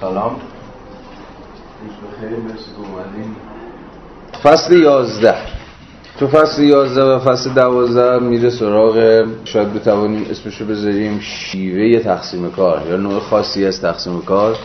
[0.00, 0.36] سلام.
[4.42, 5.34] فصل یازده.
[6.18, 12.86] تو فصل یازده و فصل دوازده میره سراغ شاید بتوانیم اسمشو بذاریم شیوه تقسیم کار
[12.88, 14.56] یا نوع خاصی از تقسیم کار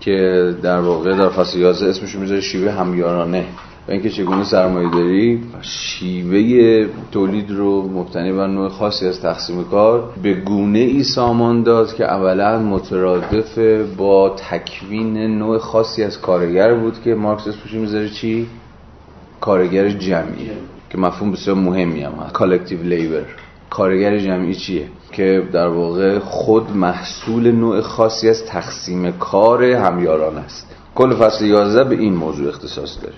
[0.00, 3.46] که در واقع در فصل یازده اسمشو می‌ذاره شیوه همیارانه.
[3.88, 10.12] و اینکه چگونه سرمایه داری شیوه تولید رو مبتنی بر نوع خاصی از تقسیم کار
[10.22, 13.58] به گونه ای سامان داد که اولا مترادف
[13.96, 18.46] با تکوین نوع خاصی از کارگر بود که مارکس اسمش می‌ذاره چی؟
[19.40, 20.50] کارگر جمعی
[20.90, 22.32] که مفهوم بسیار مهمی هم هست.
[22.32, 23.24] collective labor
[23.70, 30.66] کارگر جمعی چیه؟ که در واقع خود محصول نوع خاصی از تقسیم کار همیاران است.
[30.94, 33.14] کل فصل 11 به این موضوع اختصاص داره.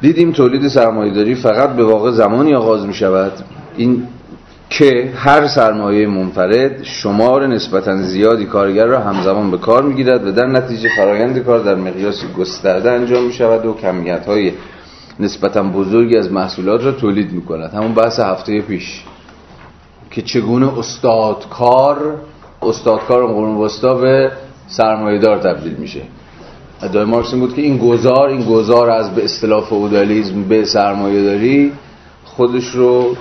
[0.00, 3.32] دیدیم تولید سرمایه‌داری فقط به واقع زمانی آغاز می شود
[3.76, 4.06] این
[4.70, 10.46] که هر سرمایه منفرد شمار نسبتا زیادی کارگر را همزمان به کار می‌گیرد و در
[10.46, 14.52] نتیجه فرایند کار در مقیاس گسترده انجام می شود و کمیت های
[15.20, 19.04] نسبتا بزرگی از محصولات را تولید می کند همون بحث هفته پیش
[20.10, 22.20] که چگونه استادکار
[22.62, 24.32] استادکار قرون وسطا به
[24.66, 26.00] سرمایه‌دار تبدیل میشه.
[26.82, 31.22] ادعای مارکس این بود که این گذار این گذار از به اصطلاح فئودالیسم به سرمایه
[31.22, 31.72] داری
[32.24, 33.16] خودش رو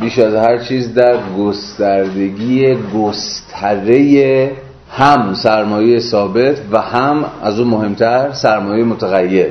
[0.00, 4.52] بیش از هر چیز در گستردگی گستره
[4.90, 9.46] هم سرمایه ثابت و هم از اون مهمتر سرمایه متغیر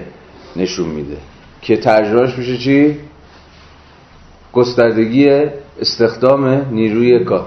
[0.56, 1.18] نشون میده.
[1.62, 2.98] که ترجمهش میشه چی؟
[4.54, 5.30] گستردگی
[5.82, 7.46] استخدام نیروی کار.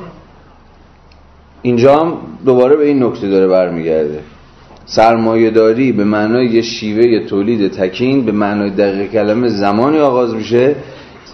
[1.62, 4.20] اینجا هم دوباره به این نکته داره برمیگرده.
[4.86, 10.74] سرمایهداری به معنای یه شیوه تولید تکین به معنای دقیق کلمه زمانی آغاز میشه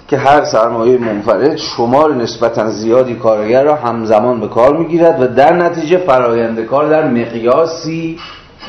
[0.08, 5.52] که هر سرمایه منفرد شمار نسبتا زیادی کارگر را همزمان به کار می‌گیرد و در
[5.56, 8.18] نتیجه فرایند کار در مقیاسی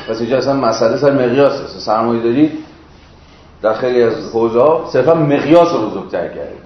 [0.08, 1.80] پس اینجا اصلا مسئله سر مقیاس است.
[1.80, 2.50] سرمایه داری
[3.62, 6.56] در خیلی از حوزه صرفا مقیاس رو بزرگتر کرده.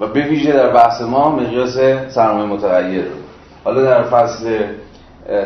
[0.00, 3.04] و به ویژه در بحث ما مقیاس سرمایه متغیر.
[3.64, 4.58] حالا در فصل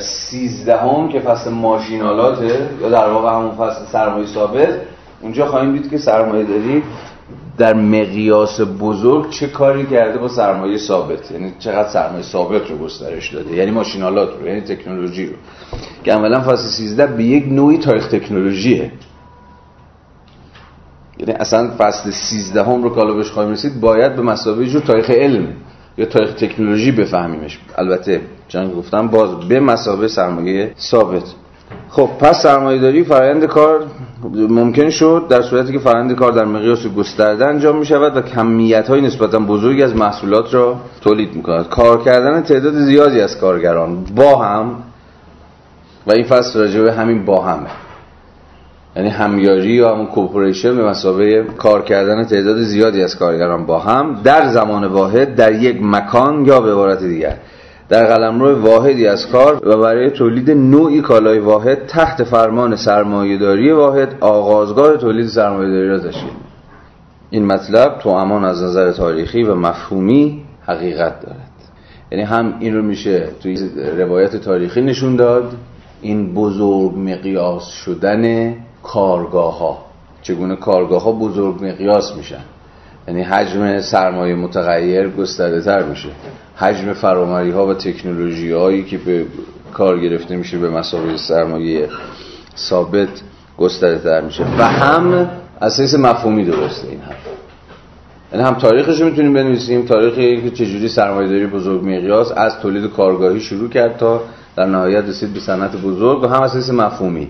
[0.00, 4.68] سیزدهم که فصل ماشینالاته یا در واقع همون فصل سرمایه ثابت
[5.22, 6.82] اونجا خواهیم دید که سرمایه داری
[7.58, 13.34] در مقیاس بزرگ چه کاری کرده با سرمایه ثابت؟ یعنی چقدر سرمایه ثابت رو گسترش
[13.34, 15.32] داده؟ یعنی ماشینالات رو یعنی تکنولوژی رو.
[16.04, 18.92] که عملا فصل 13 به یک نوعی تاریخ تکنولوژیه.
[21.18, 25.10] یعنی اصلا فصل 13 هم رو کالا بهش خواهیم رسید باید به مسابقه جو تاریخ
[25.10, 25.46] علم
[25.98, 27.60] یا تاریخ تکنولوژی بفهمیمش.
[27.76, 31.22] البته چون گفتم باز به مسابقه سرمایه ثابت.
[31.90, 33.84] خب پس سرمایه داری فرآیند کار
[34.34, 38.88] ممکن شد در صورتی که فرآیند کار در مقیاس گسترده انجام می شود و کمیت
[38.88, 44.04] های نسبتا بزرگی از محصولات را تولید می کند کار کردن تعداد زیادی از کارگران
[44.16, 44.74] با هم
[46.06, 47.66] و این فصل راجبه همین با همه
[48.96, 54.20] یعنی همیاری یا همون کوپوریشن به مسابقه کار کردن تعداد زیادی از کارگران با هم
[54.24, 57.36] در زمان واحد در یک مکان یا به عبارت دیگر.
[57.88, 64.14] در قلمرو واحدی از کار و برای تولید نوعی کالای واحد تحت فرمان سرمایهداری واحد
[64.20, 66.30] آغازگاه تولید سرمایهداری را تشکیل
[67.30, 71.50] این مطلب تو امان از نظر تاریخی و مفهومی حقیقت دارد.
[72.12, 75.56] یعنی هم این رو میشه توی روایت تاریخی نشون داد
[76.00, 79.78] این بزرگ مقیاس شدن کارگاه ها
[80.22, 82.44] چگونه کارگاه ها بزرگ مقیاس میشن؟
[83.08, 86.08] یعنی حجم سرمایه متغیر گسترده تر میشه.
[86.56, 89.26] حجم فرامری ها و تکنولوژی هایی که به
[89.74, 91.88] کار گرفته میشه به مسابقه سرمایه
[92.56, 93.08] ثابت
[93.58, 94.44] گسترده تر میشه.
[94.58, 95.30] و هم
[95.60, 97.16] اساس مفهومی درسته این حرف.
[98.32, 102.90] یعنی هم تاریخش رو می‌تونیم بنویسیم تاریخی که چجوری سرمایه داری بزرگ مقیاس از تولید
[102.90, 104.22] کارگاهی شروع کرد تا
[104.56, 107.28] در نهایت رسید به صنعت بزرگ و هم اساس مفهومی.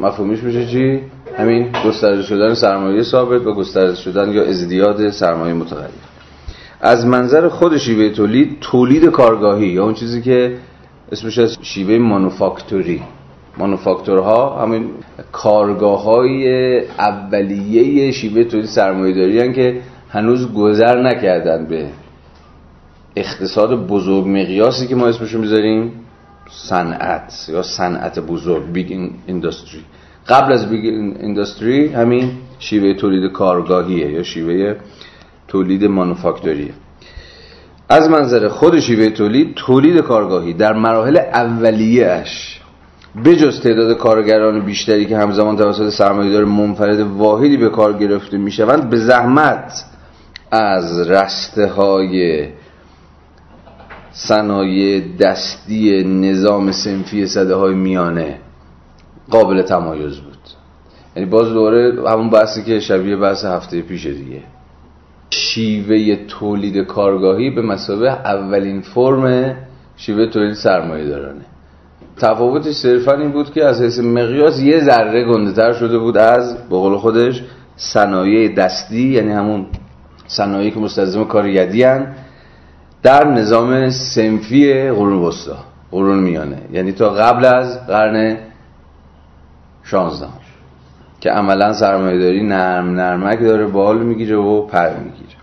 [0.00, 1.00] مفهومیش میشه چی؟
[1.38, 6.09] همین گسترده شدن سرمایه ثابت و گسترده شدن یا ازدیاد سرمایه متغیر.
[6.80, 10.56] از منظر خود شیوه تولید تولید کارگاهی یا اون چیزی که
[11.12, 13.02] اسمش از شیوه مانوفاکتوری.
[13.58, 14.90] مانوفاکتورها همین
[15.32, 21.86] کارگاه های اولیه شیوه تولید سرمایه داری که هنوز گذر نکردن به
[23.16, 25.92] اقتصاد بزرگ مقیاسی که ما اسمشو می‌ذاریم
[26.50, 29.80] صنعت یا صنعت بزرگ big industry
[30.28, 30.84] قبل از big
[31.20, 34.76] industry همین شیوه تولید کارگاهیه یا شیوه
[35.50, 36.72] تولید مانوفاکتوریه
[37.88, 42.60] از منظر خود شیوه تولید تولید کارگاهی در مراحل اولیهش
[43.24, 48.90] به جز تعداد کارگران بیشتری که همزمان توسط سرمایه‌دار منفرد واحدی به کار گرفته می‌شوند
[48.90, 49.84] به زحمت
[50.50, 52.48] از رسته های
[54.12, 58.38] صنایع دستی نظام سنفی صده های میانه
[59.30, 60.38] قابل تمایز بود.
[61.16, 64.42] یعنی باز دوره همون بحثی که شبیه بحث هفته پیش دیگه.
[65.30, 69.56] شیوه تولید کارگاهی به مسابه اولین فرم
[69.96, 71.44] شیوه تولید سرمایه دارانه.
[72.16, 76.76] تفاوتش صرفا این بود که از حیث مقیاس یه ذره گنده شده بود از به
[76.76, 77.42] قول خودش
[77.76, 79.66] صنایع دستی یعنی همون
[80.26, 81.84] صنایعی که مستلزم کار یدی
[83.02, 85.56] در نظام سنفی قرون وسطا
[85.90, 86.58] قرون میانه.
[86.72, 88.36] یعنی تا قبل از قرن
[89.84, 90.26] 16
[91.20, 95.40] که عملا سرمایه‌داری نرم نرمک داره بال می‌گیره و پر می‌گیره.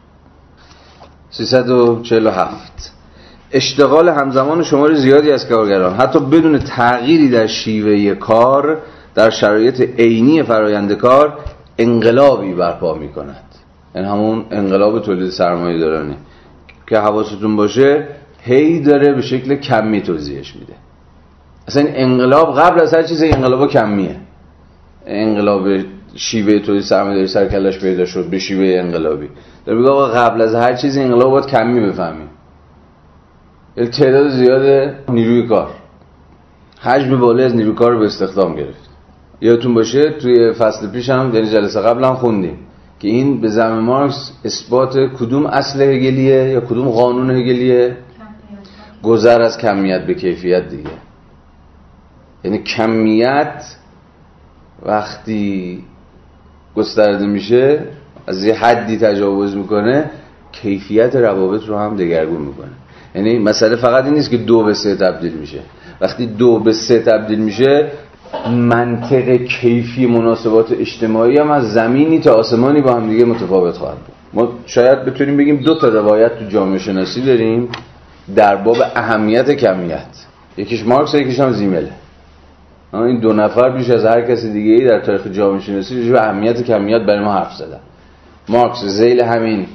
[1.29, 2.94] 347
[3.51, 5.95] اشتغال همزمان شمار زیادی از کارگران.
[5.95, 8.77] حتی بدون تغییری در شیوه کار
[9.15, 11.38] در شرایط عینی فرایند کار
[11.77, 13.44] انقلابی برپا می کند
[13.95, 16.15] این یعنی همون انقلاب تولید سرمایه دارانی
[16.88, 18.07] که حواستون باشه
[18.41, 20.73] هی داره به شکل کمی توضیحش میده.
[21.68, 24.15] اصلا انقلاب قبل از هر چیز انقلاب کمیه.
[25.07, 25.68] انقلاب
[26.15, 27.45] شیوه تولید سرمایه داری سر
[27.80, 29.30] پیدا شد به شیوه انقلابی.
[29.65, 32.30] در میگه قبل از هر چیز انقلاب باید کمی بفهمیم
[33.86, 35.69] تعداد زیاد نیروی کار.
[36.81, 38.89] حجم بالای از نیروی کار رو به استخدام گرفت.
[39.42, 42.59] یادتون باشه توی فصل پیش هم یعنی جلسه قبل هم خوندیم
[43.00, 47.98] که این به زم مارکس اثبات کدوم اصل هگلیه یا کدوم قانون هگلیه؟
[49.04, 50.89] گذر از کمیت به کیفیت دیگه.
[52.44, 53.63] یعنی کمیت
[54.85, 55.83] وقتی
[56.75, 57.79] گسترده میشه
[58.27, 60.09] از یه حدی تجاوز می‌کنه
[60.51, 62.71] کیفیت روابط رو هم دگرگون می‌کنه.
[63.15, 65.59] یعنی مسئله فقط این نیست که دو به سه تبدیل میشه.
[66.01, 67.91] وقتی دو به سه تبدیل میشه
[68.51, 74.15] منطق کیفی مناسبات اجتماعی هم از زمینی تا آسمانی با هم دیگه متفاوت خواهد بود.
[74.33, 77.69] ما شاید بتونیم بگیم دو تا روایت تو جامعه شناسی داریم
[78.35, 80.25] در باب اهمیت کمیت.
[80.57, 81.91] یکیش مارکس یکیش هم زیمله
[82.93, 86.63] این دو نفر بیش از هر کسی دیگه ای در تاریخ جامعه شناسی به اهمیت
[86.63, 87.79] کمیت برای ما حرف زدن.
[88.49, 89.65] مارکس زیل همین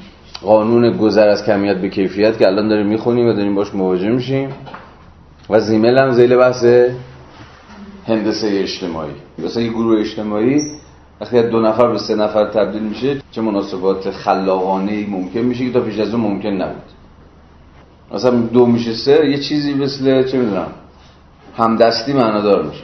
[0.42, 4.48] قانون گذر از کمیت به کیفیت که الان داریم می‌خونیم و داریم باش مواجه میشیم.
[5.50, 6.64] و زیمل هم زیل بحث
[8.08, 9.12] هندسه اجتماعی.
[9.38, 10.60] مثلا یه گروه اجتماعی
[11.20, 15.80] وقتی دو نفر به سه نفر تبدیل میشه چه مناسبات خلاقانه ممکن میشه که تا
[15.80, 16.82] پیش از اون ممکن نبود.
[18.14, 20.66] مثلا دو میشه سه یه چیزی مثل چه می‌دونم
[21.56, 22.82] همدستی معنادار میشه.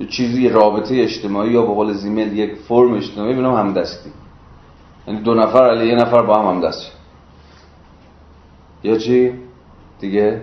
[0.00, 4.10] یه چیزی رابطه اجتماعی یا به قول زیمل یک فرم اجتماعی بنام همدستی.
[5.08, 6.92] یعنی دو نفر علی یه نفر با هم همدست
[8.84, 9.32] یا چی؟
[10.00, 10.42] دیگه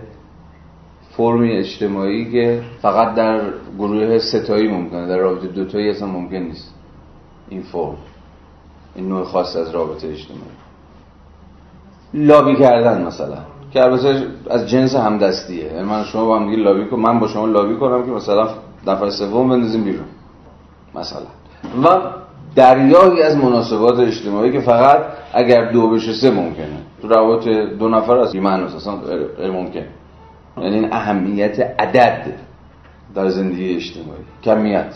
[1.17, 6.73] فرمی اجتماعی که فقط در گروه ستایی ممکنه در رابطه دوتایی اصلا ممکن نیست.
[7.49, 7.97] این فرم
[8.95, 10.51] این نوع خاص از رابطه اجتماعی.
[12.13, 13.37] لابی کردن مثلا.
[13.73, 15.63] که البته از جنس همدستیه.
[15.63, 18.49] یعنی من شما با هم دیگه لابی کنم من با شما لابی کنم که مثلا
[18.87, 20.05] نفر سوم بندازیم بیرون.
[20.95, 21.27] مثلا.
[21.83, 21.99] و
[22.55, 24.99] دریایی از مناسبات اجتماعی که فقط
[25.33, 26.77] اگر دو بشه سه ممکنه.
[27.01, 27.47] تو روابط
[27.79, 28.95] دو نفر از معنی اصلا
[29.37, 29.85] غیر ممکن.
[30.57, 32.33] یعنی این اهمیت عدد
[33.15, 34.19] در زندگی اجتماعی.
[34.43, 34.93] کمیت.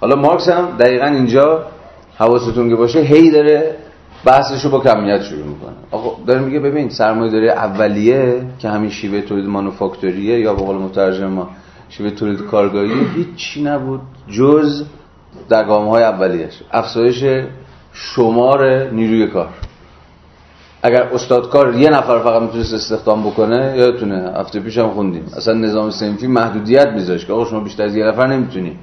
[0.00, 1.64] حالا مارکس هم دقیقا اینجا
[2.18, 3.76] حواستون که باشه هی داره
[4.24, 5.72] بحثش رو با کمیت شروع می‌کنه.
[5.90, 10.76] آقا داره میگه ببین سرمایه داره اولیه که همین شیوه تولید مانوفاکتوریه یا به قول
[10.76, 11.48] مترجم ما
[11.88, 14.00] شیوه تولید کارگاهی هیچی نبود
[14.30, 14.84] جز
[15.48, 17.24] در گام های اولیش افزایش
[17.92, 19.48] شمار نیروی کار.
[20.82, 25.24] اگر استادکار یه نفر فقط می‌تونست استخدام بکنه یادتونه هفته هم خوندیم.
[25.36, 28.76] اصلا نظام سنفی محدودیت میذاشت که آقا شما بیشتر از یه نفر نمی‌تونی.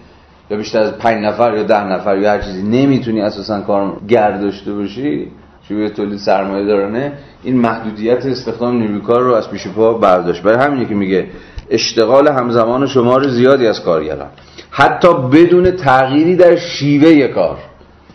[0.50, 4.42] یا بیشتر از پنج نفر یا ده نفر یا هر چیزی نمی‌تونی اساسا کار گرد
[4.42, 5.28] داشته باشی
[5.68, 7.14] شوی تولید سرمایه دارانه
[7.44, 10.44] این محدودیت استخدام نیروی کار رو از پیش پا برداشت.
[10.44, 11.28] برای همینه که میگه
[11.70, 14.28] اشتغال همزمان شمار زیادی از کارگران
[14.72, 17.58] حتی بدون تغییری در شیوه کار.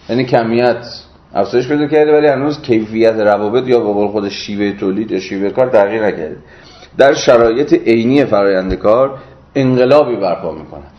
[0.08, 0.86] یعنی کمیت
[1.34, 5.66] افزایش پیدا کرده ولی هنوز کیفیت روابط یا به خود شیوه تولید یا شیوه کار
[5.66, 6.36] تغییر نکرده.
[6.98, 9.18] در شرایط عینی فرایند کار
[9.54, 10.93] انقلابی برپا می‌کنه.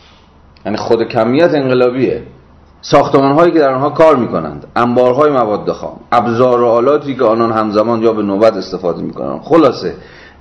[0.65, 2.23] یعنی خود کمیت انقلابیه.
[2.81, 7.51] ساختمان هایی که در آنها کار می‌کنند انبارهای مواد خام ابزار و آلاتی که آنان
[7.51, 9.41] همزمان یا به نوبت استفاده می‌کنند.
[9.41, 9.93] خلاصه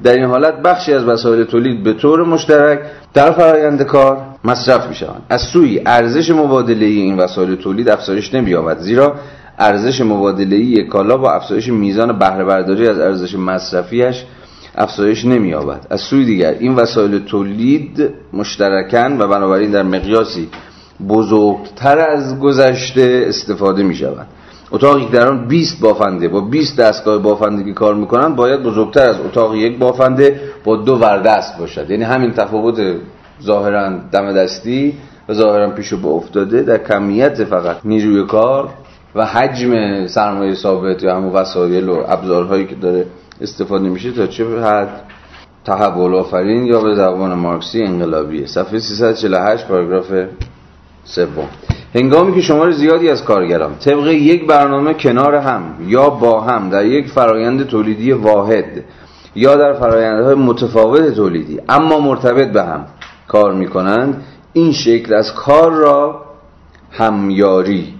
[0.03, 2.81] در این حالت بخشی از وسایل تولید به طور مشترک
[3.15, 8.79] در فرایند کار مصرف می شوند از سوی ارزش مبادله این وسایل تولید افزایش نمییابد
[8.79, 9.15] زیرا
[9.59, 14.25] ارزش مبادله کالا با افزایش میزان بهره برداری از ارزش مصرفیش
[14.75, 15.87] افزایش نمییابد.
[15.91, 20.49] از سوی دیگر این وسایل تولید مشترکن و بنابراین در مقیاسی
[21.09, 24.27] بزرگتر از گذشته استفاده می شود
[24.71, 26.29] اتاقی در آن 20 بافنده.
[26.29, 31.59] با 20 دستگاه بافندگی کار می‌کنن باید بزرگتر از اتاق یک بافنده با دو وردست
[31.59, 31.91] باشد.
[31.91, 32.81] یعنی همین تفاوت
[33.43, 34.95] ظاهرا دم دستی
[35.29, 36.63] و ظاهرا پیشو به افتاده.
[36.63, 38.69] در کمیت فقط نیروی کار
[39.15, 43.07] و حجم سرمایه ثابت یا همون وسایل و ابزارهایی که داره
[43.41, 45.01] استفاده میشه تا چه حد؟
[45.65, 48.47] تحول آفرین یا به زبان مارکسی انقلابیه.
[48.47, 50.13] صفحه 348 پاراگراف
[51.05, 51.49] سوم.
[51.95, 56.87] هنگامی که شمار زیادی از کارگران طبق یک برنامه کنار هم یا با هم در
[56.87, 58.85] یک فرایند تولیدی واحد
[59.35, 62.87] یا در فرایندهای متفاوت تولیدی اما مرتبط به هم
[63.29, 66.25] کار می کنند این شکل از کار را
[66.91, 67.95] همیاری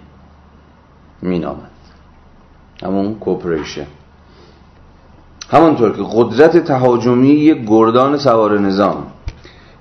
[1.23, 1.71] می نامند
[2.83, 3.87] همون کوپریشن
[5.55, 8.97] همانطور که قدرت تهاجمی یک گردان سوار نظام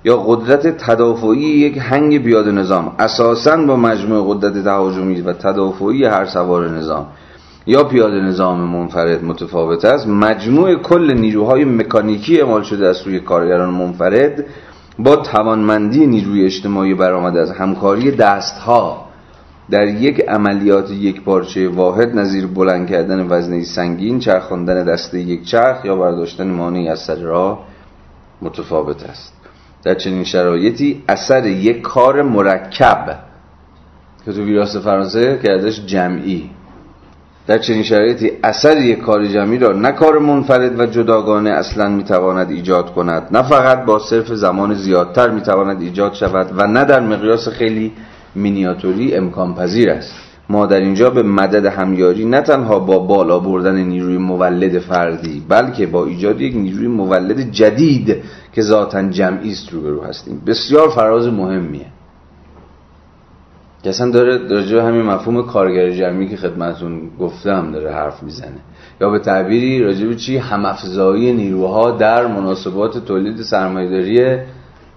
[0.04, 6.24] یا قدرت تدافعی یک هنگ بیاد نظام اساسا با مجموع قدرت تهاجمی و تدافعی هر
[6.24, 7.06] سوار نظام
[7.66, 13.74] یا پیاده نظام منفرد متفاوت است مجموع کل نیروهای مکانیکی اعمال شده از سوی کارگران
[13.74, 14.44] منفرد
[14.98, 19.03] با توانمندی نیروی اجتماعی برآمده از همکاری دستها.
[19.70, 25.84] در یک عملیات یک پارچه واحد نظیر بلند کردن وزنه سنگین چرخاندن دسته یک چرخ
[25.84, 27.66] یا برداشتن مانعی از سر راه
[28.42, 29.32] متفاوت است.
[29.84, 33.18] در چنین شرایطی اثر یک کار مرکب
[34.24, 36.50] که تو ویراس فرانسه کردش جمعی.
[37.46, 42.50] در چنین شرایطی اثر یک کار جمعی را نه کار منفرد و جداگانه اصلا می‌تواند
[42.50, 47.48] ایجاد کند نه فقط با صرف زمان زیادتر می‌تواند ایجاد شود و نه در مقیاس
[47.48, 47.92] خیلی
[48.34, 50.14] مینیاتوری امکان پذیر است.
[50.48, 55.86] ما در اینجا به مدد همیاری نه تنها با بالا بردن نیروی مولد فردی بلکه
[55.86, 58.16] با ایجاد یک نیروی مولد جدید
[58.52, 60.42] که ذاتا جمعی است روبرو هستیم.
[60.46, 61.86] بسیار فراز مهمیه.
[63.82, 68.60] که اصلا داره راجع همین مفهوم کارگر جمعی که خدمتون گفتم داره حرف می‌زنه.
[69.00, 74.38] یا به تعبیری راجع به چی؟ همافزایی نیروها در مناسبات تولید سرمایه‌داری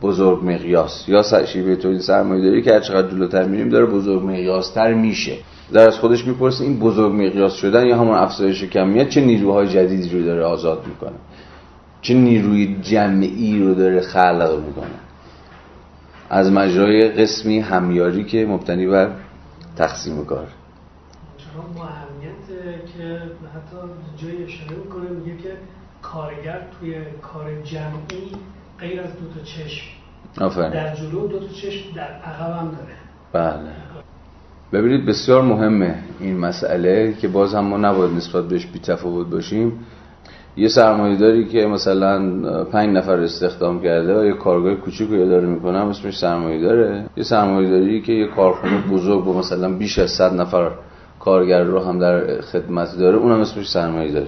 [0.02, 1.10] بزرگ مقیاس.
[1.10, 5.38] یا شیوه تولید سرمایه‌داری که هر چقدر جلوتر میریم داره بزرگ مقیاستر میشه.
[5.74, 10.10] در از خودش می‌پرسه این بزرگ مقیاس شدن یا همون افزایش کمیت چه نیروهای جدیدی
[10.10, 11.18] رو داره آزاد می‌کنه؟
[12.02, 14.88] چه نیروی جمعی رو داره خلق می‌کنه؟
[16.30, 19.12] از مجرای قسمی همیاری که مبتنی بر
[19.76, 20.48] تقسیم کار.
[22.98, 23.22] که
[23.56, 23.78] حتی
[24.18, 25.50] جای اشاره می‌کنه میگه که
[26.02, 28.32] کارگر توی کار جمعی
[28.80, 29.86] غیر از دو تا چشم.
[30.42, 30.70] آفرین.
[30.70, 32.98] در جلو دو تا چشم در عقب هم داره.
[33.34, 33.70] بله.
[34.74, 39.80] ببینید بسیار مهمه این مسئله که باز هم ما نباید نسبت بهش بی تفاوت باشیم.
[40.58, 40.70] یه
[41.16, 42.20] داری که مثلا
[42.64, 47.06] پنج نفر استخدام کرده و یه کارگاه کوچیک رو اداره می‌کنه اسمش سرمایه داره.
[47.18, 47.24] یه
[47.70, 50.72] داری که یه کارخونه بزرگ با مثلا بیش از صد نفر
[51.20, 54.28] کارگر رو هم در خدمت داره اونم اسمش سرمایه داره.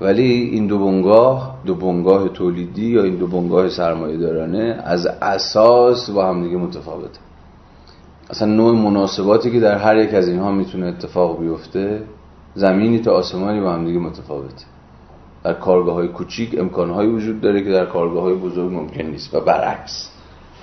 [0.00, 6.10] ولی این دو بنگاه دو بنگاه تولیدی یا این دو بنگاه سرمایه دارانه از اساس
[6.10, 7.18] با هم دیگه متفاوته.
[8.30, 12.02] اصلا نوع مناسباتی که در هر یک از اینها می‌تونه اتفاق بیفته
[12.54, 14.64] زمینی تا آسمانی با هم دیگه متفاوته.
[15.44, 19.40] در کارگاه های کوچیک امکانهایی وجود داره که در کارگاه های بزرگ ممکن نیست و
[19.40, 20.09] برعکس.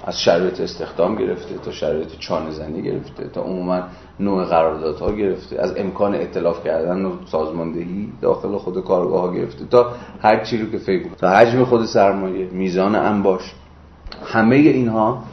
[0.04, 3.82] از شرایط استخدام گرفته تا شرایط چانه زنی گرفته تا عموما
[4.20, 9.92] نوع قراردادها گرفته از امکان اطلاف کردن و سازماندهی داخل خود کارگاه ها گرفته تا
[10.22, 13.54] هر چی رو که فکر تا حجم خود سرمایه میزان انباش
[14.26, 15.24] همه اینها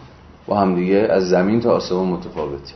[0.46, 2.74] با همدیگه از زمین تا آسمان متفاوته.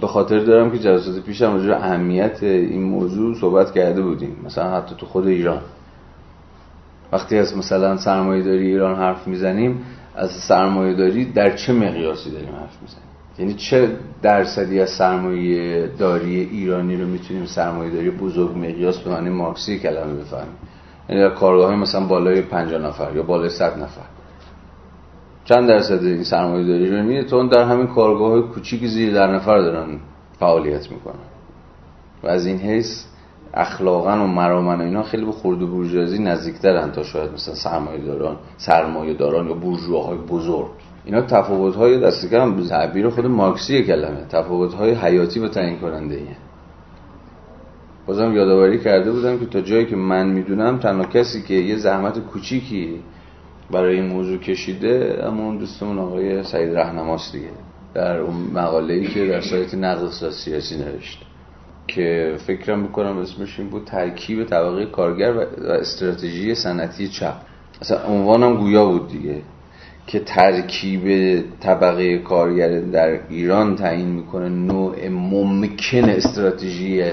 [0.00, 4.36] به خاطر دارم که جلسات پیشم راجع اهمیت این موضوع صحبت کرده بودیم.
[4.44, 5.60] مثلا حتی تو خود ایران.
[7.12, 9.84] وقتی از مثلا سرمایه داری ایران حرف می‌زنیم
[10.14, 13.06] از سرمایه داری در چه مقیاسی داریم حرف می‌زنیم؟
[13.38, 13.88] یعنی چه
[14.22, 20.14] درصدی از سرمایه داری ایرانی رو می‌تونیم سرمایه داری بزرگ مقیاس به معنی مارکسی کلمه
[20.14, 20.54] بفهمیم؟
[21.08, 24.06] یعنی در کارگاه مثلا بالای 50 نفر یا بالای 100 نفر.
[25.44, 29.58] چند درصد این سرمایه داری ایرانی تو در همین کارگاه های کوچیک زیر در نفر
[29.58, 29.98] دارن
[30.38, 31.14] فعالیت می‌کنن.
[32.22, 33.04] و از این حیث
[33.56, 38.36] اخلاقا و مرامن اینا خیلی به خرد و بورژوازی نزدیکترن تا شاید مثلا سرمایه داران
[38.56, 40.70] سرمایه داران یا بورژواهای بزرگ.
[41.04, 44.26] اینا تفاوت های دست کم تعبیر خود مارکسی کلمه.
[44.28, 46.36] تفاوت های حیاتی و تعیین کننده ایه.
[48.06, 52.18] بازم یادآوری کرده بودم که تا جایی که من می‌دونم تنها کسی که یه زحمت
[52.18, 53.00] کوچیکی
[53.70, 57.50] برای این موضوع کشیده اما اون دوستمون آقای سعید رهنماست دیگه.
[57.94, 61.26] در اون مقاله ای که در سایت نقد سیاسی نوشته
[61.88, 65.40] که فکرم می‌کنم اسمش این بود ترکیب طبقه کارگر و
[65.70, 67.34] استراتژی صنعتی چپ.
[67.82, 69.42] اصلا عنوانم گویا بود دیگه.
[70.06, 71.04] که ترکیب
[71.60, 77.04] طبقه کارگر در ایران تعیین می‌کنه نوع ممکن استراتژی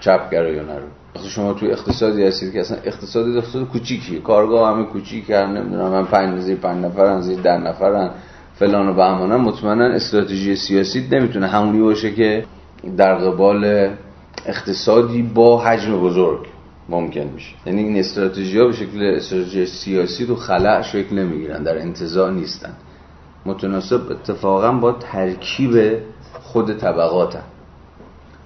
[0.00, 0.86] چپگرایانه رو.
[1.16, 4.20] وقتی شما توی اقتصادی هستید که اصلا اقتصادی اقتصاد کوچیکیه.
[4.20, 8.10] کارگاه همه کوچیک هم نمی‌دونم من پنج زیر پنج نفرن زیر در نفرن.
[8.54, 12.44] فلان و بهمانن مطمئنا استراتژی سیاسی نمی‌تونه همونی باشه که
[12.96, 13.90] در قبال
[14.46, 16.46] اقتصادی با حجم بزرگ
[16.88, 17.54] ممکن میشه.
[17.66, 22.72] یعنی این استراتژی ها به شکل استراتژی سیاسی تو خلع شکل نمی‌گیرن در انتظار نیستن.
[23.46, 25.98] متناسب اتفاقا با ترکیب
[26.42, 27.38] خود طبقات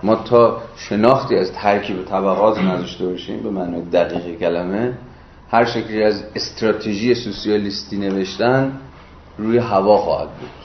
[0.02, 4.99] ما تا شناختی از ترکیب طبقات نداشته باشیم به معنی دقیق کلمه
[5.50, 8.73] هر شکلی از استراتژی سوسیالیستی نوشتن
[9.38, 10.58] روی هوا خواهد بود.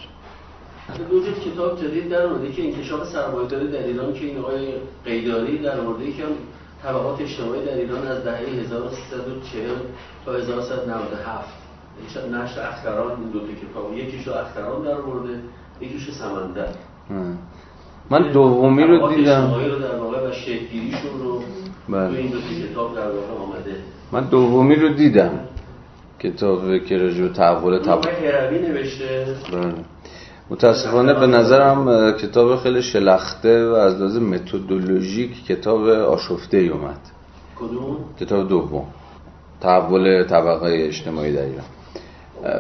[1.10, 4.68] دو جلد کتاب جدید در مورد که انکشاف سرمایه‌داری در ایران که این آقای
[5.06, 6.24] قیداری در مورد که
[6.84, 9.70] طبقات اجتماعی در ایران از دهه 1340
[10.26, 11.64] تا 1197
[12.32, 15.30] نشر اختران این دو تا کتاب یکیش رو اختران در مورد
[15.82, 16.68] یکیش سمندر.
[18.10, 19.54] من دومی رو دیدم.
[19.54, 21.44] رو در واقع و شکلگیریشون رو
[21.90, 22.08] بله.
[22.08, 23.76] تو این دو کتاب در واقع آمده.
[24.12, 25.40] من دومی رو دیدم.
[26.20, 28.02] کتاب که رجوع تحول تحول
[28.52, 29.36] نوشته.
[29.54, 29.74] بله.
[30.50, 37.00] متاسفانه به نظرم کتاب خیلی شلخته و از لحاظ متدولوژیک کتاب آشفته ای اومد.
[37.60, 38.86] کدوم؟ کتاب دوم.
[39.62, 41.66] تحول طبقه اجتماعی در ایران.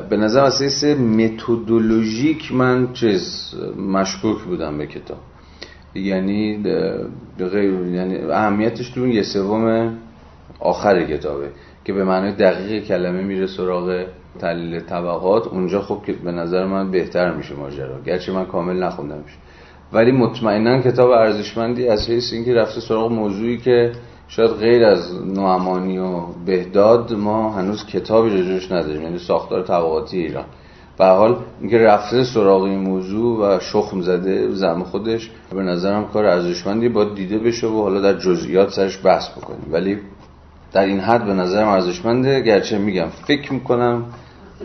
[0.09, 5.17] به نظر اساس متدولوژیک من چیز مشکوک بودم به کتاب.
[5.95, 6.63] یعنی
[7.39, 9.93] غیر یعنی اهمیتش تو یه سوم
[10.59, 11.49] آخر کتابه
[11.85, 14.05] که به معنی دقیق کلمه میره سراغ
[14.39, 17.99] تحلیل طبقات اونجا خب که به نظر من بهتر میشه ماجرا.
[18.05, 19.37] گرچه من کامل نخوندمش
[19.93, 23.91] ولی مطمئنا کتاب ارزشمندی از حیث اینکه رفته سراغ موضوعی که
[24.27, 30.45] شاید غیر از نوامانی و بهداد ما هنوز کتابی رجوعش نداریم یعنی ساختار طبقاتی ایران.
[30.97, 36.25] به حال اینکه رفته سراغ این موضوع و شخم زده زم خودش به نظرم کار
[36.25, 39.69] ارزشمندی با دیده بشه و حالا در جزئیات سرش بحث بکنیم.
[39.71, 39.97] ولی
[40.73, 42.41] در این حد به نظرم ارزشمنده.
[42.41, 44.05] گرچه میگم فکر می‌کنم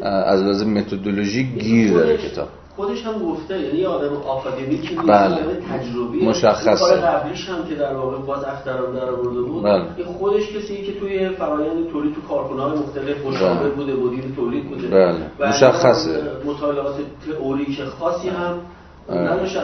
[0.02, 5.36] از لحاظ متدولوژی گیر داره کتاب خودش هم گفته یعنی آدم آکادمیکی نیست بله.
[5.36, 10.04] یعنی تجربی مشخصه کار قبلیش هم که در واقع باز اختران در آورده بود بله.
[10.18, 13.70] خودش کسی که توی فرایند تولید تو کارخونه های مختلف مشاور بله.
[13.70, 15.48] بوده مدیر تولید بوده بله.
[15.48, 18.58] مشخصه مطالعات تئوریک خاصی هم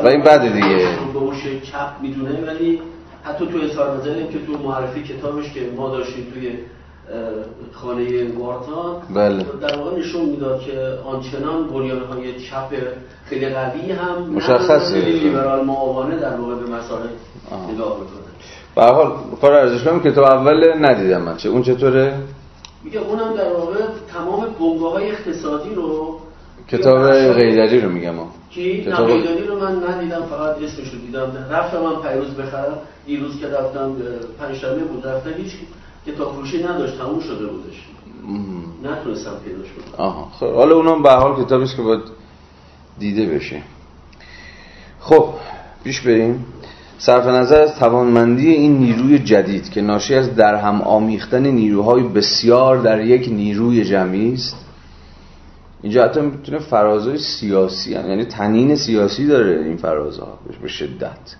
[0.04, 0.76] و این بعد دیگه
[1.14, 2.80] به چپ می‌دونه ولی
[3.22, 6.52] حتی تو اظهار نظری که تو معرفی کتابش که ما داشتیم توی
[7.72, 9.44] خانه وارتان بله.
[9.60, 12.68] در واقع نشون می‌داد که آنچنان بنیانه های چپ
[13.24, 14.98] خیلی قوی هم مشخصه.
[14.98, 17.06] لیبرال معاونه در واقع به مسائل
[17.72, 18.24] نگاه می‌کنه.
[18.76, 21.36] به حال کار ارزشمند کتاب اول ندیدم من.
[21.36, 22.14] چه اون چطوره؟
[22.84, 23.80] میگه اونم در واقع
[24.12, 26.18] تمام بنگاه های اقتصادی رو
[26.68, 28.14] کتاب غیدری رو میگم.
[28.50, 31.46] کی؟ کتاب غیدری رو من ندیدم فقط اسمش رو دیدم.
[31.50, 32.78] رفتم من پیروز بخرم.
[33.06, 33.96] دیروز که رفتم
[34.40, 35.30] پنج بود رفتم.
[35.36, 35.52] هیچ
[36.06, 37.88] کتاب فروشی نداشت تموم شده بودش.
[38.82, 40.30] نتونستم پیداش کنم آها.
[40.32, 42.02] خب حالا اونم به حال کتابی که باید
[42.98, 43.62] دیده بشه.
[45.00, 45.28] خب
[45.84, 46.44] پیش بریم.
[46.98, 52.78] صرف نظر از توانمندی این نیروی جدید که ناشی از در هم آمیختن نیروهای بسیار
[52.78, 54.56] در یک نیروی جمعی است.
[55.82, 58.08] اینجا حتی می‌تونه فرازهای سیاسی هم.
[58.08, 61.36] یعنی تنین سیاسی داره این فرازها به شدت.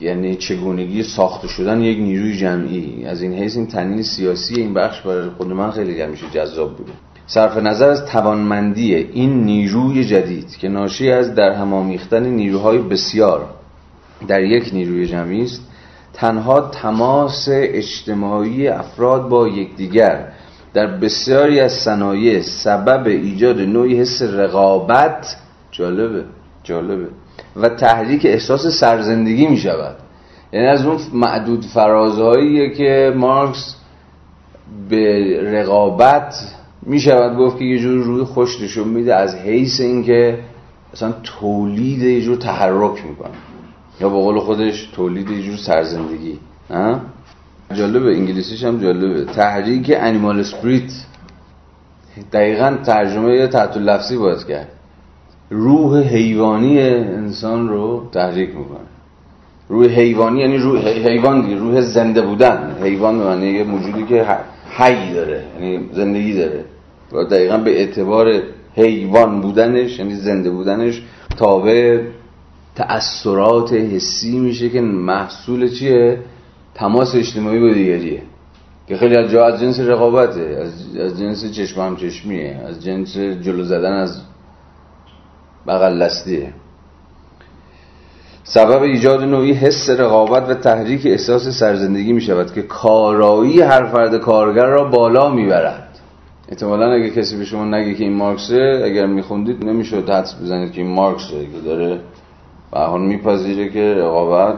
[0.00, 3.04] یعنی چگونگی ساخته شدن یک نیروی جمعی.
[3.06, 6.92] از این حیث این تنین سیاسی این بخش برای خود من خیلی همیشه جذاب بوده.
[7.26, 13.46] صرف نظر از توانمندی این نیروی جدید که ناشی از در همامیختن نیروهای بسیار
[14.28, 15.62] در یک نیروی جمعی است
[16.12, 20.28] تنها تماس اجتماعی افراد با یکدیگر
[20.74, 25.36] در بسیاری از صنایع سبب ایجاد نوعی حس رقابت
[25.70, 26.24] جالبه
[26.62, 27.08] جالبه.
[27.56, 29.96] و تحریک احساس سرزندگی می شود
[30.52, 33.76] یعنی از اون معدود فرازهایی که مارکس
[34.88, 36.34] به رقابت
[36.82, 40.38] می شود گفت که یه جور روی خوش نشون میده از حیث اینکه
[40.94, 43.34] مثلا تولید یه جور تحرک می‌کنه.
[44.00, 46.38] یا به قول خودش تولید یه جور سرزندگی.
[47.74, 49.24] جالبه انگلیسیش هم جالبه.
[49.24, 50.92] تحریک انیمال سپریت
[52.32, 54.68] دقیقا ترجمه تحت لفظی باید کرد.
[55.54, 58.88] روح حیوانی انسان رو تحریک می‌کنه.
[59.68, 62.76] روح حیوانی یعنی روح حیوان دیگه روح زنده بودن.
[62.82, 64.26] حیوان به معنی موجودی که
[64.78, 66.64] حی داره یعنی زندگی داره.
[67.12, 68.42] و دقیقا به اعتبار
[68.76, 71.02] حیوان بودنش یعنی زنده بودنش
[71.36, 72.00] تابع
[72.74, 76.18] تأثیرات حسی میشه که محصول چیه؟
[76.74, 78.22] تماس اجتماعی با دیگریه.
[78.88, 83.16] که خیلی از جا از جنس رقابته از, از جنس چشم هم چشمیه از جنس
[83.16, 84.20] جلو زدن از
[85.66, 86.52] بغل لستیه
[88.44, 94.20] سبب ایجاد نوعی حس رقابت و تحریک احساس سرزندگی می شود که کارایی هر فرد
[94.20, 95.88] کارگر را بالا می‌برد.
[96.48, 100.80] احتمالا اگه کسی به شما نگه که این مارکسه اگر میخوندید نمی‌شد حدس بزنید که
[100.80, 102.00] این مارکسه که داره
[102.72, 104.56] حال میپذیره که رقابت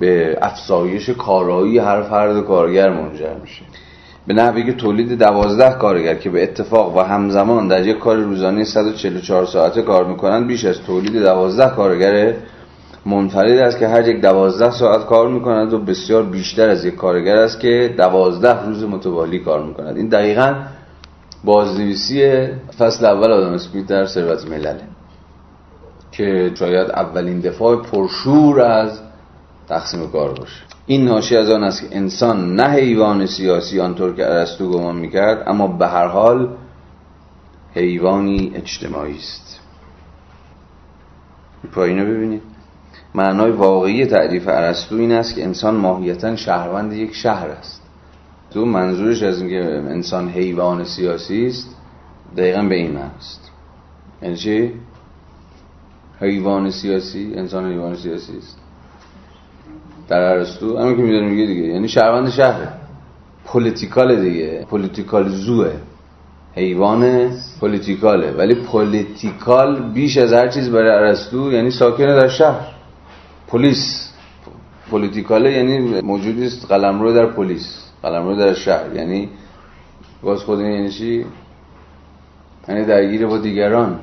[0.00, 3.62] به افزایش کارایی هر فرد کارگر منجر میشه.
[4.26, 8.64] به نحوی که تولید دوازده کارگر که به اتفاق و همزمان در یک کار روزانه
[8.64, 12.34] 144 ساعته کار می‌کنند بیش از تولید دوازده کارگر
[13.06, 17.36] منفرد است که هر یک دوازده ساعت کار می‌کند و بسیار بیشتر از یک کارگر
[17.36, 20.54] است که دوازده روز متوالی کار می‌کند این دقیقا
[21.44, 24.80] بازنویسی فصل اول آدم اسمیت در ثروت ملله
[26.12, 29.00] که شاید اولین دفاع پرشور از
[29.68, 30.73] تقسیم کار باشه.
[30.86, 35.48] این ناشی از آن است که انسان نه حیوان سیاسی آنطور که ارسطو گمان می‌کرد
[35.48, 36.56] اما به هر حال
[37.74, 39.60] حیوانی اجتماعی است.
[41.72, 42.42] پایینو ببینید.
[43.14, 47.82] معنای واقعی تعریف ارسطو این است که انسان ماهیتا شهروند یک شهر است.
[48.50, 51.76] تو منظورش از اینکه انسان حیوان سیاسی است
[52.36, 53.50] دقیقا به این است.
[54.22, 54.72] یعنی؟
[56.20, 58.63] حیوان سیاسی انسان حیوان سیاسی است.
[60.08, 61.62] در ارسطو همین که می‌دونیم میگه دیگه.
[61.62, 62.68] یعنی شهروند شهره.
[63.44, 64.66] political دیگه.
[64.70, 65.72] political زوه.
[66.54, 72.66] حیوان political ه ولی political بیش از هر چیز برای ارسطو یعنی ساکن در شهر.
[73.48, 74.10] پولیس
[74.90, 78.94] پولیتیکاله یعنی موجودی است قلمرو در پلیس قلمرو در شهر.
[78.94, 79.28] یعنی
[80.22, 81.24] باز خود یعنی چی؟
[82.68, 83.98] یعنی درگیر با دیگران.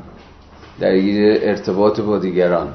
[0.80, 2.68] درگیر ارتباط با دیگران.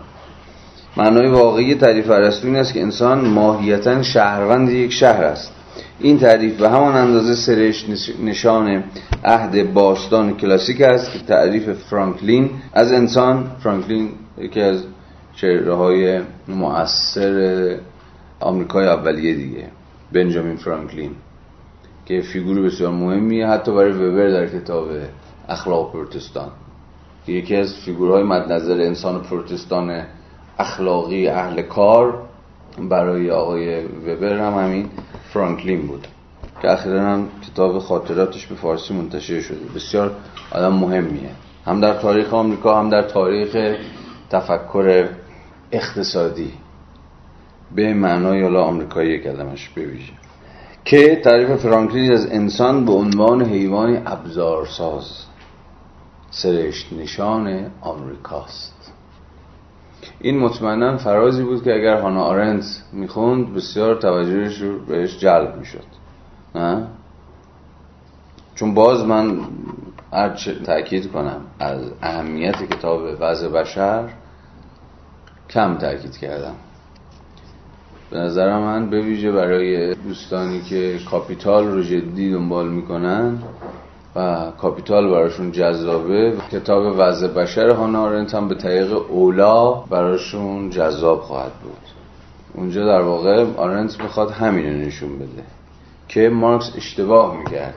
[0.97, 5.53] معنای واقعی تعریف ارسطو این است که انسان ماهیتا شهروند یک شهر است.
[6.01, 7.87] این تعریف به همان اندازه سرش
[8.25, 8.85] نشان
[9.25, 14.83] عهد باستان کلاسیک است که تعریف فرانکلین از انسان فرانکلین یکی از
[15.37, 17.77] چهره های مؤثر
[18.41, 19.65] آمریکای اولیه دیگه
[20.13, 21.11] بنجامین فرانکلین
[22.07, 24.89] که فیگور بسیار مهمیه حتی برای وبر در کتاب
[25.49, 26.49] اخلاق پروتستان.
[27.27, 30.03] یکی از فیگورهای مد نظر انسان پروتستان
[30.59, 32.23] اخلاقی اهل کار
[32.79, 34.89] برای آقای وبر هم همین
[35.33, 36.07] فرانکلین بود
[36.63, 39.65] که اخیرا هم کتاب خاطراتش به فارسی منتشر شده.
[39.75, 40.13] بسیار
[40.51, 41.31] آدم مهمیه.
[41.67, 43.77] هم در تاریخ آمریکا هم در تاریخ
[44.31, 45.09] تفکر
[45.73, 46.53] اقتصادی.
[47.75, 50.13] به معنای حالا آمریکایی کلمش بویژه.
[50.85, 55.25] که تعریف فرانکلین از انسان به عنوان حیوان ابزارساز
[56.31, 58.76] سرشت نشان آمریکاست.
[60.21, 65.85] این مطمئنا فرازی بود که اگر هانا آرنت می‌خوند بسیار توجهش رو بهش جلب می‌شد
[66.55, 66.87] نه؟
[68.55, 69.39] چون باز من
[70.13, 70.29] هر
[70.65, 74.09] تاکید کنم از اهمیت کتاب وضع بشر
[75.51, 76.55] کم تاکید کردم
[78.11, 83.39] به نظر من به ویژه برای دوستانی که کاپیتال رو جدی دنبال می‌کنن
[84.17, 86.37] و کاپیتال براشون جذابه.
[86.53, 91.77] کتاب وضع بشر هانا هم به طریق اولا براشون جذاب خواهد بود.
[92.55, 95.43] اونجا در واقع آرنت می‌خواد همین نشون بده
[96.09, 97.75] که مارکس اشتباه می‌کرد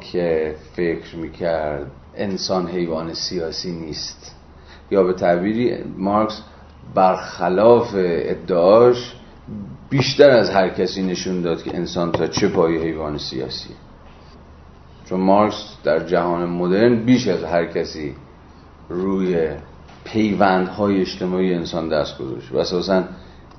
[0.00, 4.36] که فکر می‌کرد انسان حیوان سیاسی نیست.
[4.90, 6.42] یا به تعبیری مارکس
[6.94, 9.14] برخلاف ادعاش
[9.90, 13.76] بیشتر از هر کسی نشون داد که انسان تا چه پای حیوان سیاسیه.
[15.04, 18.14] چون مارکس در جهان مدرن بیش از هر کسی
[18.88, 19.48] روی
[20.04, 23.04] پیوندهای اجتماعی انسان دست گذاشت و اساسا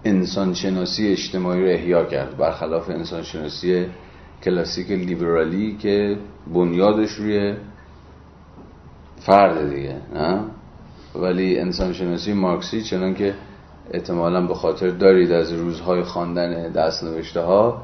[0.05, 3.85] انسان شناسی اجتماعی رو احیا کرد برخلاف انسان شناسی
[4.43, 6.17] کلاسیک لیبرالی که
[6.53, 7.55] بنیادش روی
[9.19, 10.39] فرد دیگه نه؟
[11.15, 13.33] ولی انسان شناسی مارکسی چنان که
[13.91, 17.83] احتمالا به خاطر دارید از روزهای خواندن دست نوشته ها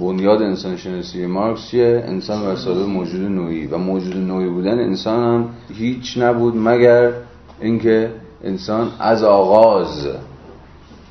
[0.00, 5.48] بنیاد انسان شناسی مارکس چیه؟ انسان و موجود نوعی و موجود نوعی بودن انسان هم
[5.74, 7.12] هیچ نبود مگر
[7.60, 8.10] اینکه
[8.44, 10.08] انسان از آغاز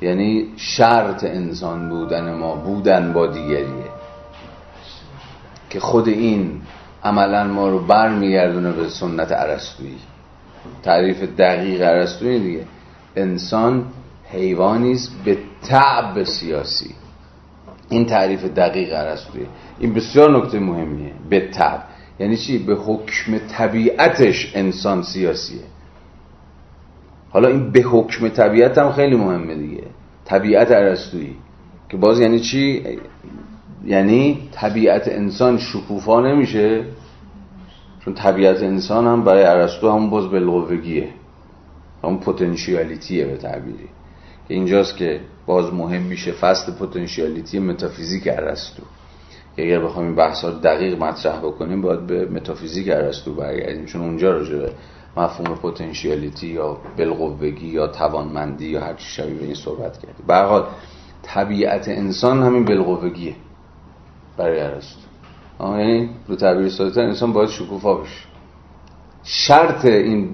[0.02, 3.90] یعنی شرط انسان بودن ما بودن با دیگریه.
[5.70, 6.60] که خود این
[7.04, 9.98] عملا ما رو برمیگردونه به سنت عرستویی
[10.82, 12.64] تعریف دقیق ارسطو دیگه.
[13.16, 13.84] انسان
[14.24, 16.94] حیوانی است به تعب سیاسی.
[17.94, 19.46] این تعریف دقیق ارسطویی
[19.78, 21.12] این بسیار نکته مهمیه.
[21.30, 21.82] به تعب
[22.20, 25.62] یعنی چی؟ به حکم طبیعتش انسان سیاسیه.
[27.30, 29.82] حالا این به حکم طبیعت هم خیلی مهمه دیگه.
[30.24, 31.36] طبیعت ارسطویی
[31.88, 32.82] که باز یعنی چی؟
[33.84, 36.84] یعنی طبیعت انسان شکوفا نمیشه.
[38.04, 41.08] چون طبیعت انسان هم برای ارسطو همون باز بالقوگیه
[42.04, 43.88] همون پتانسیالیتیه به تعبیری.
[44.48, 48.82] که اینجاست که باز مهم میشه فصل پتانسیالیتی متافیزیک ارسطو.
[49.58, 53.84] اگر بخوایم این بحث ها دقیق مطرح بکنیم باید به متافیزیک ارسطو برگردیم.
[53.84, 54.72] چون اونجا راجع به
[55.16, 60.26] مفهوم پتانسیالیتی یا بالقوگی یا توانمندی یا هر چی شبیه به این صحبت کردیم.
[60.26, 60.66] به حال
[61.22, 63.34] طبیعت انسان همین بالقوگیه
[64.36, 65.00] برای ارسطو.
[65.60, 68.24] یعنی رو تعبیر ساده انسان باید شکوفا بشه.
[69.24, 70.30] شرط این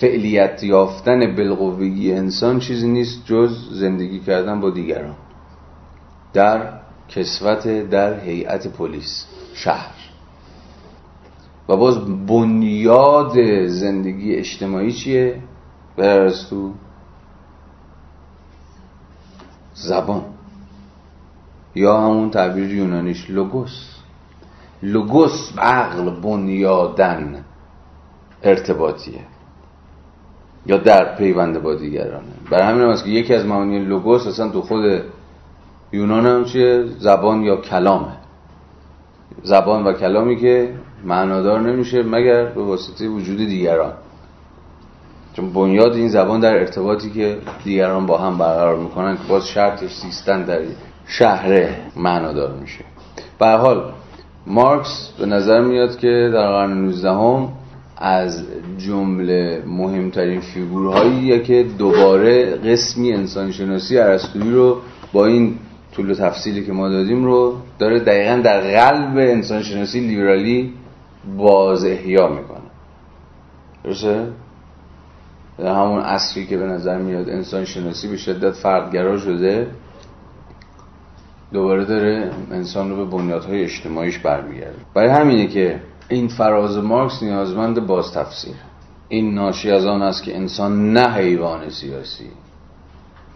[0.00, 5.16] فعلیت یافتن بالقوگی انسان چیزی نیست جز زندگی کردن با دیگران.
[6.32, 6.72] در
[7.08, 9.94] کسوت در هیئت پلیس شهر.
[11.68, 15.42] و باز بنیاد زندگی اجتماعی چیه؟
[16.50, 16.72] تو
[19.74, 20.24] زبان.
[21.74, 23.96] یا همون تعبیر یونانیش لوگوس.
[24.82, 27.44] لوگوس عقل بنیادن
[28.42, 29.24] ارتباطیه.
[30.66, 32.32] یا در پیوند با دیگرانه.
[32.50, 35.02] برای همین است که یکی از معانی لوگوس اصلا تو خود
[35.92, 38.12] یونان هم چیه؟ زبان یا کلامه.
[39.42, 43.92] زبان و کلامی که معنادار نمیشه مگر به واسطه وجود دیگران.
[45.32, 49.90] چون بنیاد این زبان در ارتباطی که دیگران با هم برقرار می‌کنن که باز شرطش
[49.90, 50.60] سیستن در
[51.06, 52.84] شهر معنادار میشه.
[53.38, 53.92] به حال
[54.46, 57.48] مارکس به نظر میاد که در قرن 19 هم
[58.00, 58.44] از
[58.78, 64.80] جمله مهمترین فیگورهایی که دوباره قسمی انسانشناسی ارسطویی رو
[65.12, 65.58] با این
[65.92, 70.72] طول تفصیلی که ما دادیم رو داره دقیقا در قلب انسانشناسی لیبرالی
[71.36, 72.70] باز احیا می‌کنه
[73.84, 74.26] درسته؟
[75.58, 79.66] در همون اصری که به نظر میاد انسان شناسی به شدت فردگرا شده
[81.52, 87.86] دوباره داره انسان رو به بنیادهای اجتماعیش برمیگرده برای همینه که این فراز مارکس نیازمند
[87.86, 88.54] باز تفسیر
[89.08, 92.30] این ناشی از آن است که انسان نه حیوان سیاسی.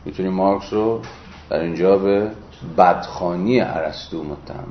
[0.04, 1.00] می‌تونیم مارکس رو
[1.50, 2.30] در اینجا به
[2.78, 4.66] بدخانی ارسطو متهم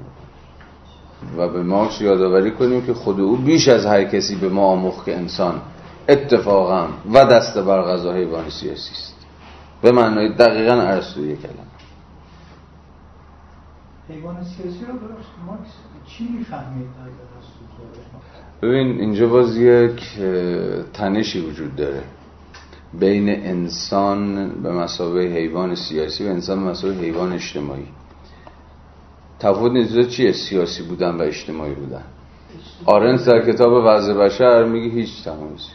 [1.37, 5.05] و به مارکس یادآوری کنیم که خود او بیش از هر کسی به ما آموخت
[5.05, 5.61] که انسان
[6.09, 9.15] اتفاقا و دست بر غذا حیوان سیاسی است.
[9.81, 11.55] به معنای دقیقا ارسطویی کلمه.
[14.09, 14.93] حیوان سیاسی رو
[15.45, 15.71] مارکس
[16.07, 16.87] چی می‌فهمید
[18.61, 20.03] ببین اینجا باز یک
[20.93, 22.03] تنشی وجود داره.
[22.99, 27.87] بین انسان به مسابقه حیوان سیاسی و انسان به مسابقه حیوان اجتماعی.
[29.39, 32.03] تفاوت نیست چیه؟ سیاسی بودن و اجتماعی بودن.
[32.85, 35.69] آرنس در کتاب وضع بشر میگه هیچ تمایزی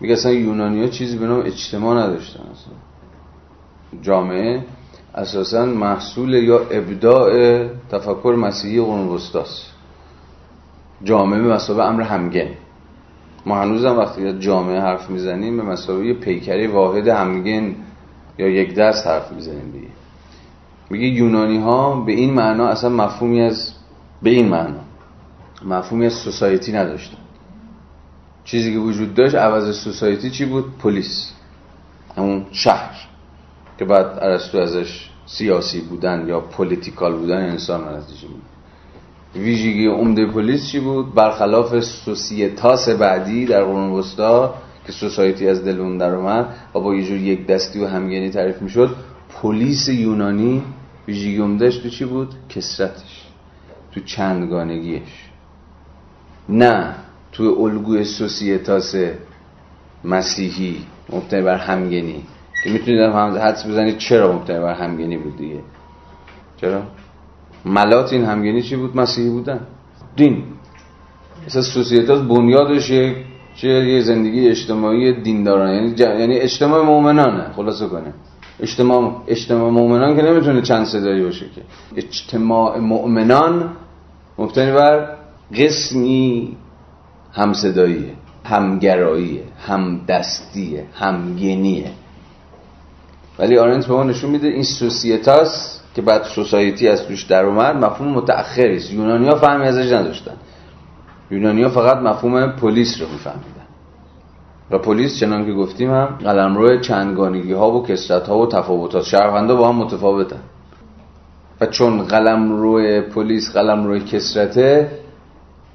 [0.00, 2.74] میگه اصلا یونانی چیزی به نام اجتماع نداشتن اصلا.
[4.02, 4.64] جامعه
[5.14, 7.30] اساسا محصول یا ابداع
[7.90, 9.77] تفکر مسیحی قرون وسطاست.
[11.04, 12.48] جامعه به مسابقه امر همگن.
[13.46, 17.74] ما هنوزم وقتی جامعه حرف می‌زنیم به مسابقه پیکری واحد همگن
[18.38, 19.88] یا یک دست حرف می‌زنیم دیگه.
[20.90, 23.72] میگه یونانی ها به این معنا اصلا مفهومی از
[24.22, 24.80] به این معنا.
[25.64, 27.18] مفهومی از society نداشتن.
[28.44, 31.32] چیزی که وجود داشت عوض society چی بود؟ پولیس.
[32.16, 33.08] همون شهر
[33.78, 38.42] که بعد ارسطو ازش سیاسی بودن یا political بودن انسان نتیجه بود
[39.36, 44.54] ویژگی عمده پولیس چی بود؟ برخلاف societas بعدی در قرون وسطا
[44.86, 48.30] که society از دل اون در اومد و با یه جور یک دستی و همگنی
[48.30, 48.96] تعریف می‌شد
[49.42, 50.62] پولیس یونانی
[51.08, 53.24] ویژگی عمدهش تو چی بود؟ کسرتش
[53.92, 55.28] تو چندگانگیش.
[56.48, 56.94] نه
[57.32, 58.94] تو الگوی سوسیتاس
[60.04, 60.76] مسیحی
[61.12, 62.22] مبتنی بر همگنی.
[62.64, 65.60] که می‌تونید هم حدس بزنید چرا مبتنی بر همگنی بود دیگه.
[66.60, 66.82] چرا؟
[67.68, 69.60] ملات این همگنی چی بود؟ مسیحی بودن.
[70.16, 70.44] دین.
[71.46, 73.16] مثلا سوسیتاس بنیادش یک
[73.56, 76.00] چه یه زندگی اجتماعی دینداران یعنی ج...
[76.00, 78.12] یعنی اجتماع مؤمنانه خلاصه کنه.
[78.60, 81.62] اجتماع اجتماع مؤمنان که نمی‌تونه چند صدایی باشه که.
[81.96, 83.70] اجتماع مؤمنان
[84.38, 85.16] مبتنی بر
[85.58, 86.56] قسمی
[87.32, 91.90] همصداییه همگراییه همدستیه همگنیه.
[93.38, 97.76] ولی آرنت به ما نشون میده این سوسیتاس که بعد سوسایتی از توش در اومد
[97.76, 98.92] مفهوم متأخری است.
[98.92, 100.34] یونانیا فهمی ازش نداشتن.
[101.30, 103.58] یونانیا فقط مفهوم پلیس رو میفهمیدن.
[104.70, 109.56] و پلیس چنان که گفتیم هم قلمرو چندگانگی ها و کسرت ها و تفاوتات شهروندا
[109.56, 110.40] با هم متفاوتن.
[111.60, 114.90] و چون قلمرو پلیس قلمرو کسرته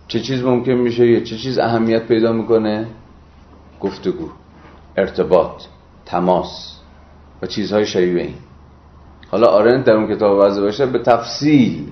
[0.07, 2.87] چه چیز ممکن میشه؟ یا چه چیز اهمیت پیدا می‌کنه؟
[3.81, 4.29] گفتگو
[4.97, 5.63] ارتباط
[6.05, 6.79] تماس
[7.41, 8.35] و چیزهای شبیه این.
[9.33, 11.85] حالا آرنت در اون کتاب وضع به تفصیل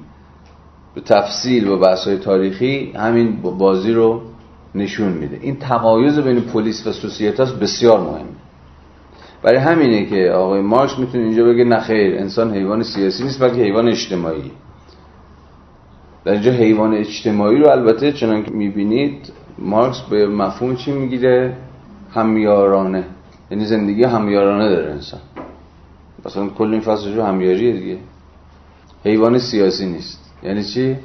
[0.96, 4.22] به تفصیل و بحث های تاریخی همین بازی رو
[4.76, 5.40] نشون میده.
[5.42, 8.26] این تمایز بین پلیس و سوسیتاس بسیار مهمه
[9.44, 13.88] برای همینه که آقای مارکس می‌تونه اینجا بگه نخیر انسان حیوان سیاسی نیست بلکه حیوان
[13.88, 14.52] اجتماعی.
[16.26, 21.58] در اینجا حیوان اجتماعی رو البته چنان که می‌بینید مارکس به مفهوم چی می‌گیره؟
[22.14, 23.04] همیارانه.
[23.52, 25.20] یعنی زندگی همیارانه داره انسان.
[26.26, 27.98] مثلا کل این فصل جو همیاریه دیگه.
[29.06, 30.34] حیوان سیاسی نیست.
[30.44, 30.96] یعنی چی؟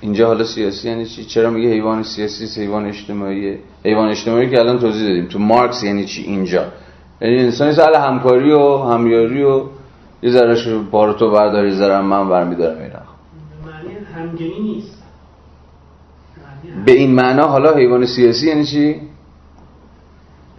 [0.00, 3.58] اینجا حالا سیاسی یعنی چی؟ چرا میگه حیوان سیاسی حیوان اجتماعیه.
[3.84, 5.26] حیوان اجتماعی که الان توضیح دادیم.
[5.26, 6.64] تو مارکس یعنی چی اینجا؟
[7.20, 9.62] یعنی انسانی سال همکاری و همیاری و
[10.22, 12.98] یه ذره بار تو برداری ذره من برمیدارم اینا.
[13.66, 15.02] معنی همگنی نیست.
[16.86, 19.00] به این معنا حالا حیوان سیاسی یعنی چی؟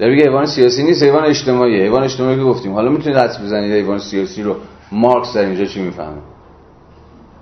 [0.02, 2.74] در بگه حیوان سیاسی نیست حیوان اجتماعی حیوان اجتماعی که گفتیم.
[2.74, 4.56] حالا می‌تونید حدس بزنید حیوان سیاسی رو.
[4.92, 6.22] مارکس در اینجا چی می‌فهمه؟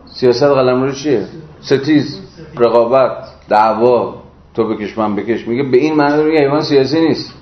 [0.05, 1.25] سیاست قلمرو چیه؟
[1.61, 2.19] ستیز
[2.57, 3.11] رقابت
[3.49, 4.15] دعوا
[4.53, 5.47] تو بکش من بکش.
[5.47, 7.33] میگه به این معنا میگه حیوان سیاسی نیست.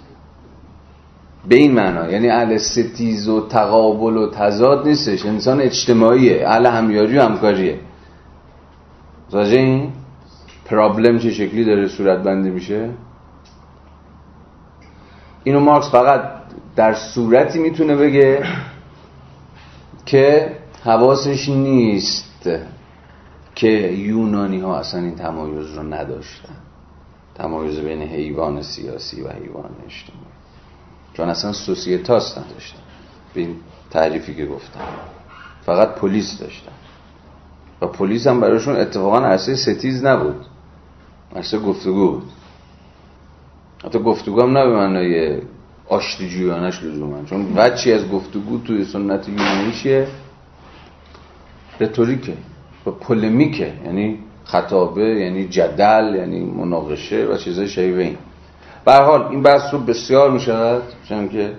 [1.49, 5.25] به این معنا یعنی اهل ستیز و تقابل و تضاد نیستش.
[5.25, 6.47] انسان اجتماعیه.
[6.47, 7.79] اهل همیاری و همکاریه.
[9.27, 9.89] متوجه این
[10.65, 12.89] پرابلم چه شکلی داره؟ صورت بندی میشه؟
[15.47, 16.21] اینو مارکس فقط
[16.75, 18.43] در صورتی می‌تونه بگه
[20.05, 22.49] که حواسش نیست
[23.55, 26.55] که یونانی ها اصلا این تمایز رو نداشتن.
[27.35, 30.35] تمایز بین حیوان سیاسی و حیوان اجتماعی.
[31.13, 32.79] چون اصلا سوسیتاس نداشتن.
[33.33, 33.55] به این
[33.91, 34.79] تعریفی که گفتم.
[35.65, 36.71] فقط پلیس داشتن.
[37.81, 40.45] و پلیس هم براشون اتفاقا عرصه ستیز نبود.
[41.35, 42.31] عرصه گفتگو بود.
[43.85, 45.41] حتی گفتگو هم نه به معنای
[45.89, 50.07] آشتی جویانش لزوما چون وچی از گفتگو توی سنت یونانی چیه
[51.79, 52.33] رتوریکه
[52.85, 58.17] و پولمیکه یعنی خطابه یعنی جدل یعنی مناقشه و چیزای شبیه این.
[58.85, 61.53] به حال این بحث رو بسیار می‌شود چون که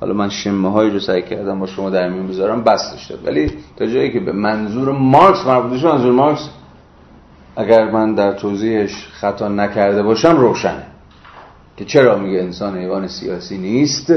[0.00, 3.52] حالا من شمه هایی رو سعی کردم با شما در میون بذارم بس داشته ولی
[3.76, 6.48] تا جایی که به منظور مارکس مربوط منظور مارکس
[7.56, 10.86] اگر من در توضیحش خطا نکرده باشم روشنه.
[11.76, 14.12] که چرا میگه انسان حیوان سیاسی نیست؟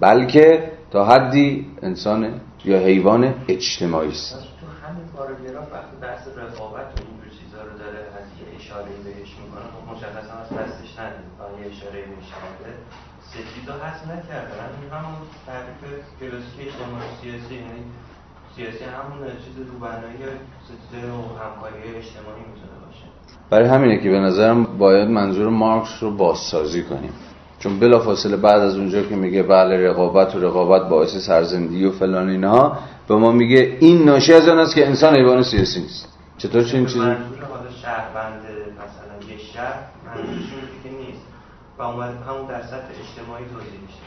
[0.00, 4.34] بلکه تا حدی انسان یا حیوان اجتماعی است.
[4.84, 9.66] همین پاراگراف وقتی بحث رقابت و اینجور چیزا رو داره از یه اشاره بهش می‌کنه
[9.74, 11.26] خب مشخصا از دستش ندید
[11.60, 12.70] یه اشاره بهش کرده
[13.30, 14.54] ستیزا هست نکرده.
[14.82, 15.14] این همون
[15.46, 15.80] تعریف
[16.20, 17.82] کلاسیک اجتماعی سیاسی یعنی
[18.56, 20.22] سیاسی همون چیز روبنایی
[20.66, 22.83] ستیزه و همکاری اجتماعی می‌تونه
[23.54, 27.12] برای همینه که به نظرم باید منظور مارکس رو بازسازی کنیم.
[27.58, 32.28] چون بلافاصله بعد از اونجا که میگه بله رقابت و رقابت باعث سرزندگی و فلان
[32.28, 36.08] اینها به ما میگه این ناشی از آن است که انسان حیوان سیاسی نیست.
[36.38, 41.22] چطور چنین چیزی؟ منظور حالا شهروند مثلا یه شهر منظورشون که نیست
[41.78, 43.98] و همون در سطح اجتماعی توضیح میشه.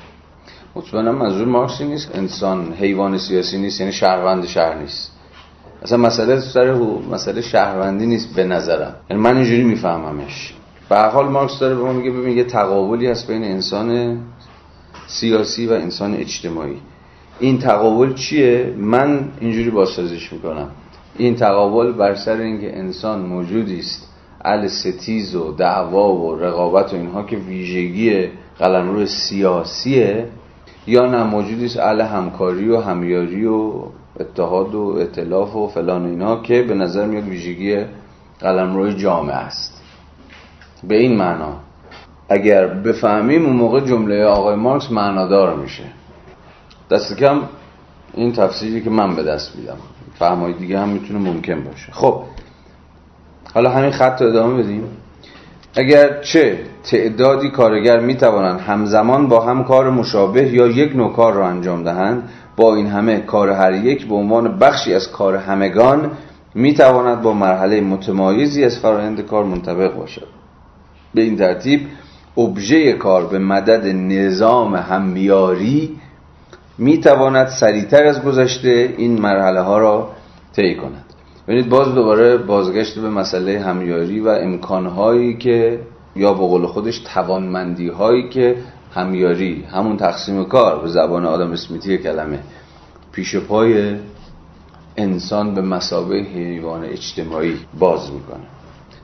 [0.76, 2.16] مطمئنم منظور مارکسی نیست.
[2.16, 5.17] انسان حیوان سیاسی نیست یعنی شهروند شهر نیست.
[5.84, 6.74] اصلا مسئله سر
[7.12, 8.96] مسئله شهروندی نیست به نظرم.
[9.10, 10.54] یعنی من اینجوری میفهممش.
[10.90, 14.18] به حال مارکس داره به ما میگه ببین یه تقابلی هست بین انسان
[15.08, 16.78] سیاسی و انسان اجتماعی.
[17.40, 20.70] این تقابل چیه؟ من اینجوری بازسازیش می‌کنم.
[21.18, 24.08] این تقابل بر سر اینکه انسان موجودی است
[24.46, 30.26] ال ستیز و دعوا و رقابت و اینها که ویژگی قلمرو سیاسیه
[30.88, 33.74] یا نه موجودی است ال همکاری و همیاری و
[34.20, 37.86] اتحاد و اطلاف و فلان و اینا که به نظر میاد ویژگی
[38.40, 39.82] قلمرو جامعه است.
[40.88, 41.54] به این معنا
[42.30, 45.84] اگر بفهمیم اون موقع جمله آقای مارکس معنادار میشه.
[46.92, 47.42] دست کم
[48.14, 49.78] این تفسیری که من به دست میدم.
[50.20, 51.92] فهمای دیگه هم می‌تونه ممکن باشه.
[51.92, 52.22] خب
[53.54, 54.84] حالا همین خط رو ادامه بدیم.
[55.76, 61.48] اگر چه تعدادی کارگر می‌توانند همزمان با هم کار مشابه یا یک نوع کار را
[61.48, 66.12] انجام دهند با این همه کار هر یک به عنوان بخشی از کار همگان
[66.56, 70.28] می‌تواند با مرحله متمایزی از فرایند کار منطبق باشد.
[71.14, 71.82] به این ترتیب
[72.38, 76.00] ابژه کار به مدد نظام همیاری
[76.78, 80.10] می‌تواند سریعتر از گذشته این مرحله ها را
[80.56, 81.06] طی کند.
[81.48, 85.80] ببینید باز دوباره بازگشت به مسئله همیاری و امکانهایی که
[86.16, 88.56] یا به قول خودش توانمندی هایی که
[88.98, 92.40] همیاری همون تقسیم کار به زبان آدم اسمیتی کلمه.
[93.12, 93.96] پیش پای
[94.98, 98.44] انسان به مسابه حیوان اجتماعی باز می‌کنه.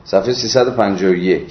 [0.04, 1.42] صفحه 351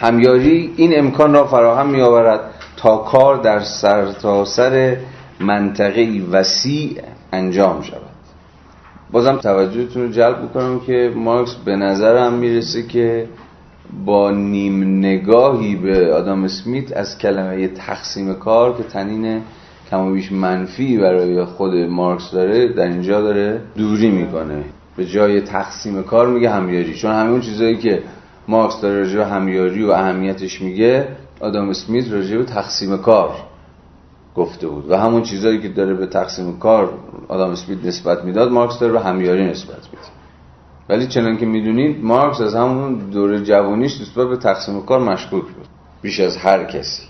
[0.00, 2.40] همیاری این امکان را فراهم می آورد
[2.76, 4.96] تا کار در سرتاسر سر
[5.40, 7.00] منطقه وسیع
[7.32, 8.12] انجام شود.
[9.12, 13.28] بازم توجهتون رو جلب بکنم که مارکس به نظرم می‌رسه که
[14.04, 19.42] با نیم نگاهی به آدام اسمیت از کلمه تقسیم کار که تنین
[20.12, 24.64] بیش منفی برای خود مارکس داره در اینجا داره دوری می‌کنه.
[24.96, 26.94] به جای تقسیم کار میگه همیاری.
[26.94, 28.02] چون همه اون چیزایی که
[28.48, 31.08] مارکس داره راجع به همیاری و اهمیتش میگه
[31.40, 33.30] آدام اسمیت راجع به تقسیم کار
[34.36, 34.90] گفته بود.
[34.90, 36.94] و همون چیزایی که داره به تقسیم کار
[37.28, 40.11] آدام اسمیت نسبت می‌داد مارکس داره به همیاری نسبت میده.
[40.88, 45.68] ولی چنان که می‌دونید مارکس از همون دوره جوانیش نسبت به تقسیم کار مشکوک بود.
[46.02, 47.02] بیش از هر کسی.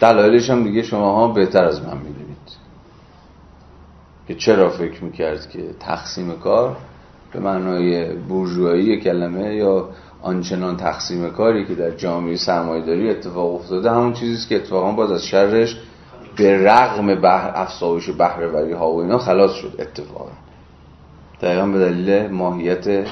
[0.00, 2.32] دلایلش هم دیگه شما ها بهتر از من می‌دونید.
[4.28, 6.76] که چرا فکر می‌کرد که تقسیم کار
[7.32, 9.88] به معنای بورژوایی کلمه یا
[10.22, 15.26] آنچنان تقسیم کاری که در جامعه سرمایه‌داری اتفاق افتاده همون چیزیست که اتفاقا باز از
[15.26, 15.80] شرش
[16.36, 20.30] به رغم بحر افزایش بهره‌وری ها و اینا خلاص شد اتفاقا.
[21.42, 23.06] دقیقا به دلیل ماهیت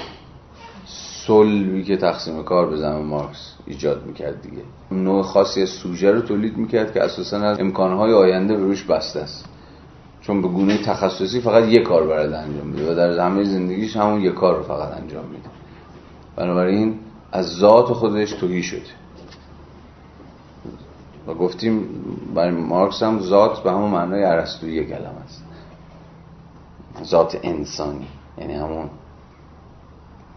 [1.27, 4.63] صلبی که تقسیم کار به زمان مارکس ایجاد می‌کرد دیگه.
[4.91, 9.21] نوع خاصی از سوژه رو تولید می‌کرد که اساسا از امکانهای آینده به روش بسته
[9.21, 9.45] است.
[10.21, 14.21] چون به گونه تخصصی فقط یک کار برای انجام میده و در همه زندگیش همون
[14.21, 15.49] یک کار رو فقط انجام میده.
[16.37, 16.99] بنابراین
[17.33, 18.81] از ذات خودش توهی شده.
[21.27, 21.89] و گفتیم
[22.35, 25.45] برای مارکس هم ذات به همون معنای عرستویی کلمه است.
[27.05, 28.09] ذات انسانی.
[28.39, 28.91] یعنی همون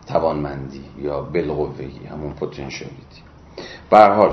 [0.08, 3.22] توانمندی یا بلغوهی همون پتانسیالیتی
[3.90, 4.32] به حال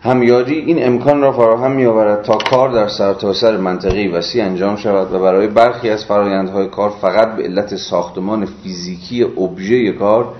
[0.00, 4.76] همیاری این امکان را فراهم می آورد تا کار در سرتاسر سر منطقی وسیع انجام
[4.76, 10.34] شود و برای برخی از فرایندهای کار فقط به علت ساختمان فیزیکی ابژه کار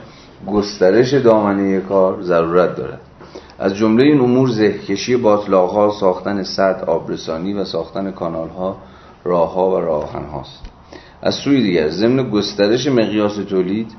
[0.47, 3.01] گسترش دامنه کار ضرورت دارد.
[3.59, 8.77] از جمله این امور زهکشی باطلاقها ساختن سد آبرسانی و ساختن کانالها
[9.25, 10.72] راهها و راهن هاست
[11.23, 13.93] از سوی دیگر ضمن گسترش مقیاس تولید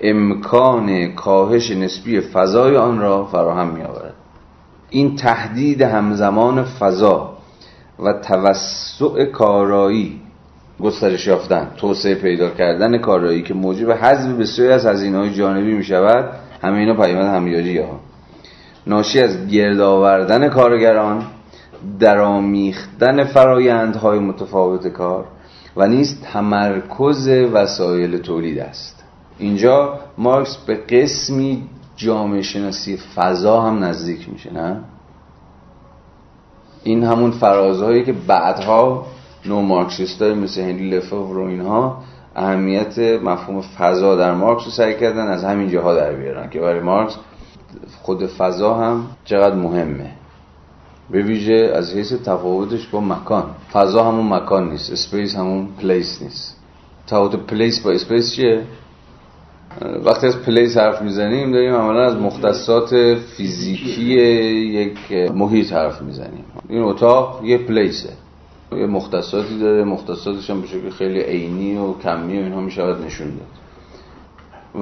[0.00, 4.14] امکان کاهش نسبی فضای آن را فراهم می آورد
[4.90, 7.36] این تهدید همزمان فضا
[7.98, 10.20] و توسع کارایی
[10.80, 15.84] گسترش یافتن توسعه پیدا کردن کارایی که موجب حذف بسیاری از هزینه های جانبی می
[15.84, 16.30] شود
[16.62, 18.00] همه اینا پیامد همیاری ها.
[18.86, 21.26] ناشی از گرد آوردن کارگران
[22.00, 25.24] درامیختن فرایندهای متفاوت کار
[25.76, 29.04] و نیز تمرکز وسایل تولید است.
[29.38, 31.62] اینجا مارکس به قسمی
[31.96, 34.80] جامعه شناسی فضا هم نزدیک میشه نه؟
[36.84, 39.06] این همون فرازهایی که بعدها
[39.46, 42.02] نو مارکسیست های مثل هنری لفوف و اینها
[42.36, 46.80] اهمیت مفهوم فضا در مارکس رو سعی کردن از همین جاها در بیارن که برای
[46.80, 47.16] مارکس
[48.02, 50.10] خود فضا هم چقدر مهمه.
[51.10, 53.44] به ویژه از حیث تفاوتش با مکان.
[53.72, 56.56] فضا همون مکان نیست space همون place نیست.
[57.06, 58.62] تفاوت place با space چیه؟
[60.04, 66.44] وقتی از place حرف می‌زنیم داریم عملا از مختصات فیزیکی یک محیط حرف می‌زنیم.
[66.68, 68.10] این اتاق یه place ه.
[68.72, 73.26] یه مختصاتی داره مختصاتش هم به شکل خیلی عینی و کمی و اینها می‌شود نشون
[73.26, 73.46] داد.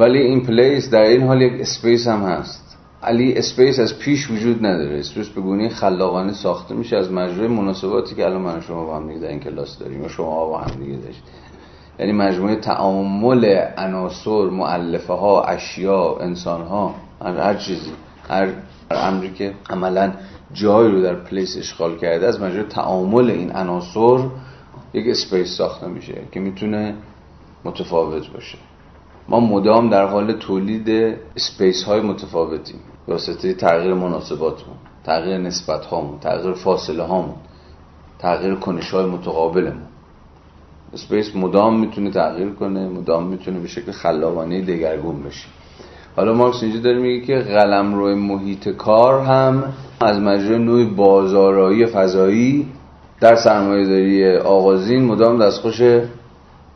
[0.01, 2.62] ولی این place در این حال یک space هم هست.
[3.03, 4.98] ولی space از پیش وجود نداره.
[4.99, 9.18] space به گونه خلاقانه ساخته میشه از مجموعه مناسباتی که الان من شما با هم
[9.20, 11.22] در این کلاس داریم و شما با هم دیگه داشتید.
[11.98, 17.90] یعنی مجموعه تعامل عناصر مؤلفه ها اشیا انسان ها هر چیزی.
[18.28, 18.48] هر
[18.90, 20.12] امری که عملا
[20.53, 24.24] جایی رو در place اشغال کرده از مجموعه تعامل این عناصر
[24.94, 26.94] یک space ساخته میشه که می‌تونه
[27.64, 28.59] متفاوت باشه.
[29.28, 32.80] ما مدام در حال تولید space های متفاوتیم.
[33.09, 37.34] واسطه تغییر مناسباتمون تغییر نسبت هامون تغییر فاصله هامون
[38.18, 39.82] تغییر کنش های متقابلمون.
[40.93, 45.48] space مدام می‌تونه تغییر کنه مدام می‌تونه به شکل خلاقانه دگرگون بشه.
[46.16, 49.64] حالا مارکس اینجا داره میگه که قلم روی محیط کار هم
[50.00, 52.68] از مجرای نوع بازارایی فضایی
[53.20, 55.78] در سرمایه داری آغازین مدام دستخوش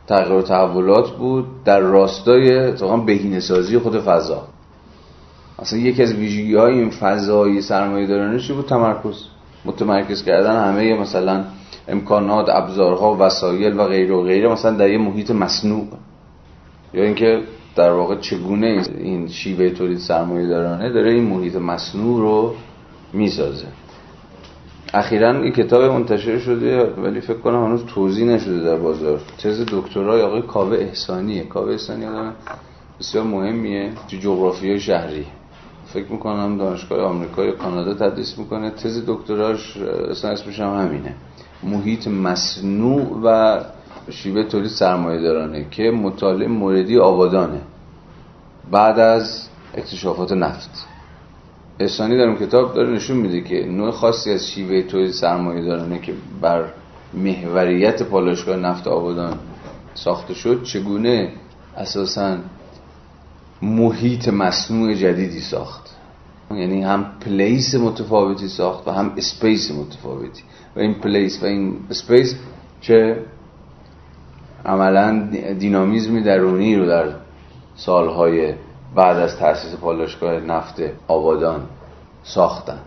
[0.07, 4.43] تغییر و تحولات بود در راستای اتفاقا بهینه سازی خود فضا.
[5.59, 9.23] اصلا یکی از ویژگی های این فضایی سرمایه دارانشی بود؟ تمرکز.
[9.65, 11.43] متمرکز کردن همه مثلا
[11.87, 15.87] امکانات ابزارها وسایل و غیر و غیره مثلا در یه محیط مصنوع.
[16.93, 17.41] یا اینکه
[17.75, 22.55] در واقع چگونه این شیوه تولید سرمایه دارانه داره این محیط مصنوع رو
[23.13, 23.67] می‌سازه.
[24.93, 29.19] اخیرا این کتاب منتشر شده ولی فکر کنم هنوز توضیح نشده در بازار.
[29.37, 31.43] تز دکترای آقای کاوه احسانیه.
[31.43, 32.33] کاوه احسانی آدم
[32.99, 35.25] بسیار مهمیه تو جغرافی شهری.
[35.93, 38.69] فکر می‌کنم دانشگاه آمریکا یا کانادا تدریس می‌کنه.
[38.69, 41.13] تز دکتراش اصلا اسمش هم همینه.
[41.63, 43.59] محیط مصنوع و
[44.09, 47.61] شیوه تولید سرمایه دارانه که مطالعه موردی آبادانه.
[48.71, 50.87] بعد از اکتشافات نفت.
[51.79, 56.13] احسانی دارم کتاب داره نشون میده که نوع خاصی از شیوه تولید سرمایه دارانه که
[56.41, 56.65] بر
[57.13, 59.39] محوریت پالایشگاه نفت آبادان
[59.93, 61.31] ساخته شد چگونه
[61.77, 62.37] اساسا
[63.61, 65.95] محیط مصنوع جدیدی ساخت.
[66.51, 70.43] یعنی هم پلیس متفاوتی ساخت و هم اسپیس متفاوتی.
[70.75, 72.35] و این پلیس و این اسپیس
[72.81, 73.25] چه
[74.65, 75.29] عملا
[75.59, 77.13] دینامیزمی درونی رو در
[77.75, 78.53] سالهای
[78.95, 81.61] بعد از تأسیس پالایشگاه نفت آبادان
[82.23, 82.79] ساختن.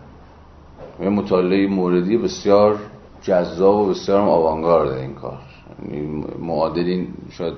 [0.99, 2.79] و مطالعه موردی بسیار
[3.21, 5.39] جذاب و بسیار آوانگارد این کار.
[5.83, 7.53] یعنی معادلین شاید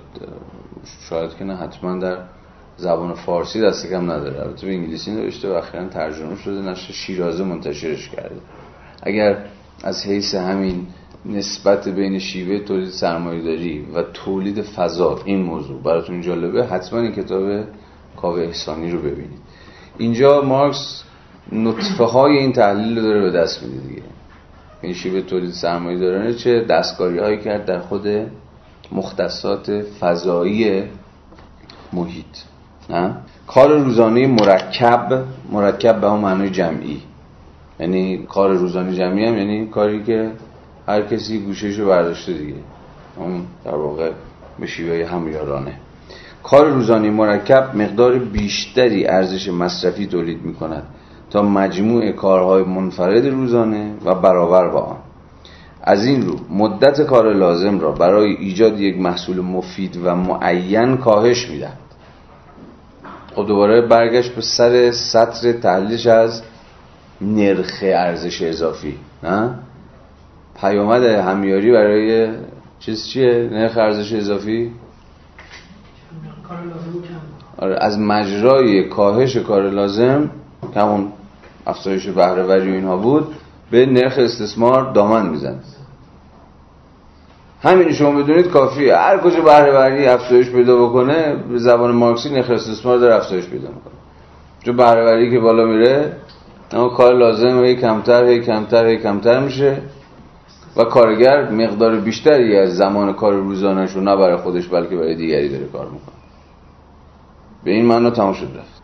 [1.09, 2.18] شاید که نه حتما در
[2.84, 4.39] زبان فارسی دست کم نداره.
[4.39, 8.41] البته به انگلیسی نوشته و اخیرا ترجمه شده نشر شیرازه منتشرش کرده.
[9.03, 9.45] اگر
[9.84, 10.88] از حیث همین
[11.25, 17.63] نسبت بین شیوه تولید سرمایه‌داری و تولید فضا این موضوع براتون جالبه حتما این کتاب
[18.17, 19.39] کاوه احسانی رو ببینید.
[19.97, 21.03] اینجا مارکس
[21.51, 24.03] نطفه های این تحلیل رو داره به دست میده دیگه.
[24.81, 28.07] این شیوه تولید سرمایه دارانه چه دستکاری هایی کرد در خود
[28.91, 30.84] مختصات فضایی
[31.93, 32.53] محیط.
[32.89, 33.15] نه؟
[33.47, 37.01] کار روزانه مرکب مرکب به اون معنای جمعی.
[37.79, 40.31] یعنی کار روزانه جمعی هم یعنی کاری که
[40.88, 42.55] هر کسی گوشش رو برداشته دیگه.
[43.17, 44.11] اون در واقع
[44.59, 45.73] به شیوه همیارانه.
[46.43, 50.84] کار روزانه مرکب مقدار بیشتری ارزش مصرفی تولید می کند
[51.29, 54.97] تا مجموع کارهای منفرد روزانه و برابر با آن.
[55.84, 61.49] از این رو مدت کار لازم را برای ایجاد یک محصول مفید و معین کاهش
[61.49, 61.77] می‌دهد.
[63.36, 66.41] خب دوباره برگشت به سر سطر تحلیلش از
[67.21, 69.49] نرخ ارزش اضافی نه؟
[70.61, 72.29] پیامد همیاری برای
[72.79, 74.71] چیز چیه؟ نرخ ارزش اضافی؟
[77.57, 80.29] آره از مجرای کاهش کار لازم
[80.73, 81.11] که همون
[81.67, 83.36] افزایش بهره و اینها بود
[83.71, 85.59] به نرخ استثمار دامن میزن
[87.64, 88.95] همین شما بدونید کافیه.
[88.95, 93.93] هر کجا بهره افزایش پیدا بکنه به زبان مارکسی نرخ استثمار داره افزایش پیدا می‌کنه.
[94.66, 96.11] چون بهره که بالا میره
[96.72, 99.78] اما کار لازم هی کمتر هی کمتر هی کمتر میشه.
[100.78, 105.49] و کارگر مقدار بیشتری از زمان کار روزانش رو نه برای خودش بلکه برای دیگری
[105.49, 106.16] داره کار می‌کنه.
[107.64, 108.82] به این معنا تمام شد رفت.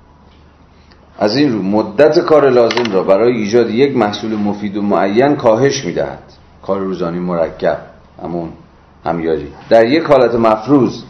[1.19, 5.86] از این رو مدت کار لازم را برای ایجاد یک محصول مفید و معین کاهش
[5.86, 6.23] می‌دهد.
[6.61, 7.77] کار روزانی مرکب.
[8.23, 8.49] همون
[9.05, 11.03] همیاری در یک حالت مفروض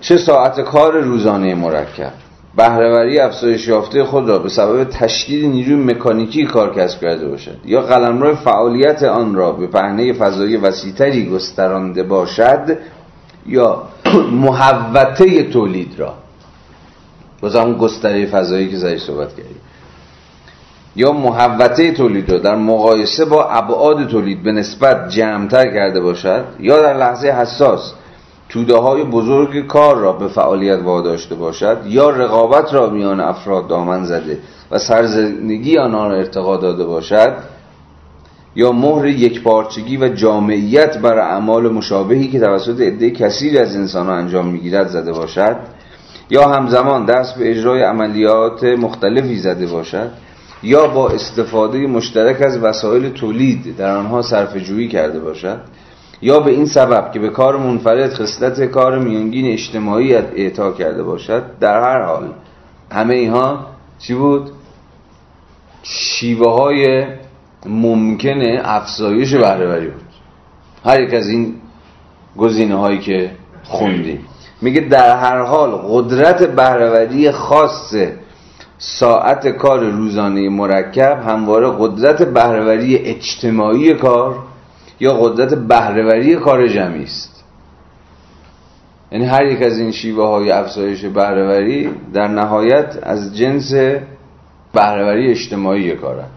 [0.00, 2.12] چه ساعت کار روزانه مرکب؟
[2.56, 7.80] بهرهوری افزایش یافته خود را به سبب تشدید نیروی مکانیکی کار کسب کرده باشد یا
[7.80, 12.78] قلمرو فعالیت آن را به پهنه فضایی وسیعتری گسترانده باشد
[13.46, 13.82] یا
[14.46, 16.14] محوطه تولید را؟
[17.40, 19.60] باز همون گستره فضایی که زیرش صحبت کردیم.
[20.96, 26.82] یا محوطه تولید را در مقایسه با ابعاد تولید به نسبت جمعتر کرده باشد یا
[26.82, 27.92] در لحظه حساس
[28.48, 34.04] توده های بزرگ کار را به فعالیت واداشته باشد یا رقابت را میان افراد دامن
[34.04, 34.38] زده
[34.70, 37.32] و سرزندگی آنها را ارتقا داده باشد
[38.54, 44.46] یا مهر یکپارچگی و جامعیت بر اعمال مشابهی که توسط عده کثیری از انسان انجام
[44.46, 45.56] می‌گیرد زده باشد
[46.30, 50.10] یا همزمان دست به اجرای عملیات مختلفی زده باشد
[50.62, 55.60] یا با استفاده مشترک از وسایل تولید در آنها صرف جویی کرده باشد
[56.22, 61.42] یا به این سبب که به کار منفرد خصلت کار میانگین اجتماعی اعطا کرده باشد
[61.60, 62.32] در هر حال
[62.92, 63.66] همه اینها
[63.98, 64.50] چی بود؟
[65.82, 67.06] شیوه های
[67.66, 70.02] ممکن افزایش بهرهوری بود
[70.84, 71.54] هر یک از این
[72.36, 73.30] گزینه هایی که
[73.64, 74.24] خوندیم
[74.62, 77.94] میگه در هر حال قدرت بهرهوری خاص
[78.78, 84.38] ساعت کار روزانه مرکب همواره قدرت بهرهوری اجتماعی کار
[85.00, 87.44] یا قدرت بهرهوری کار جمعی است
[89.12, 93.74] یعنی هر یک از این شیوه های افزایش بهرهوری در نهایت از جنس
[94.72, 96.28] بهرهوری اجتماعی کارن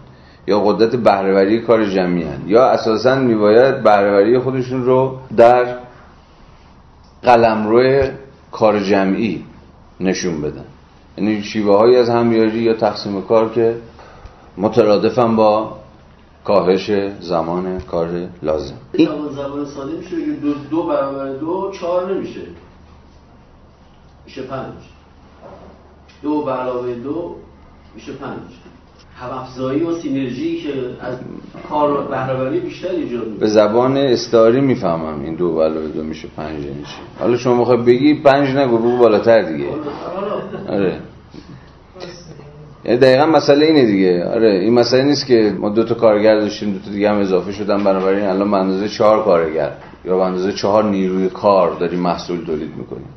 [0.46, 2.42] یا قدرت بهرهوری کار جمعی هن.
[2.46, 5.64] یا اساسا میباید بهرهوری خودشون رو در
[7.22, 8.02] قلمرو
[8.52, 9.44] کار جمعی
[10.00, 10.64] نشون بدن
[11.20, 13.76] یعنی شیوه های از همیاری یا تقسیم کار که
[14.56, 15.76] مترادفن با
[16.44, 16.90] کاهش
[17.20, 18.08] زمان کار
[18.42, 18.74] لازم.
[18.92, 22.40] این زمان ساده میشه دو, دو برابر دو چهار نمیشه.
[24.24, 24.74] میشه پنج.
[26.22, 27.34] دو به علاوه دو
[27.94, 28.38] میشه پنج.
[29.20, 31.16] همافزایی و سینرژی که از
[31.68, 36.96] کار بهره‌وری بیشتر ایجاد به زبان استعاری می‌فهمم این دو علاوه دو میشه پنج میشه
[37.18, 39.68] حالا شما می‌خوای بگی پنج نگو بگو بالاتر دیگه.
[40.68, 41.00] آره.
[42.84, 44.24] یعنی دقیقا مسئله اینه دیگه.
[44.24, 47.52] آره این مسئله نیست که ما دو تا کارگر داشتیم دو تا دیگه هم اضافه
[47.52, 47.84] شدن.
[47.84, 49.72] بنابراین الان به اندازه چهار کارگر
[50.04, 53.08] یا به اندازه چهار نیروی کار داریم محصول تولید می‌کنیم.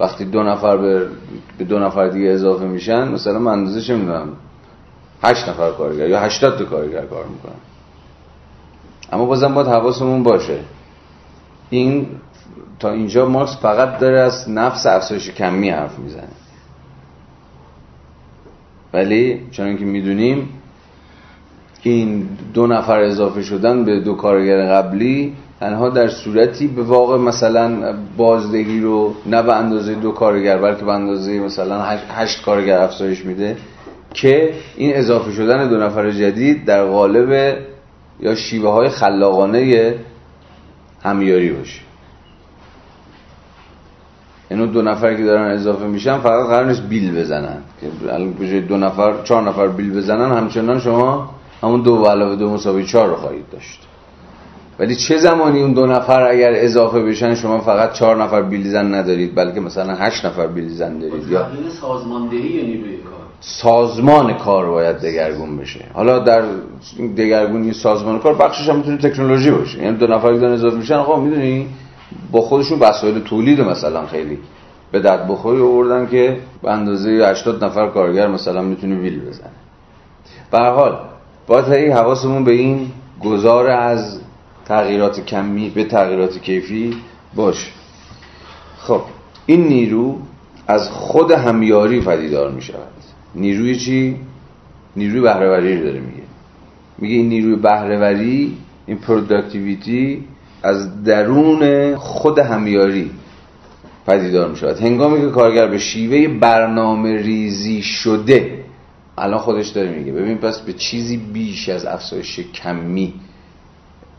[0.00, 1.08] وقتی دو نفر به,
[1.68, 4.28] دو نفر دیگه اضافه میشن مثلا من اندازه چه می‌دونم؟
[5.22, 7.60] هشت نفر کارگر یا هشتاد تا کارگر کار می‌کنن.
[9.12, 10.58] اما بازم باید حواسمون باشه.
[11.70, 12.06] این
[12.78, 16.28] تا اینجا مارکس فقط داره از نفس افزایش کمی حرف می‌زنه.
[18.92, 20.48] ولی چون که می‌دونیم
[21.82, 27.94] این دو نفر اضافه شدن به دو کارگر قبلی تنها در صورتی به واقع مثلا
[28.16, 33.56] بازدهی رو نه به اندازه دو کارگر بلکه به اندازه مثلا هشت کارگر افزایش میده
[34.14, 37.58] که این اضافه شدن دو نفر جدید در قالب
[38.20, 39.94] یا شیوه های خلاقانه
[41.02, 41.87] همیاری باشه.
[44.50, 47.58] اینو دو نفر که دارن اضافه میشن فقط قرار نیست بیل بزنن.
[48.40, 51.30] که دو نفر چهار نفر بیل بزنن همچنان شما
[51.62, 53.80] همون دو علاوه دو مساوی چهار رو خواهید داشت.
[54.78, 59.34] ولی چه زمانی اون دو نفر اگر اضافه بشن شما فقط چهار نفر بیلیزن ندارید
[59.34, 61.46] بلکه مثلا هشت نفر بیلیزن دارید یا
[61.80, 65.84] سازماندهی نیروی کار؟ سازمان کار باید دگرگون بشه.
[65.94, 66.42] حالا در
[67.16, 69.82] دگرگونی سازمان کار بخشش هم می‌تونه تکنولوژی باشه.
[69.82, 71.66] یعنی دو نفر که اضافه میشن آقا می‌دونی
[72.32, 74.38] با خودشون وسایل تولید مثلا خیلی
[74.92, 79.50] به درد بخوری آوردن که به اندازه 80 نفر کارگر مثلا می‌تونه ویل بزنه.
[80.50, 80.98] به هر حال
[81.46, 82.90] باید حواسمون به این
[83.24, 84.20] گذار از
[84.64, 86.96] تغییرات کمی به تغییرات کیفی
[87.34, 87.70] باشه.
[88.78, 89.00] خب
[89.46, 90.16] این نیرو
[90.66, 92.88] از خود همیاری پدیدار می شود
[93.34, 94.16] نیروی چی؟
[94.96, 96.22] نیروی بهرهوری رو داره میگه.
[96.98, 98.56] میگه این نیروی بهرهوری
[98.86, 100.24] این productivity
[100.62, 103.10] از درون خود همیاری
[104.06, 108.64] پدیدار می شود هنگامی که کارگر به شیوه برنامه ریزی شده
[109.18, 113.14] الان خودش داره میگه ببین پس به چیزی بیش از افزایش کمی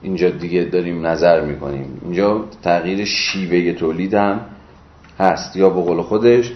[0.02, 2.02] اینجا دیگه داریم نظر می‌کنیم.
[2.04, 4.40] اینجا تغییر شیوه تولید هم
[5.20, 5.56] هست.
[5.56, 6.54] یا به قول خودش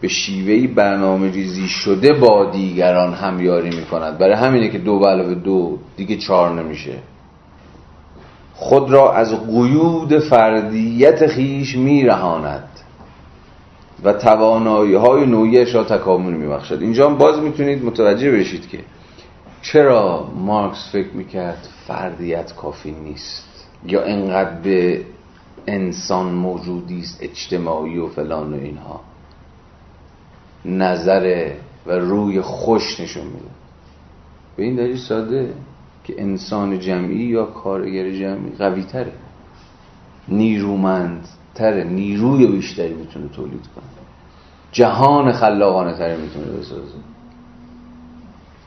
[0.00, 4.18] به شیوهی برنامه ریزی شده با دیگران همیاری می‌کند.
[4.18, 6.92] برای همینه که دو علاوه دو دیگه چهار نمیشه.
[8.56, 12.68] خود را از قیود فردیت خیش میرهاند
[14.04, 16.82] و توانایی های نوعیش را تکامل میبخشد.
[16.82, 18.78] اینجا هم باز می‌تونید متوجه بشید که
[19.62, 25.00] چرا مارکس فکر می‌کرد فردیت کافی نیست یا انقدر به
[25.66, 29.00] انسان موجودی است اجتماعی و فلان و اینها.
[30.64, 31.50] نظر
[31.86, 33.50] و روی خوش نشون میده.
[34.56, 35.54] به این دلیل ساده.
[36.06, 39.12] که انسان جمعی یا کارگر جمعی قوی تره.
[40.28, 43.84] نیرومند تره نیروی بیشتری می‌تونه تولید کنه.
[44.72, 46.94] جهان خلاقانه تره می‌تونه بسازه.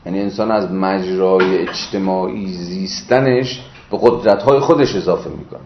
[0.06, 3.60] یعنی انسان از مجرای اجتماعی زیستنش
[3.90, 5.60] به قدرتهای خودش اضافه می‌کنه.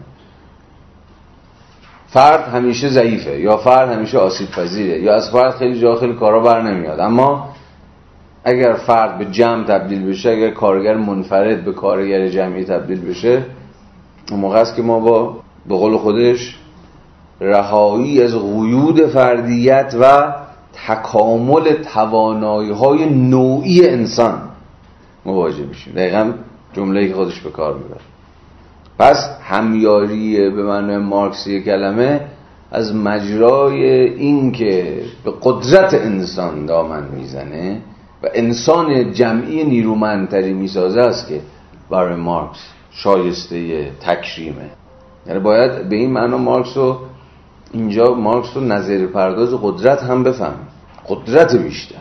[2.07, 6.39] فرد همیشه ضعیفه یا فرد همیشه آسیب پذیره یا از فرد خیلی جا خیلی کارا
[6.39, 6.99] بر نمیاد.
[6.99, 7.54] اما
[8.45, 13.45] اگر فرد به جمع تبدیل بشه اگر کارگر منفرد به کارگر جمعی تبدیل بشه
[14.31, 15.37] اون موقع است که ما با
[15.69, 16.57] به قول خودش
[17.41, 20.33] رهایی از قیود فردیت و
[20.87, 24.41] تکامل توانایی های نوعی انسان
[25.25, 25.93] مواجه میشیم.
[25.93, 26.31] دقیقا
[26.73, 28.01] جمله که خودش به کار می‌بره.
[28.99, 32.21] پس همیاری به معنی مارکسی کلمه
[32.71, 37.81] از مجرای این که به قدرت انسان دامن می‌زنه
[38.33, 41.41] انسان جمعی نیرومندتری می‌سازه است که
[41.89, 42.59] برای مارکس
[42.91, 44.69] شایسته تکریمه.
[45.27, 46.97] یعنی باید به این معنا مارکس رو
[47.73, 50.55] اینجا مارکس رو نظر پرداز قدرت هم بفهم
[51.09, 51.95] قدرت بیشتر.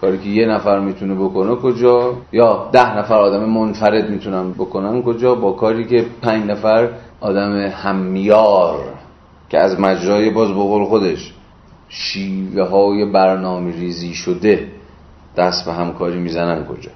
[0.00, 5.34] کاری که یه نفر می‌تونه بکنه کجا؟ یا ده نفر آدم منفرد می‌تونن بکنن کجا؟
[5.34, 6.88] با کاری که پنج نفر
[7.20, 8.78] آدم همیار
[9.48, 11.34] که از مجرای باز بقول خودش
[11.88, 14.68] شیوه های برنامه ریزی شده
[15.36, 16.90] دست به همکاری می‌زنن کجا؟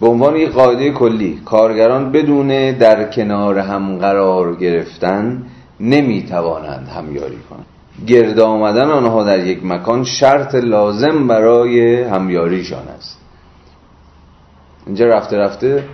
[0.00, 5.42] به عنوان یک قاعده کلی کارگران بدون در کنار هم قرار گرفتن
[5.80, 7.66] نمی‌توانند همیاری کنند.
[8.06, 13.18] گرد آمدن آنها در یک مکان شرط لازم برای همیاریشان است.
[14.86, 15.84] اینجا رفته رفته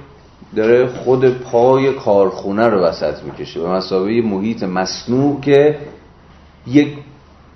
[0.56, 5.78] داره خود پای کارخونه رو وسط می‌کشه به مسابقه محیط مصنوع که
[6.66, 6.88] یک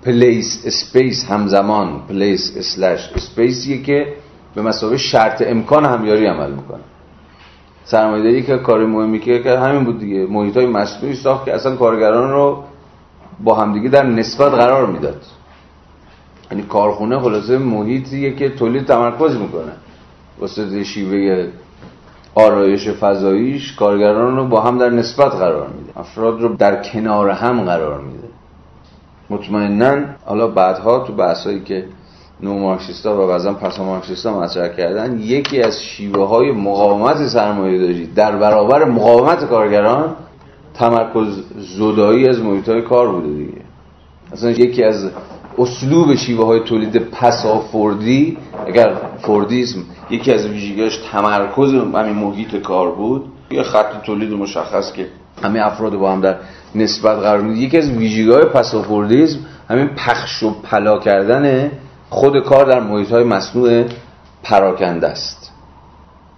[0.03, 4.13] place space همزمان place slash space یه که
[4.55, 6.79] به مثابه شرط امکان همیاری عمل می‌کنه.
[7.83, 10.25] سرمایه‌داری که کار مهمی که همین بود دیگه.
[10.25, 12.63] محیط های مصنوعی ساخت که اصلا کارگران رو
[13.39, 15.21] با همدیگه در نسبت قرار می‌داد.
[16.51, 19.71] یعنی کارخونه خلاصه محیطیه که تولید تمرکز می‌کنه.
[20.39, 21.47] واسه شیوه
[22.35, 25.99] آرایش فضاییش کارگران رو با هم در نسبت قرار میده.
[25.99, 28.27] افراد رو در کنار هم قرار میده.
[29.29, 31.85] مطمئنا حالا بعدها تو بحثایی که
[32.41, 38.07] نو مارکسیستا و بعضا پس مارکسیستا مطرح کردن یکی از شیوه های مقاومت سرمایه داری
[38.07, 40.15] در برابر مقاومت کارگران
[40.73, 41.43] تمرکز
[41.77, 43.61] زدایی از محیط های کار بوده دیگه.
[44.31, 45.09] اصلا یکی از
[45.57, 49.79] اسلوب شیوه های تولید پسافوردی اگر فوردیسم
[50.09, 53.25] یکی از ویژگیاش تمرکز همین محیط کار بود.
[53.51, 55.07] یه خط تولید مشخص که
[55.43, 56.35] همه افراد با هم در
[56.75, 61.71] نسبت قرار میده یکی از ویژگی های پسافوردیسم همین پخش و پلا کردن
[62.09, 63.85] خود کار در محیط های مصنوع
[64.43, 65.51] پراکنده است.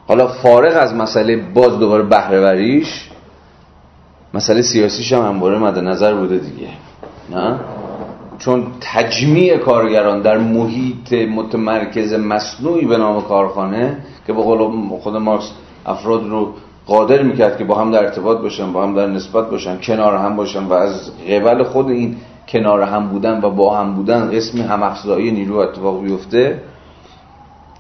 [0.07, 3.09] حالا فارغ از مسئله باز دوباره بهرهوریش
[4.34, 6.67] مسئله سیاسیش هم همواره مد نظر بوده دیگه
[7.30, 7.59] نه؟
[8.38, 13.97] چون تجمیع کارگران در محیط متمرکز مصنوعی به نام کارخانه
[14.28, 15.51] که به قول خود مارکس
[15.86, 16.53] افراد رو
[16.86, 20.36] قادر می‌کرد که با هم در ارتباط باشن با هم در نسبت باشن کنار هم
[20.36, 22.17] باشن و از قبل خود این
[22.50, 26.62] کنار هم بودن و با هم بودن قسمی هم افزایی نیرو اتفاق بیفته.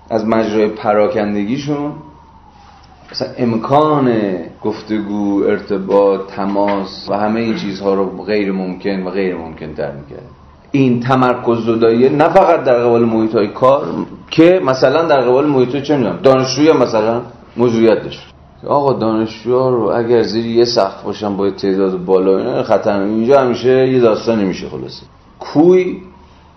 [0.09, 1.91] از مجرای پراکندگیشون
[3.11, 4.13] مثلا امکان
[4.63, 10.25] گفتگو ارتباط تماس و همه این چیزها رو غیر ممکن و غیر ممکن تر می‌کرد.
[10.71, 13.85] این تمرکز زدایی نه فقط در قبال محیط های کار
[14.29, 17.21] که مثلا در قبال محیط چه می‌دونم دانشجوی مثلا
[17.57, 18.28] موضوعیت داشت.
[18.67, 23.87] آقا دانشجوها رو اگر زیر یه سقف باشن با تعداد بالا اینا خطر اینجا همیشه
[23.87, 25.05] یه داستانی میشه خلاصه.
[25.39, 25.97] کوی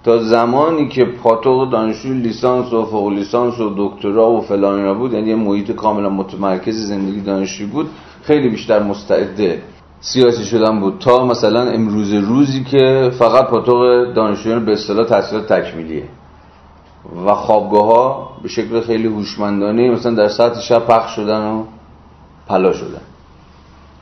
[0.04, 5.12] تا زمانی که پاتوق دانشجو لیسانس و فوق لیسانس و دکترا و فلان اینا بود
[5.12, 7.90] یعنی یه محیط کاملا متمرکز زندگی دانشجو بود
[8.22, 9.62] خیلی بیشتر مستعد
[10.00, 10.98] سیاسی شدن بود.
[10.98, 16.04] تا مثلا امروز روزی که فقط پاتوق دانشجویان به اصطلاح تحصیلات تکمیلیه.
[17.26, 21.64] و خوابگاه ها به شکل خیلی هوشمندانه مثلا در ساعت شب پخش شدن و
[22.46, 23.00] پلا شدن.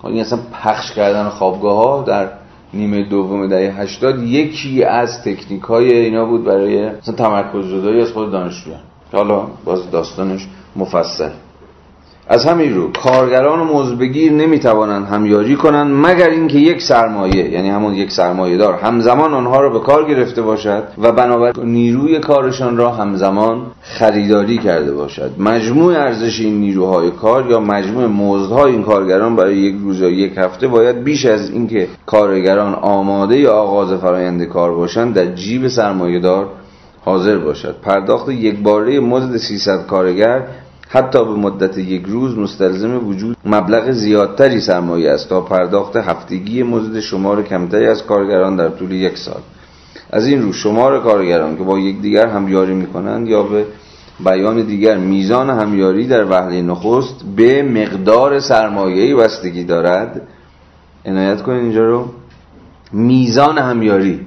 [0.04, 2.28] این اصلا پخش کردن خوابگاه ها در
[2.74, 8.12] نیمه دوم دهه 80 یکی از تکنیک های اینا بود برای مثلا تمرکز زدایی از
[8.12, 8.80] خود دانشجویان.
[9.12, 11.30] حالا باز داستانش مفصل.
[12.32, 17.94] از همین رو کارگران و بگیر نمی‌توانند همیاری کنند مگر اینکه یک سرمایه یعنی همون
[17.94, 22.90] یک سرمایه دار همزمان آنها را به کار گرفته باشد و بنابراین نیروی کارشان را
[22.90, 25.30] همزمان خریداری کرده باشد.
[25.38, 30.32] مجموع ارزش این نیروهای کار یا مجموع مزدهای این کارگران برای یک روز یا یک
[30.36, 36.20] هفته باید بیش از اینکه کارگران آماده یا آغاز فرایند کار باشند در جیب سرمایه
[36.20, 36.48] دار
[37.04, 37.76] حاضر باشد.
[37.82, 40.42] پرداخت یک باره مزد 300 کارگر
[40.92, 47.00] حتی به مدت یک روز مستلزم وجود مبلغ زیادتری سرمایه است تا پرداخت هفتگی مزد
[47.00, 49.40] شمار کمتری از کارگران در طول یک سال.
[50.10, 53.66] از این رو شمار کارگران که با یکدیگر همیاری می کنند یا به
[54.24, 60.20] بیان دیگر میزان همیاری در وهله نخست به مقدار سرمایه‌ای بستگی دارد
[61.04, 62.08] عنایت کنید اینجا رو.
[62.92, 64.26] میزان همیاری.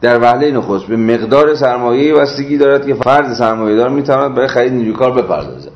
[0.00, 4.72] در وهله نخست به مقدار سرمایه بستگی دارد که فرد سرمایه دار می‌تواند برای خرید
[4.72, 5.72] نیروی کار بپردازد.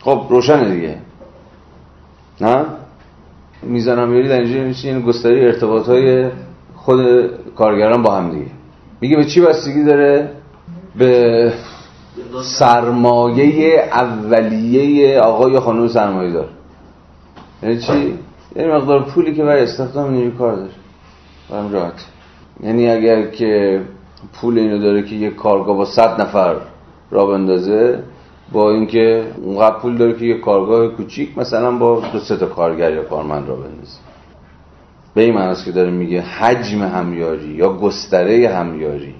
[0.00, 0.96] خب روشنه دیگه.
[2.40, 2.64] نه؟
[3.62, 6.30] میزان همیاری در اینجا میشه این گستری ارتباط های
[6.76, 8.50] خود کارگران با هم دیگه.
[9.00, 10.30] میگه به چی بستگی داره؟
[10.96, 11.52] به
[12.42, 16.48] سرمایه اولیه آقای یا خانم سرمایه دار
[17.62, 18.18] یعنی چی؟
[18.56, 20.70] یعنی مقدار پولی که برای استخدام نیروی کار داره.
[21.50, 22.04] برام راحت.
[22.62, 23.80] یعنی اگر که
[24.32, 26.56] پول اینو داره که یک کارگاه با صد نفر
[27.10, 28.02] را بندازه
[28.52, 32.94] با اینکه اونقدر پول داره که یک کارگاه کوچیک مثلا با دو سه تا کارگر
[32.94, 33.98] یا کارمند را بندازه.
[35.14, 39.14] به این معنی که داره میگه حجم همیاری یا گستره همیاری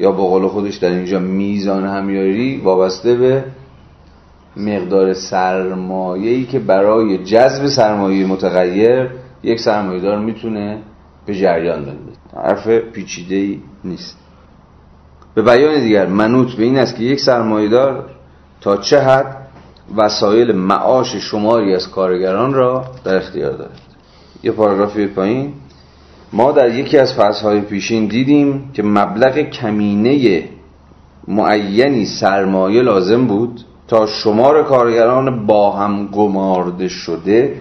[0.00, 3.44] یا با قول خودش در اینجا میزان همیاری وابسته به
[4.56, 9.10] مقدار سرمایه‌ای که برای جذب سرمایه متغیر
[9.42, 10.78] یک سرمایه دار می‌تونه
[11.26, 11.84] به جریان
[12.36, 14.18] حرف پیچیده ای نیست.
[15.34, 18.10] به بیان دیگر منوط به این است که یک سرمایهدار
[18.60, 19.48] تا چه حد
[19.96, 23.80] وسایل معاش شماری از کارگران را در اختیار دارد.
[24.42, 25.52] یه پاراگرافی پایین.
[26.32, 30.44] ما در یکی از فصلهای پیشین دیدیم که مبلغ کمینه
[31.28, 37.60] معینی سرمایه لازم بود تا شمار کارگران با هم گمارده شده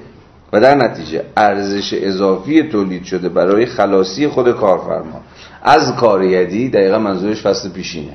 [0.53, 5.21] و در نتیجه ارزش اضافی تولید شده برای خلاصی خود کارفرما.
[5.63, 8.13] از کار یدی دقیقا منظورش فصل پیشینه.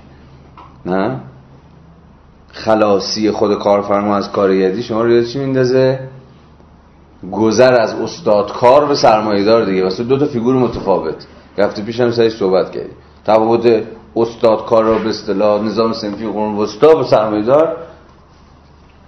[0.86, 1.20] نه؟
[2.52, 6.08] خلاصی خود کارفرما از کارگردی شما رو چی میندازه؟
[7.32, 9.84] گذر از استادکار به سرمایه‌دار دیگه.
[9.84, 11.26] واسه دو تا فیگور متفاوت.
[11.58, 13.82] هفته پیش هم سرش صحبت کردیم تفاوت
[14.16, 17.76] استادکار رو به اصطلاح نظام سنفی قرون وسطا به سرمایه‌دار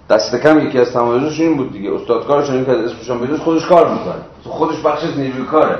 [0.09, 1.93] دست کم یکی از تمایزش این بود دیگه.
[1.93, 4.13] استادکارش این که اسمشون بدوز خودش کار می‌کنه.
[4.43, 5.77] خودش بخش از نیروی کاره.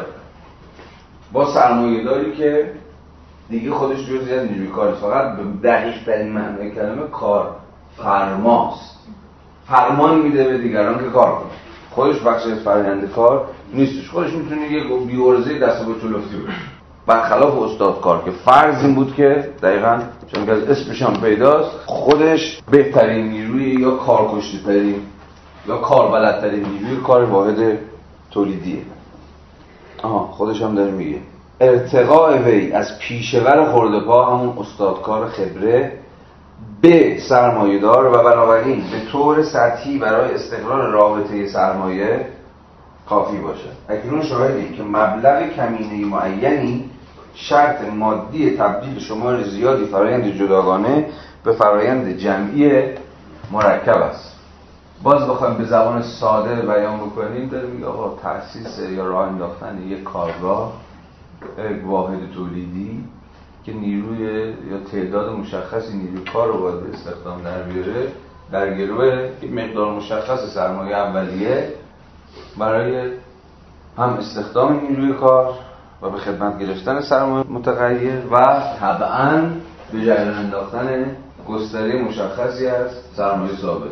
[1.33, 2.71] با سرمایه‌داری که
[3.49, 4.91] دیگه خودش جزئی از نیروی کاره.
[4.91, 7.55] فقط به دقیق ترین معنی کلمه کار.
[7.97, 8.95] فرماست.
[9.67, 11.51] فرمان میده به دیگران که کار کنه
[11.91, 14.09] خودش بخش از فرآیند کار نیستش.
[14.09, 16.57] خودش می‌تونه یه بیورزه دست با چلفتی باشه.
[17.07, 19.99] برخلاف استاد کار که فرض این بود که دقیقا
[20.43, 25.01] که از اسمش هم پیداست خودش بهترین نیروی یا کارکشتی ترین
[25.67, 27.77] یا کاربلدترین نیروی کار واحد
[28.31, 28.81] تولیدیه.
[30.03, 31.19] آها خودش هم داره میگه.
[31.61, 35.91] ارتقاء وی از پیشور خورده پا همون استادکار خبره
[36.81, 42.25] به سرمایهدار و بنابراین به طور سطحی برای استقرار رابطه سرمایه
[43.09, 46.89] کافی باشد اکنون شاهدیم که مبلغ کمینه معینی
[47.35, 51.09] شرط مادی تبدیل شمار زیادی فرایند جداگانه
[51.43, 52.83] به فرایند جمعی
[53.51, 54.35] مرکب است.
[55.03, 60.03] باز بخوایم به زبان ساده بیان بکنیم داره میگه آقا تأسیس یا راه انداختن یک
[60.03, 60.73] کارگاه
[61.71, 63.03] یک واحد تولیدی
[63.65, 68.07] که نیروی یا تعداد مشخصی نیروی کار رو باید استخدام در بیاره
[68.51, 71.73] در گروه مقدار مشخص سرمایه اولیه
[72.57, 73.11] برای
[73.97, 75.53] هم استخدام نیروی کار
[76.01, 79.41] و به خدمت گرفتن سرمایه متغیر و طبعا
[79.91, 81.15] به جریان انداختن
[81.47, 83.91] گستره مشخصی از سرمایه ثابت.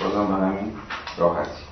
[0.00, 0.72] بازم به همین
[1.18, 1.62] راحتی.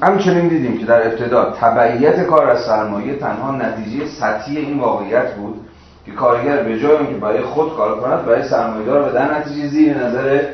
[0.00, 5.60] همچنین دیدیم که در ابتدا تبعیت کار از سرمایه تنها نتیجه سطحی این واقعیت بود
[6.06, 10.06] که کارگر به جای اینکه برای خود کار کند برای سرمایه‌دار و در نتیجه زیر
[10.06, 10.44] نظر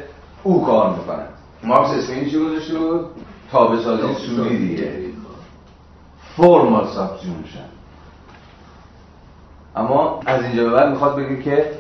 [0.43, 1.29] او کار می‌کند.
[1.65, 3.07] مارکس اسم این چی گذاشته بود؟
[3.53, 5.10] تابع سازی صوری دیگه.
[6.41, 7.69] formal subsumption
[9.77, 11.71] اما از اینجا به بعد می‌خواد بگه که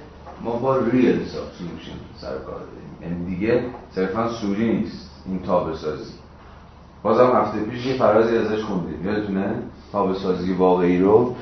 [0.45, 2.91] ما با real subsumption سر کار داریم.
[3.03, 6.13] یعنی دیگه صرفا صوری نیست این تابع سازی
[7.03, 9.07] بازم هفته پیش یه فرازی ازش خوندیم.
[9.07, 9.55] یادتونه؟
[9.93, 11.37] تابع سازی واقعی رو؟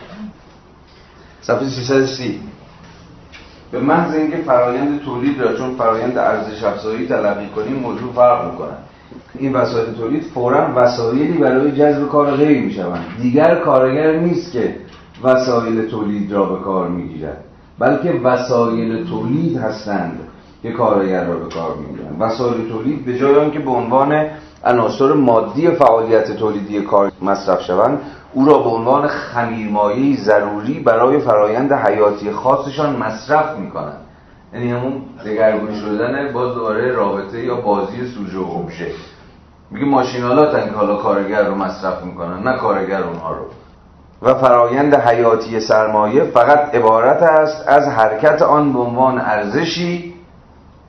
[1.41, 2.41] صفحه 330
[3.71, 8.77] به محض اینکه فرایند تولید را چون فرایند ارزش افزایی تلقی کنیم موضوع فرق می‌کنن
[9.39, 13.05] این وسایل تولید فورا وسایلی برای جذب کار غیر می‌شوند.
[13.23, 14.75] دیگر کارگر نیست که
[15.23, 17.45] وسایل تولید را به کار می‌گیرد.
[17.79, 20.21] بلکه وسایل تولید هستند
[20.63, 22.17] که کارگر را به کار می‌گیرند.
[22.21, 24.27] وسایل تولید به جای آنکه به عنوان
[24.65, 27.99] عناصر مادی فعالیت تولیدی کار مصرف شوند
[28.33, 34.08] او را به عنوان خمیرمایه ضروری برای فرایند حیاتی خاصشان مصرف می‌کنند.
[34.55, 38.93] یعنی همون دگرگونی شدن باز دوباره رابطه یا بازی سوژه و obژه
[39.71, 43.45] میگه ماشینالات که حالا کارگر رو مصرف می‌کنن نه کارگر اونها رو.
[44.23, 50.15] و فرایند حیاتی سرمایه فقط عبارت است از حرکت آن به عنوان ارزشی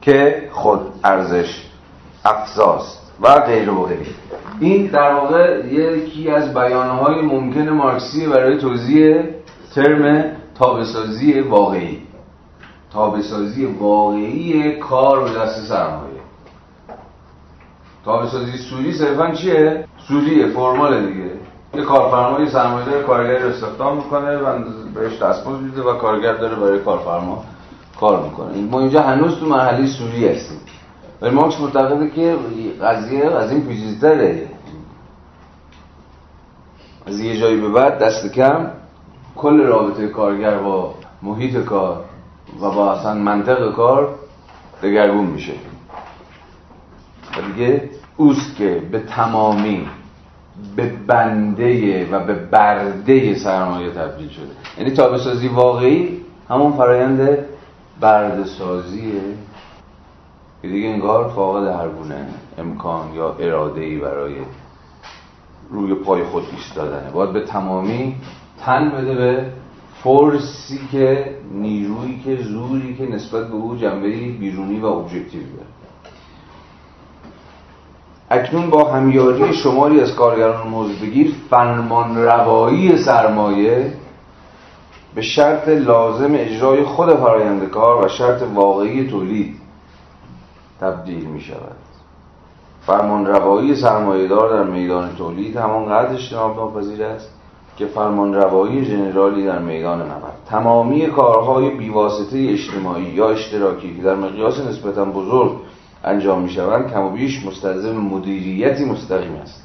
[0.01, 1.65] که خود ارزش
[2.25, 4.05] افزاست و غیر و غیره.
[4.59, 9.23] این در واقع یکی از بیانهای ممکن مارکسی برای توضیح
[9.75, 12.08] ترم تابسازی واقعی.
[12.93, 16.19] تابسازی واقعی کار به دست سرمایه.
[18.05, 21.31] تابسازی سوری صرفا چیه؟ سوریه فرمال دیگه.
[21.73, 24.63] یه کارفرمای سرمایه‌دار کارگر استخدام می‌کنه و
[24.95, 27.43] بهش دستمزد میده و کارگر داره برای کارفرما
[27.99, 28.61] کار می‌کنه.
[28.71, 30.59] ما اینجا هنوز تو مرحله سوری هستیم.
[31.21, 32.35] ولی مارکس معتقده که
[32.81, 34.47] قضیه از این پیچیده‌تره.
[37.05, 38.67] از یه جایی به بعد دست کم
[39.35, 42.05] کل رابطه کارگر با محیط کار
[42.61, 44.15] و با اصلا منطق کار
[44.83, 45.53] دگرگون میشه.
[47.37, 49.87] و دیگه اوست که به تمامی
[50.75, 54.51] به بنده و به برده سرمایه تبدیل شده.
[54.77, 57.37] یعنی تابسازی واقعی همون فرایند
[58.01, 59.21] برده سازیه
[60.61, 62.27] که دیگه انگار فاقد هر گونه
[62.57, 64.35] امکان یا اراده ای برای
[65.69, 67.11] روی پای خود ایستادنه.
[67.11, 68.15] باید به تمامی
[68.59, 69.45] تن بده به
[70.03, 75.69] فورسی که نیرویی که زوری که نسبت به او جنبه بیرونی و ابژکتیو داره.
[78.31, 83.93] اکنون با همیاری شماری از کارگران بگیر فرمان روایی سرمایه
[85.15, 89.55] به شرط لازم اجرای خود فرایند کار و شرط واقعی تولید
[90.81, 91.75] تبدیل می شود
[92.85, 97.38] فرمان روایی سرمایهدار در میدان تولید همانقدر اجتناب ناپذیر است
[97.79, 104.15] که فرمان روایی جنرالی در میدان نبرد تمامی کارهای بیواسطه اجتماعی یا اشتراکی که در
[104.15, 105.51] مقیاس نسبتا بزرگ
[106.03, 109.63] انجام می شوند کم و بیش مستلزم مدیریتی مستقیم است.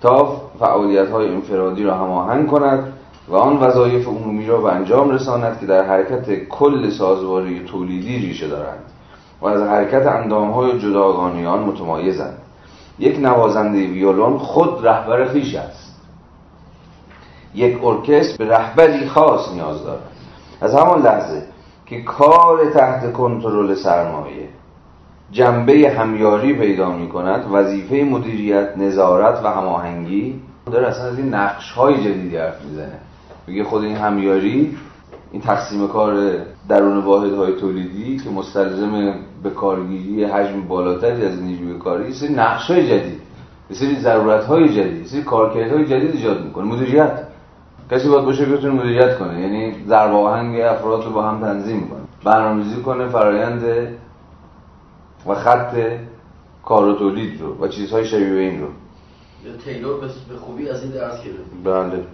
[0.00, 2.92] تا فعالیت های انفرادی را هماهنگ کند
[3.28, 8.48] و آن وظایف عمومی را به انجام رساند که در حرکت کل سازواری تولیدی ریشه
[8.48, 8.84] دارند
[9.40, 10.70] و از حرکت اندام های
[11.46, 12.38] آن متمایزند.
[12.98, 15.87] یک نوازنده ویولون خود رهبر خیش است.
[17.58, 20.02] یک ارکستر به رهبری خاص نیاز دارد.
[20.60, 21.42] از همان لحظه
[21.86, 24.48] که کار تحت کنترل سرمایه
[25.32, 30.40] جنبه همیاری پیدا می کند وظیفه مدیریت نظارت و هماهنگی
[30.72, 32.98] داره اصلا از این نقش های جدیدی حرف می‌زنه.
[33.46, 34.76] میگه خود این همیاری
[35.32, 36.32] این تقسیم کار
[36.68, 42.88] درون های تولیدی که مستلزم به کارگیری حجم بالاتری از نیروی کاری سری نقش های
[42.88, 43.20] جدید
[43.72, 45.22] سری ضرورت های جدید سری
[45.70, 46.64] های جدید ایجاد می‌کنه.
[46.64, 47.27] مدیریت.
[47.90, 49.40] کسی باید باشه بتونه مدیریت کنه.
[49.40, 52.00] یعنی ضرب آهنگ افراد رو با هم تنظیم کنه.
[52.24, 53.62] برنامه‌ریزی کنه فرایند
[55.26, 55.76] و خط
[56.64, 58.68] کار و تولید رو و چیزهای شبیه این رو.
[59.64, 61.64] تیلور به خوبی از این درس گرفت.
[61.64, 62.04] بله.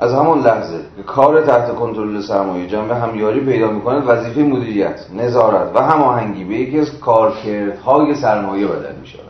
[0.00, 5.76] از همان لحظه که کار تحت کنترل سرمایه جنبه همیاری پیدا می‌کند وظیفه مدیریت نظارت
[5.76, 9.24] و هماهنگی به یکی از کارکردهای سرمایه بدل می‌شود.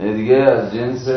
[0.00, 1.08] یعنی دیگه از جنس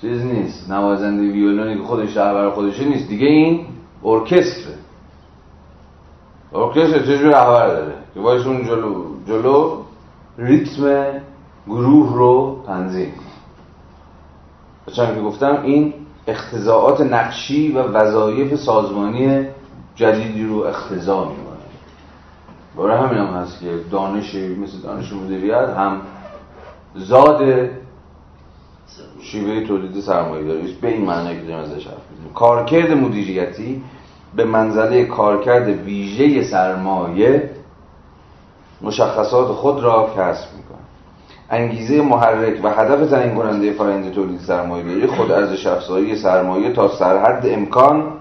[0.00, 0.70] چیز نیست.
[0.70, 3.08] نوازنده ویولونی که خودش رهبر خودشه نیست.
[3.08, 3.66] دیگه این
[4.04, 4.74] ارکستره.
[6.54, 9.76] ارکستر چجور رهبر داره؟ که باید اون جلو جلو
[10.38, 11.06] ریتم
[11.66, 13.12] گروه رو تنظیم
[14.96, 15.94] چون که گفتم این
[16.26, 19.46] اختزاعات نقشی و وظایف سازمانی
[19.94, 21.50] جدیدی رو اختزا می‌کنه.
[22.76, 26.00] برای همین هم هست که دانش مثل دانش مدیریت هم
[26.94, 27.68] زاد
[29.22, 33.82] شیوه تولید سرمایه داری به این معنی که داریم ازش حرف کارکرد مدیریتی
[34.36, 37.50] به منزله کارکرد ویژه سرمایه
[38.82, 40.78] مشخصات خود را کسب می‌کنه.
[41.50, 47.46] انگیزه محرک و هدف تعیین کننده فرآیند تولید سرمایه‌داری خود ارزش افزایی سرمایه تا سرحد
[47.46, 48.12] امکان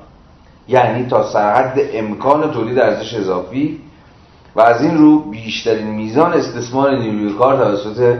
[0.67, 3.81] یعنی تا سرحد امکان تولید ارزش اضافی
[4.55, 8.17] و از این رو بیشترین میزان استثمار نیروی کار توسط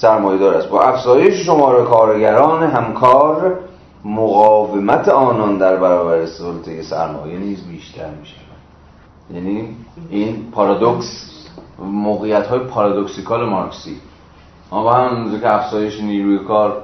[0.00, 0.68] سرمایه‌دار است.
[0.68, 3.58] با افزایش شمار کارگران همکار
[4.04, 8.48] مقاومت آنان در برابر سلطه سرمایه نیز بیشتر می شود
[9.34, 9.76] یعنی
[10.10, 11.30] این پارادوکس
[11.78, 13.96] موقعیت های پارادوکسیکال مارکسی.
[14.72, 16.82] ما هم که افزایش نیروی کار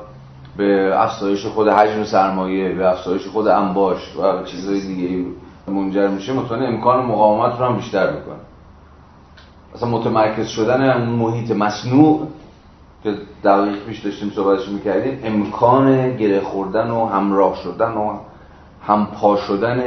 [0.57, 5.25] به افزایش خود حجم سرمایه به افزایش خود انباش و چیزهای دیگه
[5.69, 8.37] منجر میشه مطمئن امکان مقاومت رو هم بیشتر می‌کنه.
[9.75, 12.27] اصلا متمرکز شدن محیط مصنوع
[13.05, 18.19] که دقیق پیش داشتیم صحبتش می‌کردیم امکان گره خوردن و همراه شدن و
[18.87, 19.81] همپا شدن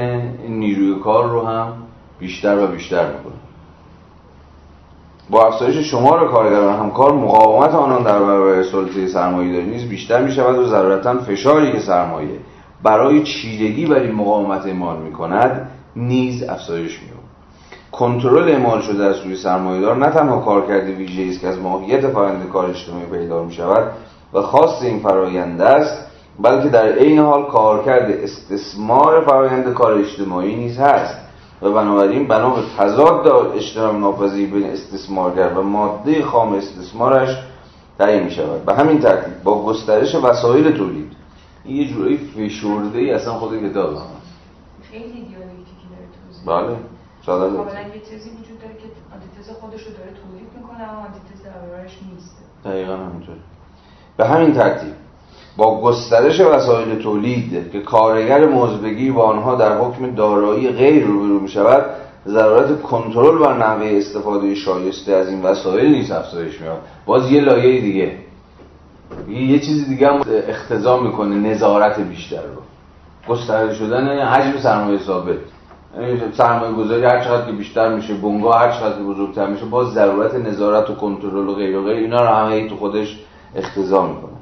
[0.44, 1.74] این نیروی کار رو هم
[2.20, 3.34] بیشتر و بیشتر می‌کنه.
[5.30, 10.32] با افزایش شمار کارگران همکار مقاومت آنان در برابر سلطه سرمایه داری نیز بیشتر می
[10.32, 12.40] شود و ضرورتا فشاری که سرمایه
[12.84, 17.17] برای چیرگی بر این مقاومت اعمال می کند نیز افزایش می
[18.00, 22.50] کنترل اعمال شده از سوی سرمایه‌دار نه تنها کارکرد ویژه‌ای است که از ماهیت فرآیند
[22.50, 23.92] کار اجتماعی پیدا می شود
[24.34, 26.08] و خاص این فرایند است
[26.40, 31.16] بلکه در عین حال کارکرد استثمار فرایند کار اجتماعی نیز هست
[31.62, 37.38] و بنابراین بنا به تضاد اجتناب ناپذیر بین استثمارگر و ماده خام استثمارش
[38.00, 41.12] تعیین می شود به همین ترتیب با گسترش وسایل تولید
[41.66, 43.98] این یه جورایی فشرده ای اصلا خود کتاب
[44.92, 46.08] خیلی دیالکتیکی داره
[46.46, 46.68] توضیح.
[46.68, 46.78] بله.
[47.28, 52.12] کاملا یه تزی وجود داره که آنتیتز خودش رو داره تولید می‌کنه اما آنتیتز در
[52.14, 52.38] نیست.
[52.66, 53.36] دقیقا همینطور
[54.18, 54.94] به همین ترتیب
[55.58, 61.50] با گسترش وسایل تولید که کارگر موزبگی با آنها در حکم دارایی غیر روبرو می
[61.50, 61.86] شود
[62.28, 67.82] ضرورت کنترل بر نحوه استفاده شایسته از این وسایل نیز افزایش میاد باز یه لایه
[67.82, 68.18] دیگه.
[69.30, 72.62] یه چیزی دیگه هم اختضا می‌کنه نظارت بیشتر رو.
[73.34, 75.38] گسترده شدن حجم سرمایه ثابت.
[76.34, 80.36] سرمایه گذاری هر چقدر که بیشتر میشه بنگاه هر چقدر که بزرگتر میشه باز ضرورت
[80.36, 83.20] نظارت و کنترل و غیر و غیر اینا رو همه تو خودش
[83.56, 84.38] اختضا می‌کنه.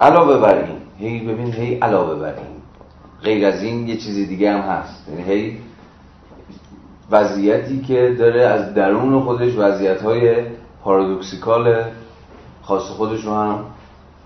[0.00, 2.58] علاوه بر این هی ببین هی علاوه بر این
[3.22, 5.08] غیر از این یه چیزی دیگه هم هست.
[5.08, 5.58] یعنی هی
[7.10, 10.36] وضعیتی که داره از درون خودش وضعیت های
[10.84, 11.82] پارادوکسیکال
[12.62, 13.64] خاص خودش رو هم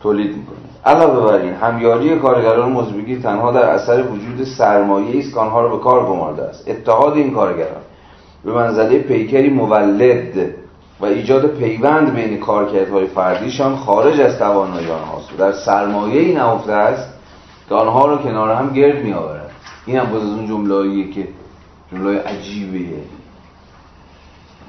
[0.03, 5.41] تولید می‌کنه علاوه بر این همیاری کارگران مزبگی تنها در اثر وجود سرمایه است که
[5.41, 6.69] آنها را به کار گمارده است.
[6.69, 7.83] اتحاد این کارگران
[8.45, 10.55] به منزله پیکری مولد
[11.01, 15.33] و ایجاد پیوند بین کارکردهای فردیشان خارج از توانایی آنهاست.
[15.33, 17.09] و در سرمایه نهفته است
[17.69, 19.51] که آنها را کنار هم گرد می آورد
[19.87, 21.29] این هم باز از اون جمله که
[21.93, 22.79] جمله عجیبه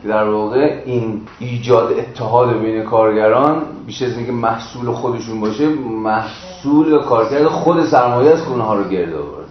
[0.01, 5.69] که در واقع این ایجاد اتحاد بین کارگران بیش از اینکه محصول خودشون باشه
[6.03, 9.43] محصول کارکرد خود سرمایه است که اونها رو گرد آورد.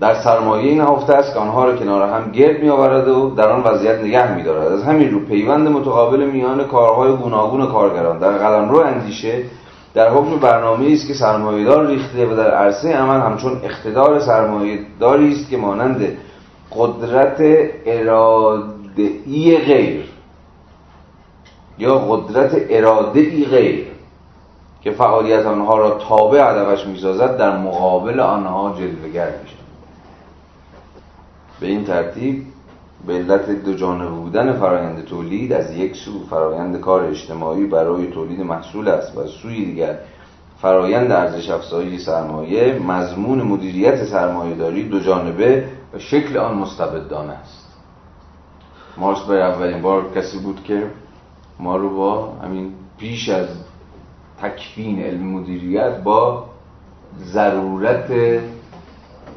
[0.00, 3.62] در سرمایه نهفته است که آنها را کنار هم گرد می آورد و در آن
[3.62, 8.18] وضعیت نگه می دارد از همین رو پیوند متقابل میان کارهای گوناگون کارگران.
[8.18, 9.42] در قلمرو اندیشه
[9.94, 15.50] در حکم برنامه است که سرمایه‌دار ریخته و در عرصه عمل همچون اقتدار سرمایه‌داری است
[15.50, 16.08] که مانند
[16.76, 17.36] قدرت
[17.86, 20.04] اراده‌ای غیر
[21.78, 23.86] یا قدرت اراده غیر
[24.80, 29.68] که فعالیت آنها را تابع عدوش می‌سازد در مقابل آنها جلوگر می‌شد
[31.60, 32.46] به این ترتیب
[33.06, 38.40] به علت دو جانبه بودن فرایند تولید از یک سو فرایند کار اجتماعی برای تولید
[38.40, 39.98] محصول است و سوی دیگر
[40.62, 45.64] فرایند ارزش افزایی سرمایه مضمون مدیریت سرمایه داری دو جانبه
[45.94, 47.68] و شکل آن مستبدانه است.
[48.96, 50.82] مارکس برای اولین بار کسی بود که
[51.58, 53.48] ما رو با همین پیش از
[54.42, 56.44] تکفین علم مدیریت با
[57.18, 58.10] ضرورت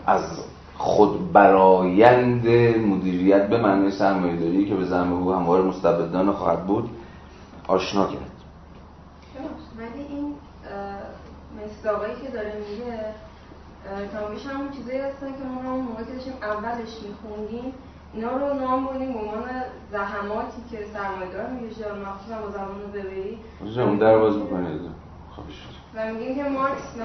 [0.06, 0.24] از
[0.78, 2.48] خود برایند
[2.78, 6.90] مدیریت به معنی سرمایه‌داری که به زعم او همواره مستبدانه خواهد بود
[7.68, 8.32] آشنا کرد.
[9.78, 10.34] ولی این
[11.64, 13.00] مصداقایی که داره میگه
[14.12, 17.74] کمابیش همون چیزایی هستن که ما همون موقع که داشتیم اولش میخوندیم
[18.14, 19.50] اینا رو نام بودیم به عنوان
[19.92, 23.40] زحماتی که سرمایه‌دار می‌کشه مخصوصا با زمان رو ببری
[24.00, 24.82] در باز بکنید
[25.96, 26.96] و میگیم که مارکس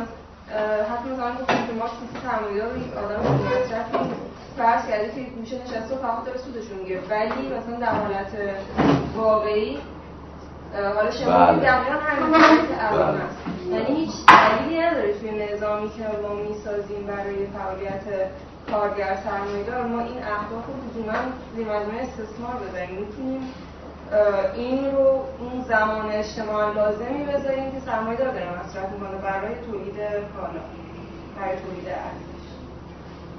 [0.91, 3.99] حتی مثلا گفتیم که مارکس مثل سرمایه‌دار رو یک آدم مصرفی
[4.57, 7.01] فرض کرده که میشه نشسته و فقط داره سودشون می‌گیره.
[7.11, 8.33] ولی مثلا در حالت
[9.17, 9.79] واقعی
[10.97, 11.61] حالا شما بله.
[11.61, 12.33] دقیقا همین
[12.69, 13.25] که الان بله.
[13.25, 13.37] هست.
[13.71, 18.03] یعنی هیچ دلیلی نداره توی نظامی که ما می‌سازیم برای فعالیت
[18.71, 21.19] کارگر سرمایه‌دار ما این اهداف رو لزوما
[21.57, 22.95] زیر استثمار بذاریم.
[23.01, 23.41] می‌تونیم
[24.55, 25.09] این رو
[25.41, 29.97] اون زمان اجتماع لازمی بذاریم که سرمایه داره مصرف می‌کنه برای تولید
[30.37, 30.63] کالا
[31.37, 32.37] برای تولید ارزش.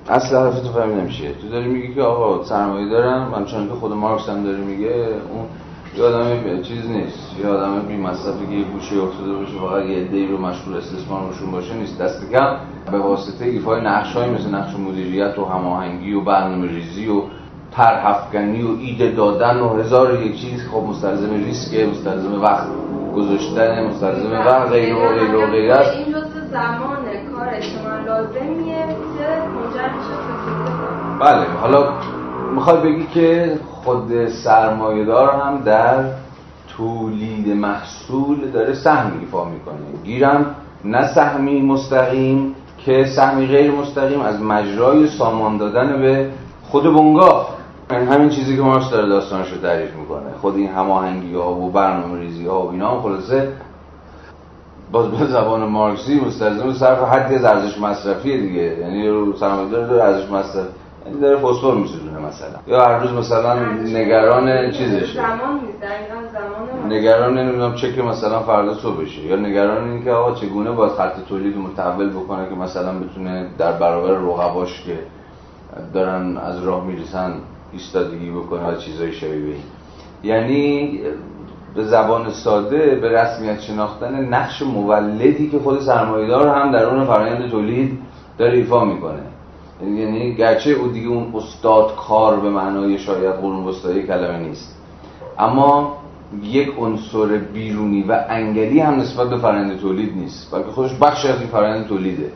[0.09, 3.73] اصل حرف تو فهمی نمیشه تو داری میگی که آقا سرمایه دارن من چون که
[3.73, 5.47] خود مارکس هم داره میگه اون
[5.97, 7.39] یه آدم چیز نیست.
[7.39, 11.27] یه آدم بی مصرفی که یه گوشه افتاده باشه فقط یه عده‌ای رو مشغول استثمار
[11.27, 12.01] روشون باشه نیست.
[12.01, 12.57] دست کم.
[12.91, 17.21] به واسطه ایفای نقش‌های مثل نقش مدیریت و هماهنگی و برنامه‌ریزی و
[17.71, 20.67] طرح و ایده دادن و هزار یک چیز.
[20.71, 22.67] خب مستلزم ریسک مستلزم وقت
[23.15, 25.97] گذاشتن مستلزم وقت غیر و غیر و غیر است.
[25.97, 29.89] این جزء زمان کار شما لازمیه که منجر
[31.19, 31.93] بله حالا
[32.53, 36.03] می‌خوای بگی که خود سرمایه‌دار هم در
[36.77, 40.03] تولید محصول داره سهم ایفا می‌کنه.
[40.03, 46.29] گیرم نه سهمی مستقیم که سهمی غیر مستقیم از مجرای سامان دادن به
[46.69, 47.57] خود بنگاه.
[47.91, 50.31] این همین چیزی که مارکس داره داستانش رو تعریف می‌کنه.
[50.41, 53.47] خود این هماهنگی ها و برنامه ریزی ها و اینا خلاصه
[54.91, 58.77] باز به زبان مارکسی مستلزم صرف حدی از ارزش مصرفی دیگه.
[58.79, 60.65] یعنی سرمایه‌دار داره ارزش مصرف
[61.07, 62.59] یعنی داره فسفر میسوزونه مثلا.
[62.67, 65.59] یا هر روز مثلا نگران چیزش زمان
[66.33, 70.91] زمان نگران نمی‌دونم چک مثلا فردا صبح بشه یا نگران این که آقا چگونه باید
[70.91, 74.99] خط تولید متحول بکنه که مثلا بتونه در برابر رقباش که
[75.93, 77.33] دارن از راه می‌رسن
[77.71, 79.35] ایستادگی بکنه و چیزای شبیه.
[79.37, 79.63] این
[80.23, 80.99] یعنی
[81.75, 87.49] به زبان ساده به رسمیت شناختن نقش مولدی که خود سرمایه‌دار هم در اون فرآیند
[87.51, 87.99] تولید
[88.37, 89.19] داره ایفا می‌کنه.
[89.81, 94.75] یعنی گرچه او دیگه اون استاد کار به معنای شاید قرون وسطایی کلمه نیست.
[95.39, 95.97] اما
[96.43, 101.39] یک عنصر بیرونی و انگلی هم نسبت به فرآیند تولید نیست بلکه خودش بخشی از
[101.39, 102.31] این فرآیند تولیده.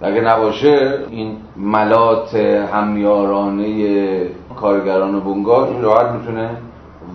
[0.00, 6.50] اگه نباشه این ملات همیارانه کارگران بنگاه این راحت می‌تونه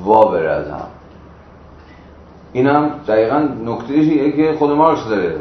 [0.04, 0.88] وا بره از هم
[2.54, 5.36] اینم دقیقا نکته که خود مارکس داره؟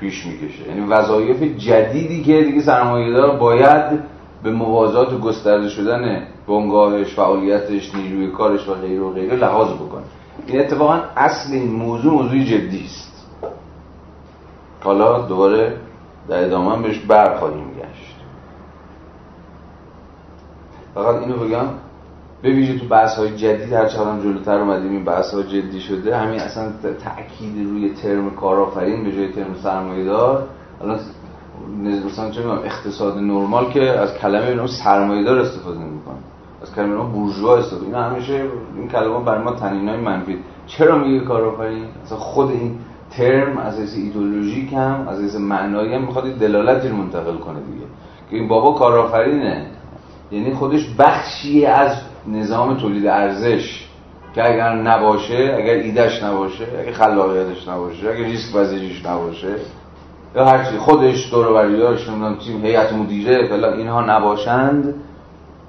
[0.00, 0.68] پیش می‌کشه.
[0.68, 4.00] یعنی وظایف جدیدی که دیگه سرمایه‌دار باید
[4.42, 10.02] به موازات گسترده شدن بنگاهش فعالیتش نیروی کارش و غیره و غیره لحاظ بکنه.
[10.46, 13.26] این اتفاقا اصل این موضوع موضوع جدی است.
[14.84, 15.76] حالا دوباره
[16.28, 18.16] در ادامه بهش برخواهیم گشت.
[20.94, 21.66] فقط اینو بگم
[22.42, 26.16] به ویژه تو بحث های جدید هر چقدر جلوتر اومدیم این بحث ها جدی شده.
[26.16, 30.48] همین اصلا تاکید روی ترم کارآفرین به جای ترم سرمایه دار
[30.82, 30.98] الان
[32.06, 36.16] مثلا چه اقتصاد نرمال که از کلمه اینو سرمایه دار استفاده نمی‌کنه
[36.62, 38.44] از کلمه بورژوا استفاده اینا همیشه
[38.76, 40.38] این کلمه برای ما تنینای منفی.
[40.66, 42.78] چرا میگه کارآفرین؟ اصلا خود این
[43.10, 47.86] ترم از از ایدئولوژیک هم از از معنایی هم می‌خواد دلالتی منتقل کنه دیگه.
[48.30, 49.66] که این بابا کارآفرینه.
[50.32, 51.96] یعنی خودش بخشی از
[52.26, 53.86] نظام تولید ارزش
[54.34, 59.54] که اگر نباشه اگر ایدش نباشه اگر خلاقیتش نباشه اگر ریسک پذیریش نباشه
[60.36, 64.94] یا هرچی خودش دور و بریاش نمی‌دونم تیم هیئت مدیره فلان اینها نباشند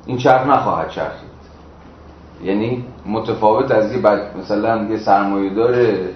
[0.06, 1.32] این چرخ نخواهد چرخید.
[2.44, 4.02] یعنی متفاوت از یه
[4.40, 6.10] مثلا یه سرمایه داره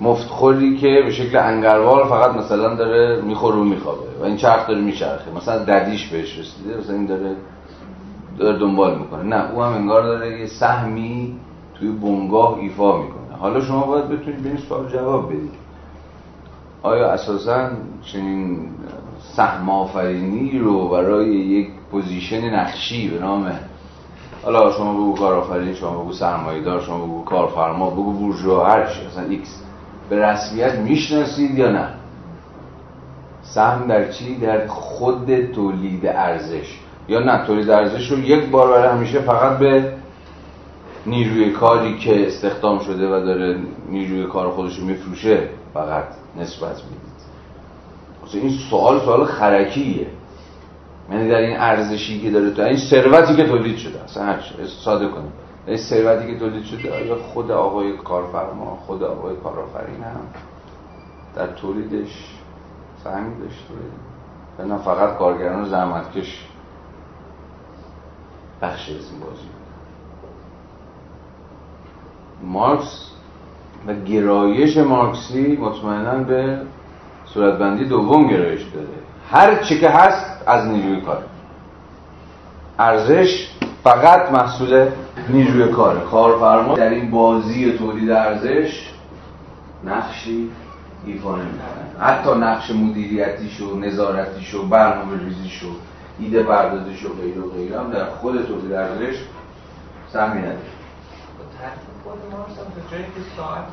[0.00, 4.80] مفتخوری که به شکل انگل‌وار فقط مثلا داره می‌خوره و میخوابه و این چرخ داره
[4.80, 5.30] میچرخه.
[5.36, 7.36] مثلا daddy ش بهش رسیده مثلا این داره
[8.38, 9.22] داره دنبال می‌کنه.
[9.22, 11.36] نه او هم انگار داره یه سهمی
[11.74, 13.36] توی بنگاه ایفا می‌کنه.
[13.38, 15.52] حالا شما باید بتونید به این سوال جواب بدید.
[16.82, 17.70] آیا اساسا
[18.02, 18.68] چنین
[19.36, 23.52] سهم آفرینی رو برای یک position نقشی به نام
[24.44, 29.24] حالا شما بگو کارآفرین شما بگو سرمایه‌دار شما بگو کارفرما بگو بورژوا هر چی مثلا
[29.24, 29.62] X.
[30.10, 31.88] به رسمیت می‌شناسید یا نه؟
[33.42, 36.80] سهم در چی؟ در خود تولید ارزش.
[37.08, 39.92] یا نه تولید ارزش رو یک بار برای همیشه فقط به
[41.06, 43.58] نیروی کاری که استخدام شده و داره
[43.88, 46.04] نیروی کار خودش رو میفروشه فقط
[46.40, 47.06] نسبت می‌دید.
[48.32, 50.06] این سوال سوال خرکیه.
[51.10, 54.34] یعنی در این ارزشی که داره تو این ثروتی که تولید شده اصلا
[54.84, 55.32] ساده کنیم.
[55.66, 60.20] این ثروتی که تولید شده آیا خود آقای کارفرما خود آقای کارآفرین هم
[61.36, 62.24] در تولیدش
[63.04, 66.46] سهمی داشته؟ نه فقط کارگران زحمتکش
[68.62, 69.48] بخش از این بازی
[72.42, 73.10] مارکس
[73.86, 76.58] و گرایش مارکسی مطمئنا به
[77.34, 78.86] صورتبندی دوم گرایش داره
[79.30, 81.24] هر چی که هست از نیروی کار.
[82.78, 83.48] ارزش
[83.84, 84.88] فقط محصول
[85.28, 88.92] نیروی کار کارفرما در این بازی تولید ارزش
[89.84, 90.50] نقشی
[91.06, 95.66] ایفا نمی‌کنه حتی نقش مدیریتیش و نظارتیش و برنامه ریزیش و
[96.18, 99.16] ایده پردازیش و غیر و غیر هم در خود تولید ارزش
[100.12, 100.58] سهمی نداره
[102.04, 103.68] خود مارس هم جایی که ساعت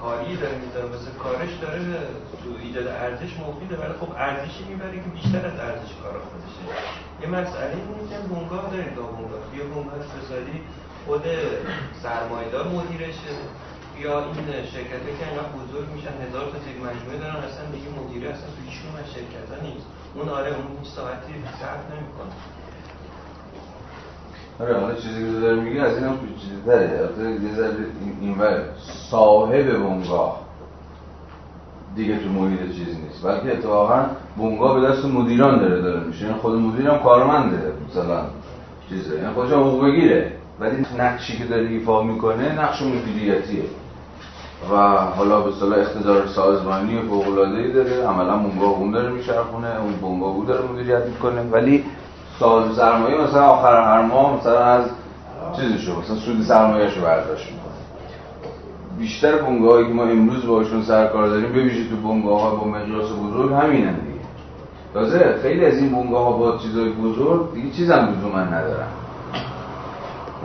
[0.00, 1.78] کاری داره می‌ذاره مثل کارش داره
[2.42, 6.64] تو ایجاد ارزش مفیده ولی خب ارزشی می‌بره که بیشتر از ارزش کار خودشه.
[7.22, 10.60] یه مسئله اینه که بونگاه داریم دو بونگاه یه بونگاه اقتصادی
[11.06, 11.24] خود
[12.02, 13.34] سرمایدار مدیرشه.
[14.04, 18.28] یا این شرکت که انقدر بزرگ میشن هزار تا زیر مجموعه دارن اصلا دیگه مدیره
[18.34, 19.86] اصلا تو هیچ از شرکت ها نیست.
[20.14, 22.34] اون آره اون ساعتی صرف نمی‌کنه.
[24.60, 27.10] آره حالا چیزی که داره میگه از این هم چیزی داره
[27.42, 27.76] یه ذره
[28.20, 28.36] این
[29.10, 30.40] صاحب بونگاه
[31.96, 33.22] دیگه تو محیط چیزی نیست.
[33.22, 36.24] بلکه اتفاقا بونگاه به دست مدیران داره داره میشه.
[36.24, 38.24] یعنی خود مدیرم کارمنده مثلا
[38.88, 39.18] چیزه.
[39.18, 40.32] یعنی خودش حقوق بگیره.
[40.60, 43.64] ولی نقشی که داره ایفا می‌کنه نقش مدیریتیه.
[44.72, 44.76] و
[45.16, 48.06] حالا به صلاح اقتدار سازمانی و فوق داره.
[48.06, 51.42] عملا بونگاه اون داره میشرخونه اون بونگاه او داره مدیریت می‌کنه.
[51.52, 51.84] ولی
[52.38, 54.84] سال سرمایه مثلا آخر هر ماه مثلا از
[55.56, 57.64] چیزشو مثلا سود سرمایه‌شو برداشت می‌کنه.
[58.98, 63.94] بیشتر بنگاهایی که ما امروز باشون سرکار داریم ببینید تو بنگاه با مقیاس بزرگ همینن
[63.94, 64.20] دیگه.
[64.94, 68.86] تازه خیلی از این بنگاه با چیزای بزرگ دیگه چیز هم لزوما ندارن.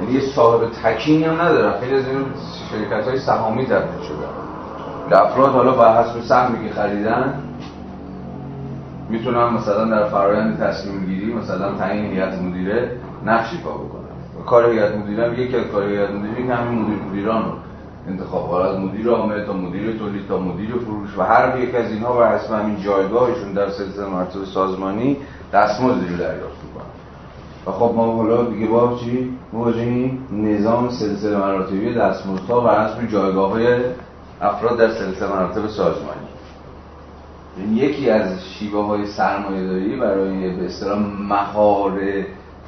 [0.01, 2.26] یعنی یه صاحب تکینی هم ندارن خیلی از این
[2.71, 4.49] شرکت های سهامی تبدیل شدن
[5.11, 7.34] افراد حالا با حسب سهمی که خریدن
[9.09, 12.91] می‌تونم مثلا در فرایند تصمیم گیری مثلا تعیین هیئت مدیره
[13.26, 17.51] نقشی پا بکنم کار هیئت مدیره یکی از کار هیئت مدیره همین مدیر مدیران رو
[18.07, 22.13] انتخاب از مدیر عامل تا مدیر تولید تا مدیر فروش و هر یک از اینها
[22.13, 25.17] بر اساس همین جایگاهشون در سلسله مراتب سازمانی
[25.53, 26.69] دستمزدی رو دریافت
[27.68, 33.52] و خب ما حالا دیگه با چی؟ مواجهیم نظام سلسله مراتبی دستمزدها بر اساس جایگاه
[33.52, 33.77] های
[34.41, 36.30] افراد در سلسله مراتب سازمانی.
[37.57, 40.99] این یکی از شیوه های سرمایه داری برای به اصطلاح
[41.30, 41.99] مهار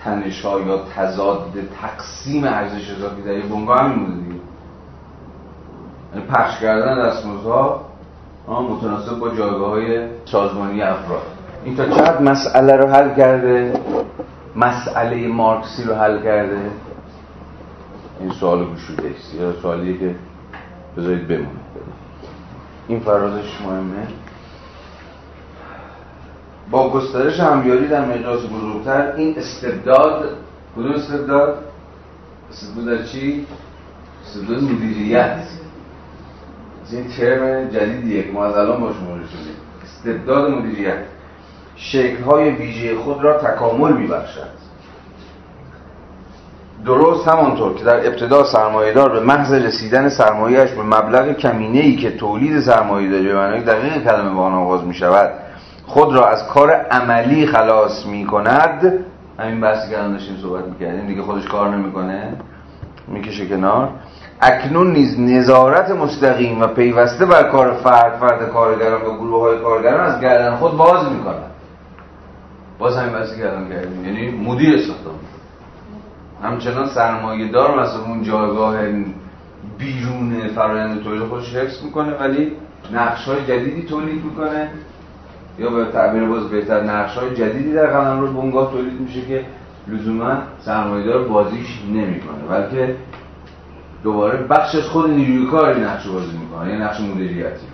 [0.03, 4.39] تنشها یا تضاد تقسیم ارزش اضافی در بنگاه همین بوده دیگه.
[6.15, 7.85] یعنی پخش کردن دستمزدها
[8.47, 11.21] متناسب با جایگاه های سازمانی افراد.
[11.65, 13.73] این تا چقدر مسئله رو حل کرده؟
[14.55, 16.71] مسئله مارکسی رو حل کرده؟
[18.19, 19.33] این سوال گشوده است.
[19.33, 20.15] یا سوالیه که
[20.97, 21.47] بذارید بمونه.
[22.87, 24.07] این فرازش مهمه.
[26.71, 30.37] با گسترش همیاری در مقیاس بزرگتر این استبداد
[30.75, 31.63] کدوم استبداد؟
[32.51, 33.47] استبداد چی؟
[34.25, 35.47] استبداد مدیریت.
[36.91, 41.03] این ترم جدیدیه که ما از الان باش شدیم استبداد مدیریت.
[41.81, 44.61] شکلهای ویژه خود را تکامل میبخشد.
[46.85, 52.11] درست همانطور که در ابتدا سرمایهدار به محض رسیدن سرمایهش به مبلغ کمینه ای که
[52.11, 55.29] تولید سرمایه داری به معنای دقیق کلمه با آغاز می شود
[55.85, 59.05] خود را از کار عملی خلاص می کند
[59.39, 62.33] همین بحثی که الان داشتیم صحبت می‌کردیم دیگه خودش کار نمی‌کنه.
[63.07, 63.89] می‌کشه کنار.
[64.41, 70.05] اکنون نیز نظارت مستقیم و پیوسته بر کار فرد فرد کارگران و گروه های کارگران
[70.05, 71.50] از گردن خود باز می‌کنن
[72.81, 75.15] باز همین بحثی که الان کردیم یعنی مدیر استخدام.
[76.43, 78.77] همچنان سرمایه دار مثلا اون جایگاه
[79.77, 82.51] بیرون فرآیند تولید خودش حفظ می‌کنه ولی
[82.93, 84.69] نقش های جدیدی تولید می‌کنه.
[85.59, 89.45] یا به تعبیر باز بهتر نقش های جدیدی در قلم رو بونگاه تولید میشه که
[89.87, 92.43] لزوما سرمایه‌دار بازیش نمی‌کنه.
[92.49, 92.95] بلکه
[94.03, 97.65] دوباره بخش از خود نیروی کار نقش بازی می‌کنه یا نقش مدیریتی.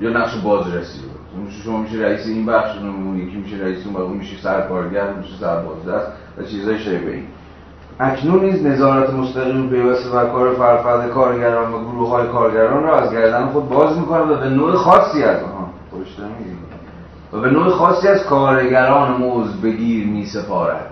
[0.00, 1.00] یا نقش بازرسی
[1.64, 6.12] شما میشه رئیس این بخش اون یکی میشه رئیس اون اون میشه سرکارگر میشه سربازدست
[6.38, 7.24] و چیزای شبیه این.
[8.00, 13.12] اکنون نیز نظارت مستقیم پیوسته بر کار فرفرد کارگران و گروه های کارگران را از
[13.12, 15.70] گردن خود باز می‌کنه و به نوع خاصی از آنها
[17.32, 20.90] و به نوع خاصی از کارگران موز بگیر می سپارد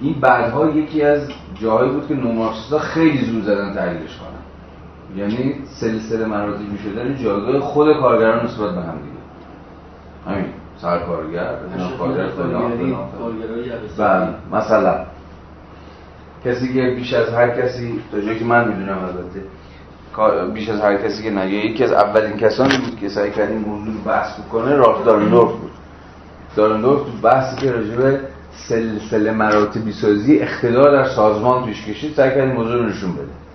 [0.00, 1.20] این بعدها یکی از
[1.54, 4.37] جایی بود که نومارکسیستا خیلی زور زدن تحلیلش کنن
[5.16, 9.18] یعنی سلسله مراتبی شدن جایگاه خود کارگران نسبت به هم دیگه.
[10.26, 11.54] همین سرکارگر
[11.98, 12.26] کارگر
[13.98, 15.04] بله مثلا.
[16.44, 19.42] کسی که بیش از هر کسی تا جایی که من می‌دونم البته
[20.54, 23.58] بیش از هر کسی که نه یکی از اولین کسانی بود که سعی کرد این
[23.58, 25.70] موضوع رو بحث بکنه رالف دارندورف بود.
[26.56, 28.20] دارندورف تو بحثی که راجبه
[28.68, 33.47] سلسله مراتبی سازی اقتدار در سازمان پیش کشید سعی کرد این موضوع رو نشون بده.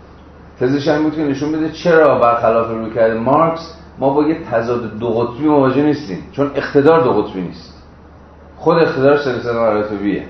[0.59, 4.97] تزش هم بود که نشون بده چرا برخلاف روی کرده مارکس ما با یه تضاد
[4.97, 7.83] دو قطبی مواجه نیستیم چون اقتدار دو قطبی نیست.
[8.57, 10.23] خود اقتدار سلسله مراتبیه.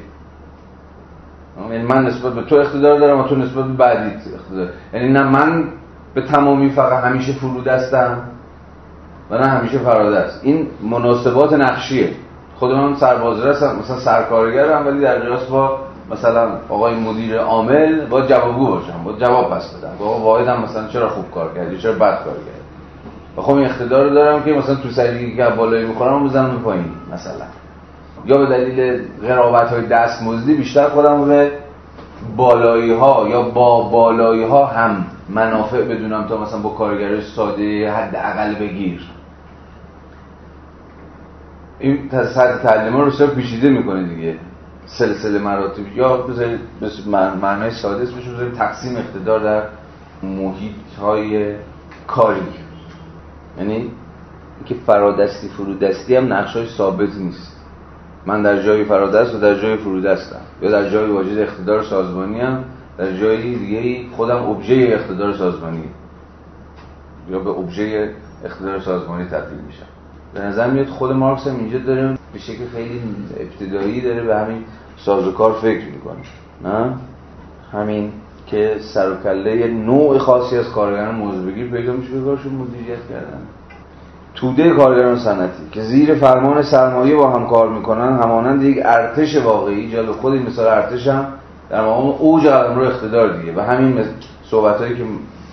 [1.71, 4.69] یعنی من نسبت به تو اقتدار دارم و تو نسبت به بعدی اقتدار.
[4.93, 5.63] یعنی نه من
[6.13, 8.21] به تمامی فقط همیشه فرود هستم
[9.29, 10.39] و نه همیشه فراده است.
[10.43, 12.11] این مناسبات نقشیه.
[12.55, 15.79] خود من هستم مثلا سرکارگرم ولی در قیاس با
[16.11, 19.91] مثلا آقای مدیر عامل با جوابگو باشم با جواب پس بدم.
[19.99, 22.63] با واحدم مثلا چرا خوب کار کردی؟ چرا بد کار کردی؟
[23.37, 27.45] و خب این اقتدار دارم که مثلا تو سریعی که بالایی می‌خورم بزنم پایین مثلا.
[28.25, 31.51] یا به دلیل غرابت های دستمزدی بیشتر خودم به
[32.37, 38.15] بالایی ها یا با بالایی ها هم منافع بدونم تا مثلا با کارگرای ساده حد
[38.15, 39.01] اقل بگیر.
[41.79, 44.35] این سطح تعلیم رو بسیار پیچیده می‌کنه دیگه.
[44.85, 45.97] سلسله مراتب.
[45.97, 46.59] یا بذارید
[47.41, 49.63] معنای ساده اسمش بذارید تقسیم اقتدار در
[50.23, 51.55] محیط های
[52.07, 52.41] کاری.
[53.57, 53.91] یعنی
[54.65, 57.57] که فرادستی فرودستی هم نقش های ثابت نیست.
[58.25, 60.41] من در جای فرادست و در جای فرودستم.
[60.61, 62.63] یا در جای واجد اقتدار سازمانی هم
[62.97, 65.83] در جای دیگه خودم ابژه اقتدار سازمانی.
[67.29, 68.13] یا به ابژه
[68.45, 69.92] اقتدار سازمانی تبدیل میشم.
[70.33, 73.01] به نظر میاد خود مارکس هم اینجا داره به شکل خیلی
[73.39, 74.63] ابتدایی داره به همین
[74.97, 76.15] سازوکار فکر می‌کنه.
[76.63, 76.93] نه؟
[77.71, 78.11] همین
[78.47, 83.39] که سر و کله نوع خاصی از کارگران موضوع بگیر پیدا میشه کارشون مدیریت کردن.
[84.35, 89.91] توده کارگران صنعتی که زیر فرمان سرمایه با هم کار می‌کنن همانند یک ارتش واقعی
[89.91, 91.25] جلو خود مثال ارتش هم
[91.69, 93.53] در مقام اوج رو اقتدار دیگه.
[93.55, 94.05] و همین
[94.43, 95.03] صحبت که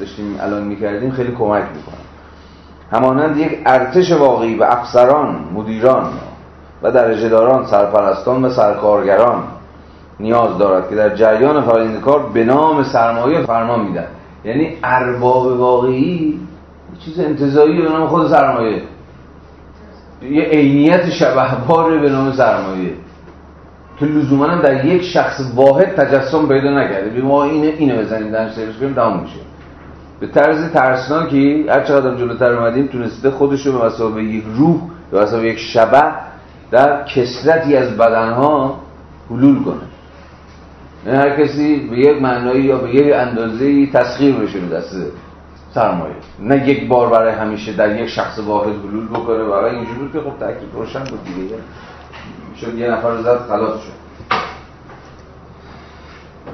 [0.00, 2.09] داشتیم الان می‌کردیم خیلی کمک می‌کنه.
[2.92, 6.04] همانند یک ارتش واقعی و افسران مدیران
[6.82, 9.42] و درجه داران سرپرستان و سرکارگران
[10.20, 14.06] نیاز دارد که در جریان فرآیند کار به نام سرمایه فرمان میدن
[14.44, 16.40] یعنی ارباب واقعی
[17.04, 18.82] چیز انتظایی به نام خود سرمایه.
[20.22, 22.92] یه عینیت شبه بار به نام سرمایه.
[23.98, 27.22] که لزوما در یک شخص واحد تجسم پیدا نکرده.
[27.22, 29.40] ما اینه اینو بزنیم در سرش کنیم تمام میشه.
[30.20, 34.80] به طرز ترسناکی هر چقدر جلوتر اومدیم تونسته خودش رو به مسابقه یک روح
[35.10, 36.12] به مسابقه یک شبه
[36.70, 38.80] در کسرتی از بدنها
[39.30, 39.74] حلول کنه.
[41.06, 44.96] نه یعنی هر کسی به یک معنایی یا به یک اندازه تسخیر بشه به دست
[45.74, 46.14] سرمایه.
[46.40, 50.38] نه یک بار برای همیشه در یک شخص واحد حلول بکنه برای اینجور که خب
[50.40, 51.54] تاکید روشن بود دیگه.
[52.60, 53.99] شد یه نفر زد خلاص شد.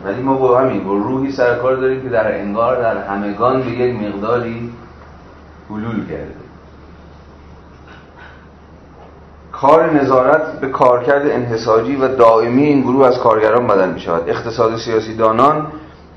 [0.07, 4.01] ولی ما با همین با روحی سرکار داریم که در انگار در همگان به یک
[4.03, 4.71] مقداری
[5.71, 6.35] حلول کرده.
[9.53, 14.77] کار نظارت به کارکرد انحصاجی و دائمی این گروه از کارگران بدل می شود اقتصاد
[14.77, 15.67] سیاسی دانان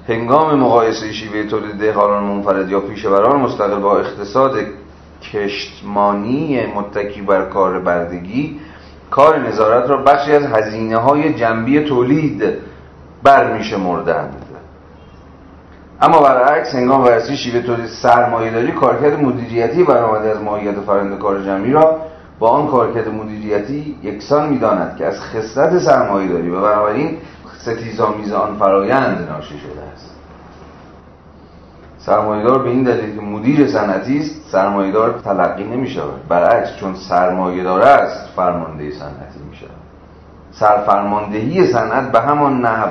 [0.07, 4.57] هنگام مقایسه شیوه تولید دهقانان منفرد یا پیشوران مستقل با اقتصاد
[5.33, 8.59] کشتمانی متکی بر کار بردگی
[9.11, 12.68] کار نظارت را بخشی از هزینه های جنبی تولید
[13.23, 14.35] بر میشه مردند
[16.01, 21.41] اما برعکس هنگام بررسی شیوه تولید سرمایه داری کارکرد مدیریتی برآمده از ماهیت فرآیند کار
[21.41, 21.99] جمعی را
[22.39, 27.17] با آن کارکرد مدیریتی یکسان می‌داند که از خصلت سرمایه داری و بنابراین
[27.57, 30.15] ستیزآمیز آن فرایند ناشی شده است.
[31.97, 37.81] سرمایهدار به این دلیل که مدیر صنعتی است سرمایهدار تلقی نمی شود برعکس چون سرمایهدار
[37.81, 39.69] است فرمانده صنعتی می شود
[40.51, 42.89] سرفرماندهی صنعت به همان نحو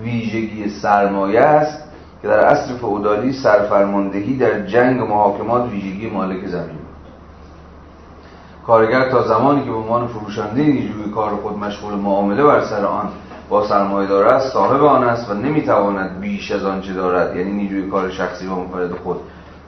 [0.00, 1.84] ویژگی سرمایه است
[2.22, 6.92] که در اصل فعودالی سرفرماندهی در جنگ محاکمات ویژگی مالک زمین بود.
[8.66, 13.08] کارگر تا زمانی که به عنوان فروشنده نیروی کار خود مشغول معامله بر سر آن
[13.48, 17.90] با سرمایه دار است صاحب آن است و نمی‌تواند بیش از آنچه دارد یعنی نیروی
[17.90, 19.16] کار شخصی و منفرد خود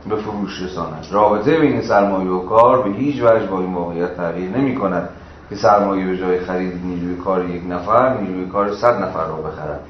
[0.08, 1.06] به فروش رساند.
[1.10, 5.08] رابطه بین سرمایه و کار به هیچ وجه با این واقعیت تغییر نمی کند
[5.50, 9.80] که سرمایه به جای خرید نیروی کار یک نفر نیروی کار صد نفر را بخرد.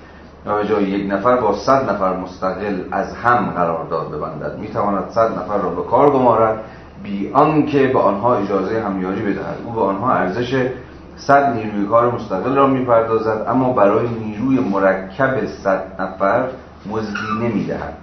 [0.46, 4.68] و به جای یک نفر با صد نفر مستقل از هم قرار داد ببندد می
[4.68, 6.60] تواند صد نفر را به کار گمارد
[7.02, 9.56] بی آنکه به آنها اجازه همیاری بدهد.
[9.64, 10.68] او به آنها ارزش
[11.16, 16.44] صد نیروی کار مستقل را می‌پردازد اما برای نیروی مرکب صد نفر
[16.86, 17.94] مزدی نمی‌دهد.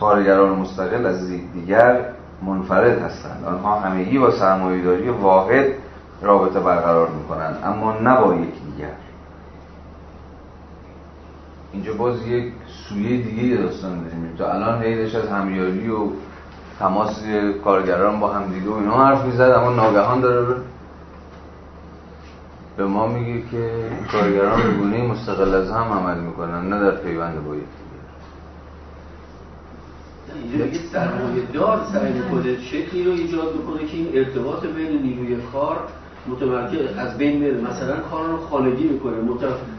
[0.00, 2.00] کارگران مستقل از دیگر
[2.42, 3.44] منفرد هستند.
[3.46, 5.66] آنها همگی با سرمایهداری واحد
[6.22, 8.90] رابطه برقرار می‌کنند اما نه با یکدیگر.
[11.76, 16.08] اینجا باز یک سویه دیگه داستان داریم تا الان هیدش از همیاری و
[16.78, 17.22] تماس
[17.64, 20.56] کارگران با همدیگه و اینا حرف می‌زد اما ناگهان داره
[22.76, 23.70] به ما میگه که
[24.12, 27.52] کارگران به گونه مستقل از هم عمل می‌کنن نه در پیوند با
[30.34, 35.36] اینجا میگه سرمایه دار سعی می‌کنه شکلی رو ایجاد بکنه که این ارتباط بین نیروی
[35.52, 35.78] کار
[36.28, 37.60] متمرکز از بین میره.
[37.60, 39.14] مثلا کار رو خانگی می‌کنه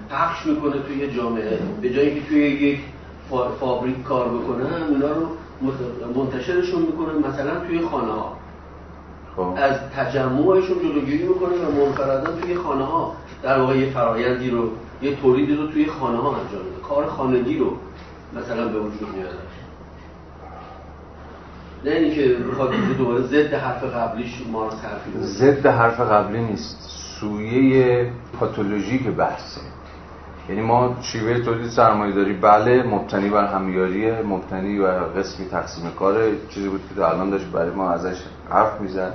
[0.10, 1.60] پخش می‌کنه توی جامعه.
[1.82, 2.80] به جایی که توی یک
[3.60, 5.28] فابریک کار بکنن اونا رو
[6.16, 8.38] منتشرشون می‌کنه مثلا توی خانه ها
[9.36, 9.54] خب.
[9.56, 14.70] از تجمعشون جلوگیری می‌کنه و منفردا توی خانه ها در واقع یه فرایندی رو
[15.02, 16.82] یه تولیدی رو توی خانه ها انجام میده.
[16.90, 17.78] کار خانگی رو
[18.36, 19.38] مثلا به وجود میاره.
[21.86, 26.78] نه اینکه بخواد دوباره ضد حرف قبلیش مارکس حرفی ضد حرف قبلی نیست.
[27.20, 29.62] سویه پاتولوژیک بحثه.
[30.50, 36.32] یعنی ما شیوه تولید سرمایه داری بله مبتنی بر همیاریه مبتنی بر قسمی تقسیم کاره
[36.50, 38.18] چیزی بود که الان داشت برای ما ازش
[38.50, 39.14] حرف می‌زد.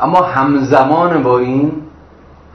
[0.00, 1.72] اما همزمان با این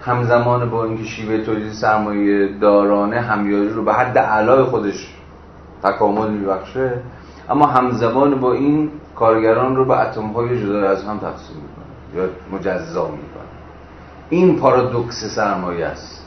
[0.01, 5.13] همزمان با اینکه شیوه تولید سرمایه دارانه همیاری رو به حد اعلای خودش
[5.83, 6.91] تکامل میبخشه
[7.49, 11.85] اما همزمان با این کارگران رو به اتم های جدا از هم تقسیم می‌کنه
[12.15, 13.49] یا مجزا می‌کنه.
[14.29, 16.25] این پارادوکس سرمایه است.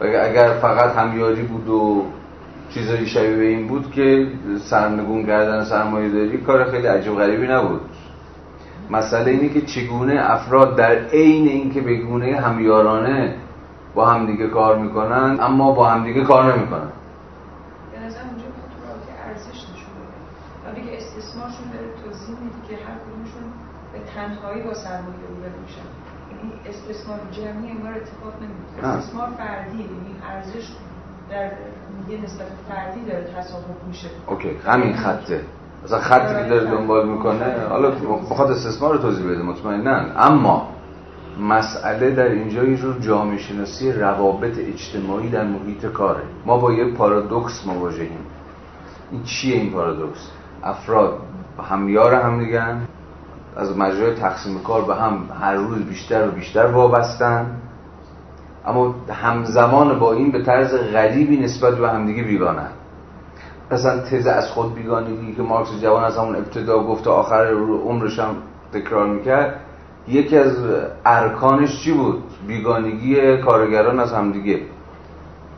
[0.00, 2.04] اگر فقط همیاری بود و
[2.70, 4.26] چیزایی شبیه این بود که
[4.64, 7.80] سرنگون کردن سرمایه داری کار خیلی عجیب غریبی نبود.
[8.90, 13.34] مسئله اینه که چگونه افراد در عین اینکه به گونه همیارانه
[13.94, 16.88] با همدیگه کار می‌کنن اما با همدیگه کار نمی‌کنن
[17.92, 18.44] به نظر اونجا
[19.06, 19.92] که ارزش نشون
[20.66, 23.44] بده که استثمارشون داره توضیح میده که هر کدومشون
[24.26, 25.86] تنهایی با سرمایه روبرو میشن.
[26.42, 30.68] این استثمار جمعی انگار اتفاق نمیفته استثمار فردی یعنی ارزش
[31.30, 31.50] در
[32.08, 34.08] یه نسبت فردی داره تصاحب میشه.
[34.26, 35.40] اوکی همین خطه.
[35.84, 37.90] مثلا خطی که داره دنبال می‌کنه حالا
[38.30, 40.68] بخواد استثمار رو توضیح بده مطمئنا اما
[41.40, 46.22] مسئله در اینجا یه جور جامعه شناسی روابط اجتماعی در محیط کاره.
[46.46, 48.26] ما با یه پارادوکس مواجهیم.
[49.12, 50.30] این چیه این پارادوکس؟
[50.62, 51.18] افراد
[51.70, 52.80] همیار هم دیگن
[53.56, 57.46] از مجرای تقسیم کار به هم هر روز بیشتر و بیشتر وابستن.
[58.66, 62.68] اما همزمان با این به طرز غریبی نسبت به همدیگه بیگانن
[63.70, 67.46] مثلا تز از خود بیگانگی که مارکس جوان از همون ابتدا گفت تا آخر
[67.84, 68.36] عمرش هم
[68.72, 69.60] تکرار می‌کرد
[70.08, 70.56] یکی از
[71.04, 74.60] ارکانش چی بود؟ بیگانگی کارگران از همدیگه.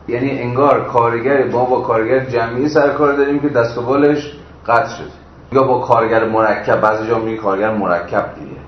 [0.07, 4.33] یعنی انگار کارگر با با کارگر جمعی سر کار داریم که دست و بالش
[4.67, 5.18] قطع شد
[5.51, 8.59] یا با کارگر مرکب بعضی جا میگه کارگر مرکب دیگه.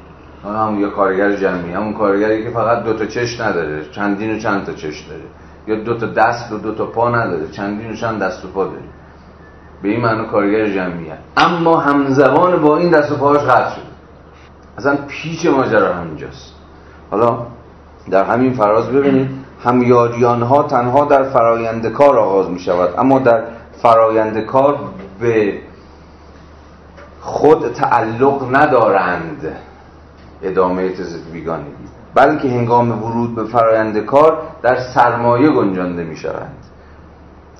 [0.43, 4.65] هم یا کارگر جمعی همون کارگری که فقط دو تا چش نداره چندین و چند
[4.65, 5.23] تا چش داره.
[5.67, 8.63] یا دو تا دست و دو تا پا نداره چندین و چند دست و پا
[8.63, 8.83] داره.
[9.81, 13.85] به این معنی کارگر جمعیت اما همزمان با این دست و پاهاش قطع شده.
[14.77, 16.55] اصلا پیچ ماجرا همینجاست.
[17.11, 17.37] حالا
[18.11, 19.29] در همین فراز ببینید
[19.63, 23.43] همیاریان ها تنها در فرایند کار آغاز می شود اما در
[23.81, 24.79] فرایند کار
[25.19, 25.53] به
[27.21, 29.55] خود تعلق ندارند.
[30.43, 31.71] ادامه تز بیگانگی.
[32.15, 36.57] بلکه هنگام ورود به فرایند کار در سرمایه گنجانده می شوند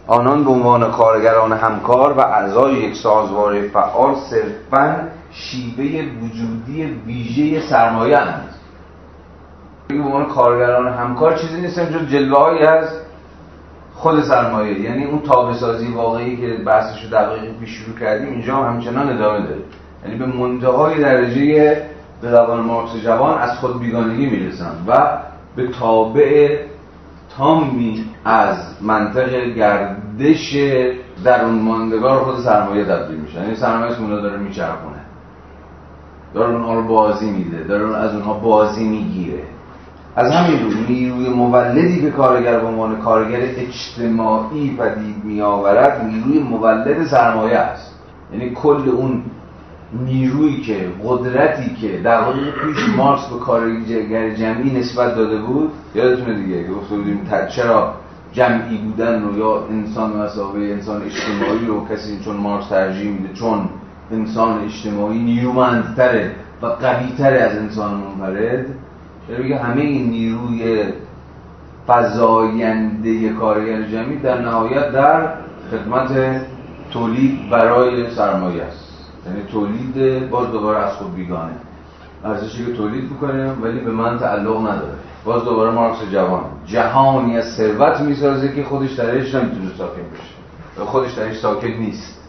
[0.08, 8.18] آنان به عنوان کارگران همکار و اعضای یک سازوار فعال صرفا شیوه وجودی ویژه سرمایه
[8.18, 8.50] اند.
[9.88, 12.90] به عنوان کارگران همکار چیزی نیستن جز جلوه از
[14.02, 18.74] خود سرمایه یعنی اون تابسازی واقعی که بحثش رو دقیقی پیش شروع کردیم اینجا هم
[18.74, 19.62] همچنان ادامه داره.
[20.06, 21.82] یعنی به منتهای درجه
[22.22, 25.18] به زبان مارکس جوان از خود بیگانگی می‌رسن و
[25.56, 26.58] به تابع
[27.38, 30.56] تامی از منطق گردش
[31.24, 33.44] درون ماندگار خود سرمایه تبدیل میشن.
[33.44, 35.02] یعنی سرمایه اونها داره میچرخونه.
[36.34, 39.44] داره اونها رو بازی میده داره از اونها بازی می‌گیره.
[40.16, 47.06] از همین رو نیروی مولدی که کارگر به عنوان کارگر اجتماعی پدید میآورد نیروی مولد
[47.06, 47.96] سرمایه است.
[48.34, 49.24] یعنی کل اون
[50.06, 56.34] نیرویی که قدرتی که در واقع پیش مارکس به کارگر جمعی نسبت داده بود یادتونه
[56.34, 57.94] دیگه که گفته بودیم چرا
[58.34, 63.70] جمعی بودن رو یا انسان مسابقه انسان اجتماعی رو کسی چون مارکس ترجیح میده چون
[64.12, 66.32] انسان اجتماعی نیرومندتره
[66.62, 68.66] و قویتره از انسان منفرد
[69.32, 70.84] چرا بگه همه این نیروی
[71.88, 75.34] فضاینده کارگر جمعی در نهایت در
[75.72, 76.42] خدمت
[76.92, 79.12] تولید برای سرمایه است.
[79.28, 81.52] یعنی تولید باز دوباره از خود بیگانه.
[82.26, 84.94] ارزشی که تولید می‌کنه ولی به من تعلق نداره.
[85.26, 86.44] باز دوباره مارکس جوان.
[86.66, 90.86] جهانی از ثروت می‌سازه که خودش درش نمی‌تونه ساکن بشه.
[90.86, 92.21] خودش درش ساکن نیست.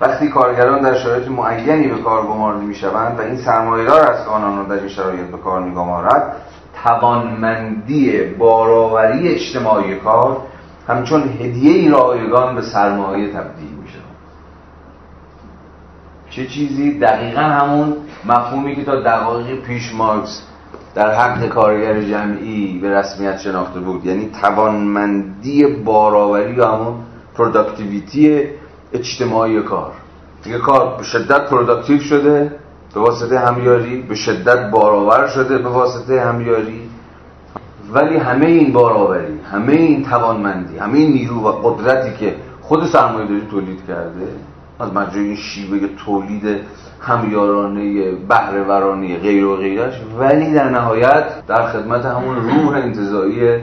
[0.00, 4.64] وقتی کارگران در شرایط معینی به کار گمارده می‌شوند و این سرمایه‌دار است آنان را
[4.64, 6.36] در این شرایط به کار میگمارد
[6.84, 10.36] توانمندی باراوری اجتماعی کار
[10.88, 13.68] همچون هدیه رایگان به سرمایه تبدیل
[16.38, 20.42] چه چیزی؟ دقیقا همون مفهومی که تا دقایق پیش مارکس
[20.94, 24.06] در حق کارگر جمعی به رسمیت شناخته بود.
[24.06, 26.94] یعنی توانمندی باراوری یا همون
[27.34, 28.44] productivity
[28.92, 29.92] اجتماعی کار.
[30.42, 32.52] دیگه کار به شدت productive شده
[32.94, 36.90] به واسطه همیاری به شدت باراور شده به واسطه همیاری.
[37.92, 43.28] ولی همه این باراوری همه این توانمندی همه این نیرو و قدرتی که خود سرمایه
[43.28, 44.28] داری تولید کرده
[44.80, 46.60] از مجرای این شیوه تولید
[47.00, 53.62] همیارانه بهرهورانه غیر و غیرش ولی در نهایت در خدمت همون روح انتظایی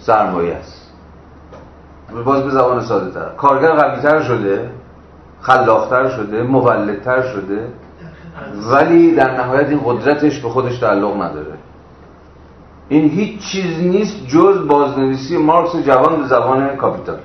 [0.00, 0.87] سرمایه است.
[2.24, 4.70] باز به زبان ساده تر کارگر قوی تر شده
[5.40, 7.68] خلاقتر شده مولدتر شده
[8.72, 11.54] ولی در نهایت این قدرتش به خودش تعلق نداره.
[12.88, 17.18] این هیچ چیز نیست جز بازنویسی مارکس جوان به زبان کاپیتال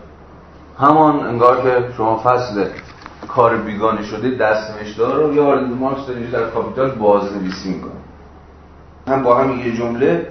[0.80, 2.65] همان انگار که شما فصل
[3.27, 7.91] کار بیگانه شده دست نوشته رو یا مارکس در کاپیتال بازنویسی می‌کنه.
[9.07, 10.27] هم با هم یه جمله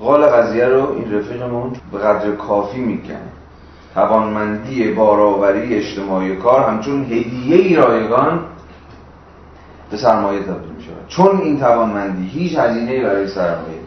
[0.00, 3.35] قال قضیه رو این رفیقمون به قدر کافی می‌کنه
[3.96, 8.40] توانمندی باراوری اجتماعی کار همچون هدیه رایگان
[9.90, 13.78] به سرمایه تبدیل میشه چون این توانمندی هیچ هزینه برای سرمایه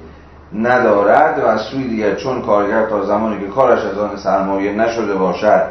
[0.56, 5.16] ندارد و از سوی دیگر چون کارگر تا زمانی که کارش از آن سرمایه نشده
[5.16, 5.68] باشد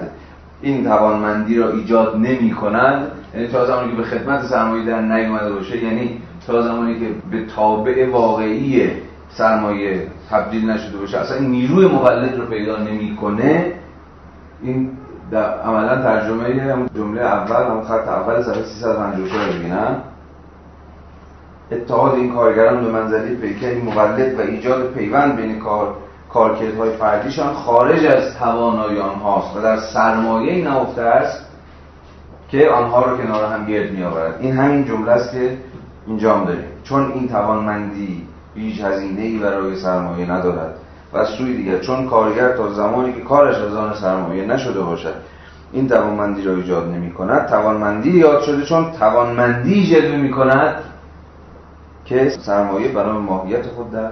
[0.63, 5.53] این توانمندی را ایجاد نمی کنند یعنی تا زمانی که به خدمت سرمایه در نیومده
[5.53, 8.91] باشه یعنی تا زمانی که به تابع واقعی
[9.31, 13.78] سرمایه تبدیل نشده باشه اصلا نیروی مولد رو پیدا نمی‌کنه.
[14.63, 14.91] این
[15.31, 19.97] در عملا ترجمه هم جمله اول هم خط اول صفحه 354 رو ببینم
[21.73, 25.95] اتحاد این کارگران به منزله پیکری مولد و ایجاد پیوند بین کار
[26.33, 31.47] کارکردهای فردیشان خارج از توانایی آنهاست و در سرمایه نهفته است
[32.49, 35.59] که آنها رو کنار هم گرد می آورد این همین جمله است که
[36.07, 36.65] اینجا هم داریم.
[36.85, 40.75] چون این توانمندی هیچ هزینه ای برای سرمایه ندارد.
[41.13, 41.79] و سوی دیگر.
[41.79, 45.15] چون کارگر تا زمانی که کارش از آن سرمایه نشده باشد
[45.73, 47.47] این توانمندی را ایجاد نمی کند.
[47.47, 50.75] توانمندی یاد شده چون توانمندی جلوه می کند
[52.05, 54.11] که سرمایه برای ماهیت خود در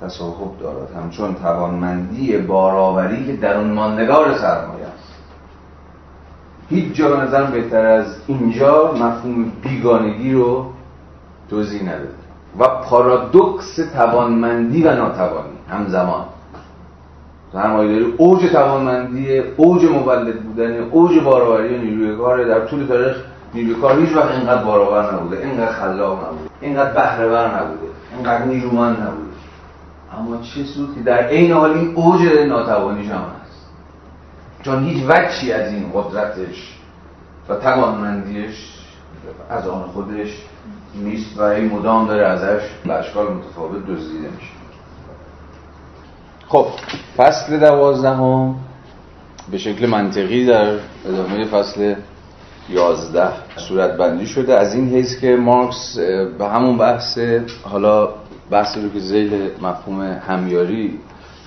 [0.00, 0.88] تصاحب دارد.
[1.02, 5.14] همچون توانمندی باراوری که در اون ماندگار سرمایه است.
[6.68, 10.66] هیچ جا نظر بهتر از اینجا مفهوم بیگانگی رو
[11.50, 12.08] توضیح نداده
[12.58, 15.57] و پارادوکس توانمندی و ناتوانی.
[15.70, 16.24] همزمان.
[17.52, 23.16] سرمایه داری اوج توانمندی اوج مولد بودن اوج باراوری نیروی کار در طول تاریخ
[23.54, 28.96] نیروی کار هیچ وقت اینقدر باراور نبوده اینقدر خلاق نبوده اینقدر بهرهور نبوده اینقدر نیرومند
[28.96, 29.28] نبوده.
[30.18, 33.66] اما چه سود که در عین حال این اوج ناتوانیش هم هست
[34.62, 36.78] چون هیچ وچی از این قدرتش
[37.48, 38.74] و توانمندیش
[39.50, 40.42] از آن خودش
[40.94, 44.57] نیست و این مدام داره ازش به اشکال متفاوت دزدیده میشه.
[46.48, 46.66] خب
[47.16, 48.54] فصل دوازدهم
[49.50, 50.74] به شکل منطقی در
[51.08, 51.94] ادامه فصل
[52.68, 54.54] یازده صورت بندی شده.
[54.54, 55.98] از این حیث که مارکس
[56.38, 57.18] به همون بحث
[57.62, 58.08] حالا
[58.50, 60.98] بحثی رو که زیل مفهوم همیاری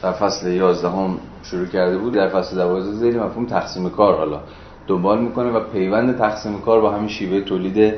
[0.03, 4.39] در فصل یازدهم شروع کرده بود در فصل دوازده زیل مفهوم تقسیم کار حالا
[4.87, 7.93] دنبال می‌کنه و پیوند تقسیم کار با همین شیوه تولید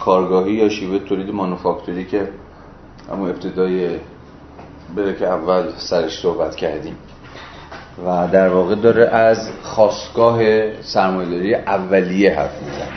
[0.00, 2.28] کارگاهی یا شیوه تولید مانوفاکتوری که
[3.12, 3.88] اما ابتدای
[4.96, 6.96] بره که اول سرش صحبت کردیم.
[8.06, 10.40] و در واقع داره از خواستگاه
[10.82, 12.88] سرمایه‌داری اولیه حرف می‌زنه.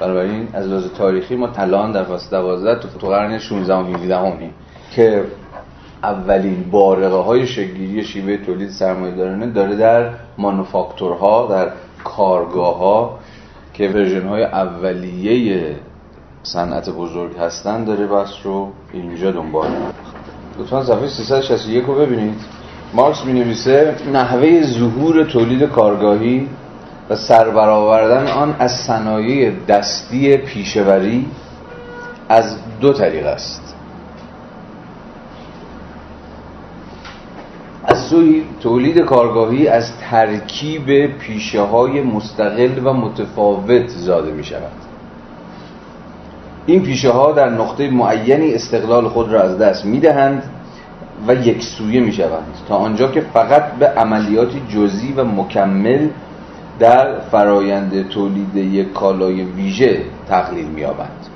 [0.00, 4.54] بنابراین از لحاظ تاریخی ما الان در فصل 12 تو قرن 16 و 17 همیم
[4.90, 5.24] که
[6.02, 11.72] اولین بارقه های شگیری شیوه تولید سرمایه‌دارانه داره در مانوفاکتورها در
[12.04, 13.18] کارگاه ها
[13.74, 15.76] که ورژن های اولیه
[16.42, 17.84] صنعت بزرگ هستن.
[17.84, 19.68] داره بس رو اینجا دنبال
[20.60, 22.40] لطفا صفحه 361 رو ببینید.
[22.94, 26.48] مارکس می نویسه نحوه ظهور تولید کارگاهی
[27.10, 31.26] و سربرآوردن آن از صنایع دستی پیشوری
[32.28, 33.74] از دو طریق است.
[37.84, 44.89] از سوی تولید کارگاهی از ترکیب پیشه های مستقل و متفاوت زاده می شود
[46.70, 50.42] این پیشه ها در نقطه معینی استقلال خود را از دست می دهند
[51.28, 56.08] و یک سویه می شوند تا آنجا که فقط به عملیات جزئی و مکمل
[56.78, 61.26] در فرایند تولید یک کالای ویژه تقلیل می یابند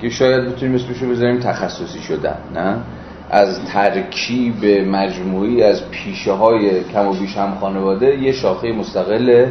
[0.00, 2.76] که شاید بتونیم اسمش رو بذاریم تخصصی شدن نه؟
[3.30, 9.46] از ترکیب مجموعی از پیشه های کم و بیش هم خانواده یه شاخه مستقل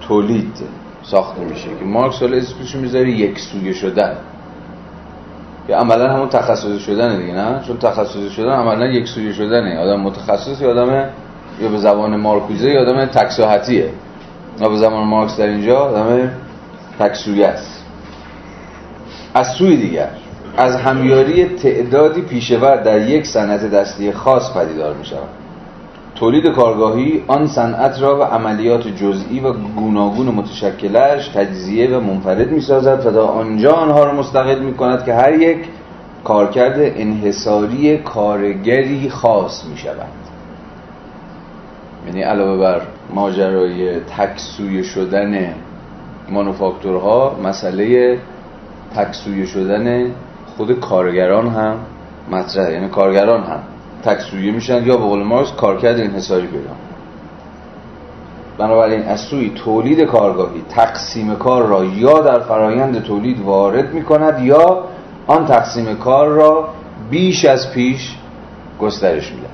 [0.00, 0.52] تولید.
[1.10, 4.16] ساخته میشه که مارکس حالا اسمش می‌ذاره یک سویه شدن.
[5.66, 9.78] که عملا همون تخصصی شدن دیگه نه؟ چون تخصصی شدن عملا یک سویه شدنه.
[9.78, 11.10] آدم متخصص یا آدم
[11.60, 13.90] یا به زبان مارکوزه یا آدم تکساحتیه.
[14.60, 16.30] یا به زبان مارکس در اینجا آدم
[16.98, 17.84] تکسویه است.
[19.34, 20.08] از سوی دیگر
[20.56, 25.28] از همیاری تعدادی پیشور در یک صنعت دستی خاص پدیدار می شود
[26.14, 32.60] تولید کارگاهی آن صنعت را و عملیات جزئی و گوناگون متشکلش تجزیه و منفرد می
[32.60, 35.58] سازد و تا آنجا آنها را مستقل می کند که هر یک
[36.24, 40.08] کارکرد انحصاری کارگری خاص می شود
[42.06, 42.82] یعنی علاوه بر
[43.14, 45.54] ماجرای تکسوی شدن
[46.30, 48.18] مانوفاکتورها مسئله
[48.96, 50.10] تکسوی شدن
[50.56, 51.76] خود کارگران هم
[52.30, 53.60] مطرحه یعنی کارگران هم.
[54.08, 56.70] تکسویه میشن یا به قول مارکس کارکرد انحصاری پیدا
[58.58, 64.44] بنابراین از سوی تولید کارگاهی تقسیم کار را یا در فرایند تولید وارد می کند
[64.44, 64.84] یا
[65.26, 66.68] آن تقسیم کار را
[67.10, 68.16] بیش از پیش
[68.80, 69.50] گسترش می‌دهد.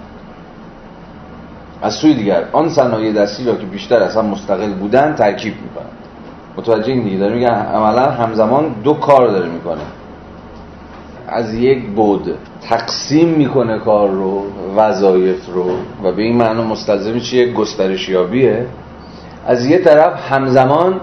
[1.82, 5.68] از سوی دیگر آن صنایع دستی را که بیشتر از هم مستقل بودن ترکیب می
[5.68, 5.92] کند
[6.56, 9.82] متوجه این دیگه؟ داره میگن عملا همزمان دو کار داره می‌کنه.
[11.28, 12.34] از یک بود.
[12.68, 14.42] تقسیم می‌کنه کار رو
[14.76, 15.70] وظایف رو.
[16.02, 18.66] و به این معنی مستلزم چیه؟ گسترشیابیه.
[19.46, 21.00] از یه طرف همزمان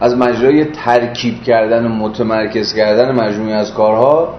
[0.00, 4.34] از مجرای ترکیب کردن و متمرکز کردن مجموعی از کارها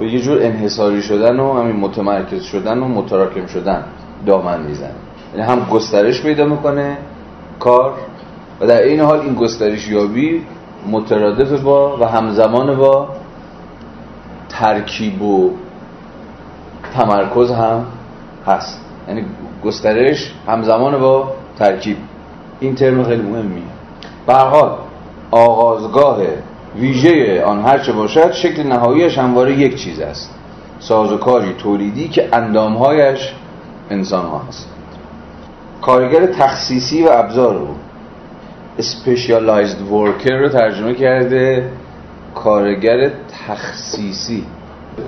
[0.00, 3.84] به یه جور انحصاری شدن و همین متمرکز شدن و متراکم شدن
[4.26, 4.90] دامن می‌زنه.
[5.34, 6.96] یعنی هم گسترش پیدا می‌کنه
[7.58, 7.92] کار
[8.60, 10.42] و در این حال این گسترش یابی
[10.90, 13.08] مترادف با و همزمان با
[14.50, 15.50] ترکیب و
[16.94, 17.86] تمرکز هم
[18.46, 18.80] هست.
[19.08, 19.24] یعنی
[19.64, 21.96] گسترش همزمان با ترکیب.
[22.60, 23.62] این ترم خیلی مهمیه.
[24.26, 24.76] به حال
[25.30, 26.18] آغازگاه
[26.76, 30.34] ویژه آن هرچه باشد شکل نهاییش همواره یک چیز است.
[30.80, 33.34] سازوکاری تولیدی که اندامهایش
[33.90, 34.68] انسان ها هست
[35.82, 37.66] کارگر تخصیصی و ابزار رو
[38.78, 41.70] specialized worker رو ترجمه کرده
[42.34, 43.10] کارگر
[43.48, 44.44] تخصیصی.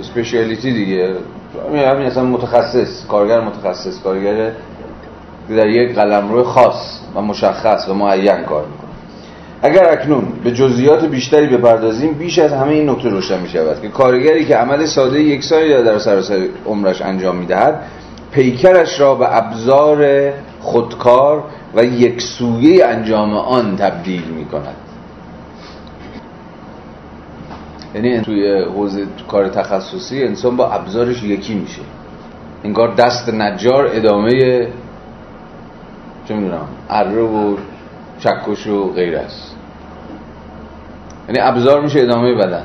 [0.01, 1.15] اسپشیالیتی دیگه.
[1.73, 3.07] همین اصلا متخصص.
[3.07, 4.03] کارگر متخصص.
[4.03, 4.53] کارگر
[5.49, 8.93] در یک قلمرو خاص و مشخص و معین کار می‌کنه.
[9.63, 13.89] اگر اکنون به جزئیات بیشتری بپردازیم بیش از همه این نکته روشن می شود که
[13.89, 17.83] کارگری که عمل ساده یک سالی در سراسر عمرش انجام می‌دهد
[18.33, 20.31] پیکرش را به ابزار
[20.61, 21.45] خودکار
[21.75, 24.77] و یک سویه انجام آن تبدیل می کند
[27.95, 31.83] یعنی توی حوزه کار تخصصی انسان با ابزارش یکی میشه.
[32.65, 34.69] انگار دست نجار ادامه
[36.29, 37.57] چه می‌دونم اره و
[38.19, 39.57] چکش و غیر است.
[41.29, 42.65] یعنی ابزار میشه ادامه بدن.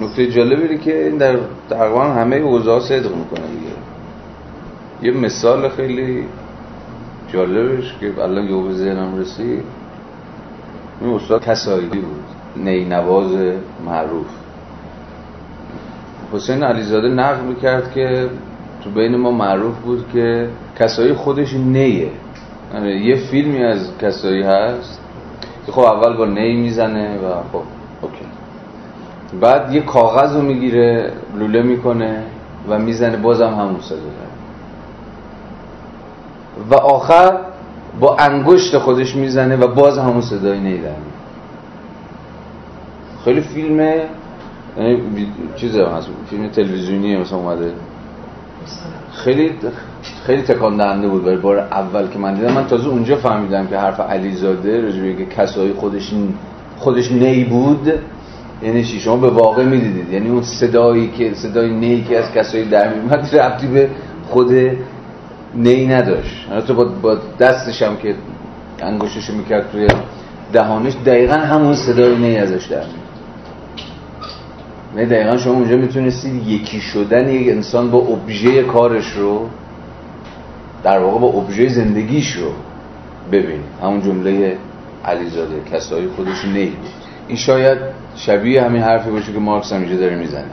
[0.00, 1.38] نکته جالبی که این در
[1.70, 3.72] تقریبا همه اوضاع صدق می‌کنه دیگه.
[5.02, 6.26] یه مثال خیلی
[7.32, 9.64] جالبش که الان یه به ذهنم رسید.
[11.00, 12.29] این استاد کسایی بود.
[12.64, 13.32] نینواز
[13.86, 14.26] معروف.
[16.32, 18.28] حسین علیزاده نقل می‌کرد که
[18.84, 22.10] تو بین ما معروف بود که کسایی خودش نیه.
[22.74, 25.00] یعنی یه فیلمی از کسایی هست
[25.66, 27.62] که خب اول با نی می‌زنه و خب
[28.02, 28.24] اوکی.
[29.40, 32.22] بعد یه کاغذ رو می‌گیره لوله می‌کنه
[32.68, 33.98] و می‌زنه بازم همون صدا
[36.70, 37.38] و آخر
[38.00, 40.96] با انگشت خودش می‌زنه و باز همون صدای نیدن
[43.24, 43.80] خیلی فیلم
[44.76, 45.26] یعنی
[45.56, 47.72] چیز هست فیلم تلویزیونی مثلا اومده.
[49.12, 49.52] خیلی
[50.26, 53.78] خیلی تکان دهنده بود برای بار اول که من دیدم من تازه اونجا فهمیدم که
[53.78, 56.14] حرف علیزاده راجع که کسایی خودش
[56.78, 57.92] خودش نی بود
[58.62, 60.12] یعنی چی؟ شما به واقع می‌دیدید.
[60.12, 63.90] یعنی اون صدایی که صدای نی که از کسایی در میومد ربطی به
[64.28, 64.52] خود
[65.54, 66.48] نی نداشت.
[66.66, 68.14] تو با, با دستش هم که
[68.82, 69.88] انگشتش می‌کرد توی
[70.52, 72.82] دهانش دقیقا همون صدای نی ازش در
[74.96, 79.48] نه دقیقا شما اونجا می‌تونستید یکی شدن یک انسان با ابژه کارش رو
[80.82, 82.50] در واقع با ابژه زندگیش رو
[83.32, 84.56] ببین همون جمله
[85.04, 86.72] علیزاده کسایی خودش نی
[87.28, 87.78] این شاید
[88.16, 90.44] شبیه همین حرفی باشه که مارکس هم داره می‌زنه.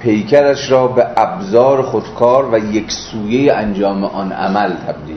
[0.00, 5.16] پیکرش را به ابزار خودکار و یک سویه انجام آن عمل تبدیل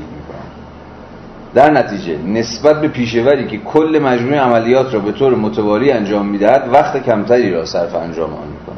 [1.54, 6.70] در نتیجه نسبت به پیشوری که کل مجموعه عملیات را به طور متوالی انجام می‌دهد
[6.74, 8.78] وقت کمتری را صرف انجام آن می‌کنه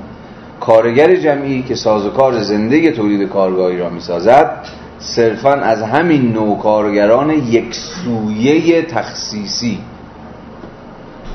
[0.59, 4.51] کارگر جمعی که سازوکار زنده تولید کارگاهی را می‌سازد
[4.99, 9.79] صرفا از همین نوع کارگران یک سویه تخصیصی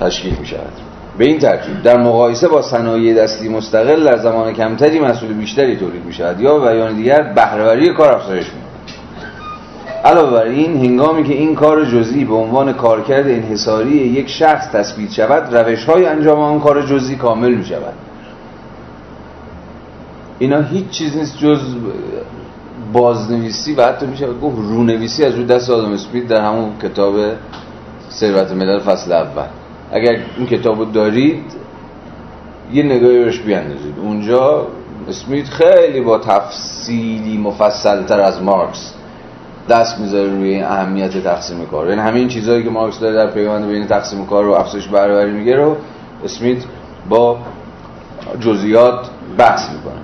[0.01, 0.73] تشکیل می شود
[1.19, 6.05] به این ترتیب در مقایسه با صنایع دستی مستقل در زمان کمتری مسئول بیشتری تولید
[6.05, 8.66] می شود یا بیان دیگر بهرهوری کار افزایش می
[10.07, 15.11] علاوه بر این هنگامی که این کار جزئی به عنوان کارکرد انحصاری یک شخص تثبیت
[15.11, 17.95] شود روش های انجام آن کار جزئی کامل می شود
[20.39, 21.61] اینا هیچ چیز نیست جز
[22.93, 27.15] بازنویسی و حتی میشه گفت رونویسی از روی دست آدم اسمیت در همون کتاب
[28.11, 29.47] ثروت ملل فصل اول.
[29.93, 31.45] اگر این کتاب دارید
[32.73, 33.95] یه نگاهی روش بیاندازید.
[34.03, 34.67] اونجا
[35.09, 38.96] اسمیت خیلی با تفصیلی مفصل تر از مارکس
[39.69, 41.89] دست می‌ذاره روی اهمیت تقسیم کار.
[41.89, 45.57] یعنی همین چیزهایی که مارکس داره در پیوند بین تقسیم کار و افزایش بهرهوری میگه
[45.57, 45.77] رو
[46.25, 46.59] اسمیت
[47.09, 47.39] با
[48.41, 50.01] جزئیات بحث می‌کنه.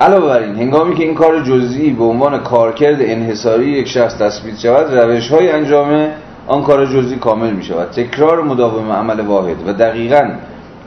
[0.00, 4.58] علاوه بر این هنگامی که این کار جزئی به عنوان کارکرد انحصاری یک شخص تثبیت
[4.58, 6.08] شود روش های انجام
[6.46, 10.30] آن کار جزئی کامل می شود تکرار مداوم عمل واحد و دقیقا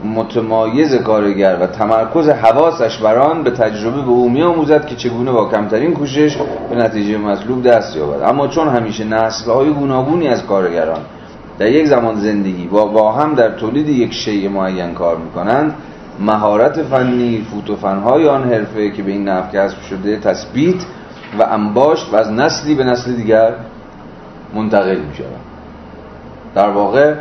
[0.03, 5.49] متمایز کارگر و تمرکز حواسش بر آن به تجربه به او آموزد که چگونه با
[5.49, 6.37] کمترین کوشش
[6.69, 8.21] به نتیجه مطلوب دست یابد.
[8.21, 10.99] اما چون همیشه نسل های گوناگونی از کارگران
[11.59, 15.75] در یک زمان زندگی با با هم در تولید یک شیء معین کار می کنند
[16.19, 20.75] مهارت فنی فوت و فنهای آن حرفه که به این نحو کسب شده تثبیت
[21.39, 23.53] و انباشت و از نسلی به نسل دیگر
[24.53, 25.27] منتقل می شود
[26.55, 27.13] در واقع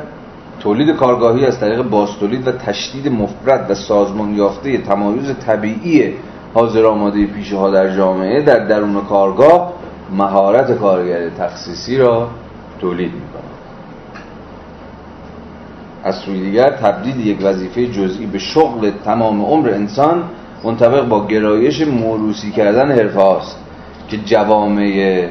[0.60, 6.14] تولید کارگاهی از طریق باستولید و تشدید مفرد و سازمان یافته تمایز طبیعی
[6.54, 9.72] حاضر آماده پیشه ها در جامعه در درون کارگاه
[10.12, 12.28] مهارت کارگر تخصیصی را
[12.80, 13.20] تولید می
[16.06, 20.22] از سوی دیگر تبدیل یک وظیفه جزئی به شغل تمام عمر انسان
[20.64, 23.58] منطبق با گرایش موروسی کردن حرفه هاست
[24.08, 25.28] که جوامع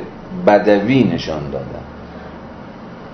[0.47, 1.94] بدوی نشان دادن.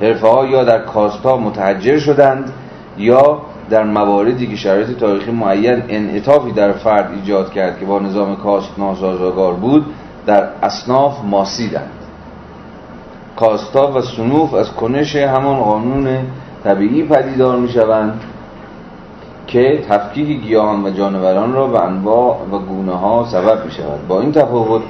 [0.02, 2.53] حرفه ها یا در کاستا متحجر شدند
[2.98, 8.36] یا در مواردی که شرایط تاریخی معین انعطافی در فرد ایجاد کرد که با نظام
[8.36, 9.86] کاست ناسازگار بود
[10.26, 11.91] در اصناف ماسیدند.
[13.36, 16.18] کاستا و سنوف از کنش همان قانون
[16.64, 18.22] طبیعی پدیدار می شوند
[19.48, 24.22] که تفکیک گیاهان و جانوران را به انواع و گونه ها سبب می شود با
[24.22, 24.82] این تفاوت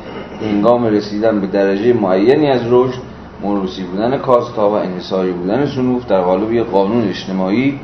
[0.41, 3.10] هنگام رسیدن به درجه معینی از رشد
[3.41, 7.79] موروسی بودن کاستا و انحصاری بودن سنوف در قالب یک قانون اجتماعی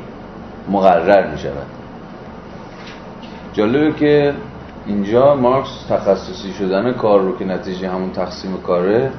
[0.68, 1.66] مقرر می شود
[3.52, 4.34] جالبه که
[4.86, 9.10] اینجا مارکس تخصصی شدن کار رو که نتیجه همون تقسیم کاره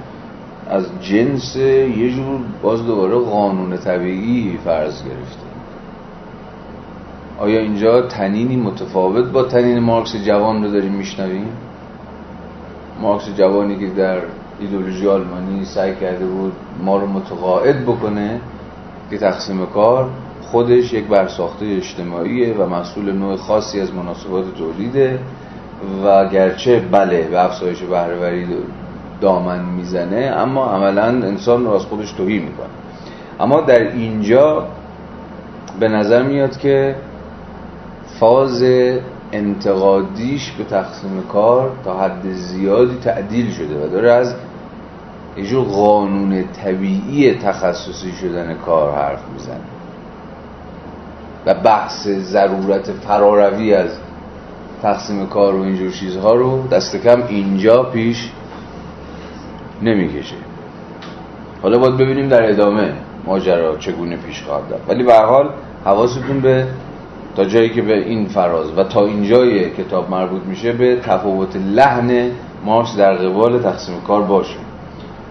[0.69, 5.49] از جنس یه جور باز دوباره قانون طبیعی فرض گرفته.
[7.39, 11.51] آیا اینجا تنینی متفاوت با تنین مارکس جوان رو داریم میشنویم؟
[13.01, 14.21] مارکس جوانی که در
[14.59, 16.53] ایدولوژی آلمانی سعی کرده بود
[16.83, 18.41] ما رو متقاعد بکنه
[19.09, 20.09] که تقسیم کار
[20.41, 25.19] خودش یک برساخته اجتماعیه و مسئول نوع خاصی از مناسبات تولیده
[26.05, 28.47] و گرچه بله به افزایش بهرهوری
[29.21, 32.67] دامن می‌زنه اما عملا انسان رو از خودش توهی می‌کنه.
[33.39, 34.67] اما در اینجا
[35.79, 36.95] به نظر میاد که
[38.19, 38.63] فاز
[39.31, 44.35] انتقادیش به تقسیم کار تا حد زیادی تعدیل شده و داره از
[45.37, 49.59] یه جور قانون طبیعی تخصصی شدن کار حرف می‌زنه.
[51.45, 53.89] و بحث ضرورت فراروی از
[54.81, 58.31] تقسیم کار و اینجور چیزها رو دست کم اینجا پیش
[59.81, 60.35] نمی‌کشه.
[61.61, 62.93] حالا باید ببینیم در ادامه
[63.25, 64.89] ماجرا چگونه پیش خواهد رفت.
[64.89, 65.49] ولی به حال
[65.85, 66.67] حواستون به
[67.35, 72.31] تا جایی که به این فراز و تا اینجای کتاب مربوط میشه به تفاوت لحن
[72.65, 74.55] مارکس در قبال تقسیم کار باشه.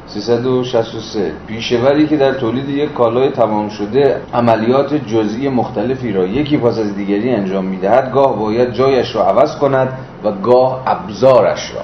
[0.08, 6.78] 363 پیشوری که در تولید یک کالای تمام شده عملیات جزئی مختلفی را یکی پس
[6.78, 9.88] از دیگری انجام می‌دهد گاه باید جایش را عوض کند
[10.24, 11.82] و گاه ابزارش را.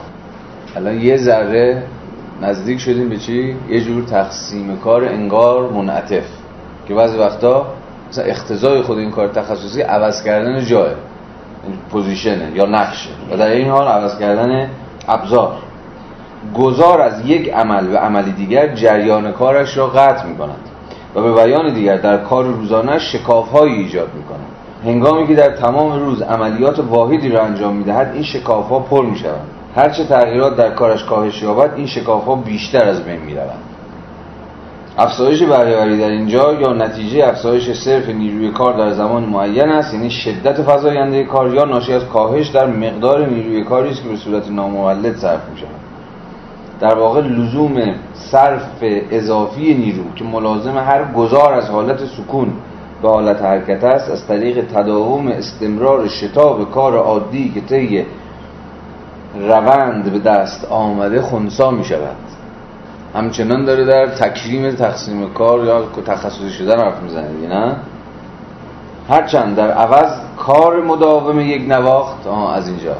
[0.76, 1.82] الان یه ذره
[2.42, 6.24] نزدیک شدیم به چی؟ یه جور تقسیم کار انگار منعطف
[6.88, 7.66] که بعضی وقتا
[8.10, 10.90] مثلا اختزای خود این کار تخصصی عوض کردن جای
[11.90, 14.70] پوزیشنه یا نقشه و در این حال عوض کردن
[15.08, 15.52] ابزار.
[16.54, 20.60] گذار از یک عمل به عملی دیگر جریان کارش را قطع می کند
[21.14, 24.46] و به بیان دیگر در کار روزانه شکاف ایجاد می کند
[24.84, 29.06] هنگامی که در تمام روز عملیات واحدی را انجام می دهد این شکاف ها پر
[29.06, 33.34] می شوند هرچه تغییرات در کارش کاهش یابد این شکاف ها بیشتر از بین می
[33.34, 33.74] روند
[34.98, 40.10] افزایش بهرهوری در اینجا یا نتیجه افزایش صرف نیروی کار در زمان معین است یعنی
[40.10, 44.50] شدت فزاینده کار یا ناشی از کاهش در مقدار نیروی کاری است که به صورت
[44.50, 45.83] نامولد صرف می شود
[46.80, 52.52] در واقع لزوم صرف اضافی نیرو که ملازم هر گذار از حالت سکون
[53.02, 58.06] به حالت حرکت است از طریق تداوم استمرار شتاب کار عادی که طی
[59.34, 62.16] روند به دست آمده خونسا می شود.
[63.14, 67.76] همچنان داره در تکریم تقسیم کار یا تخصصی شدن حرف می‌زنه نه؟
[69.08, 72.96] هرچند در عوض کار مداوم یک نواخت آه از اینجا.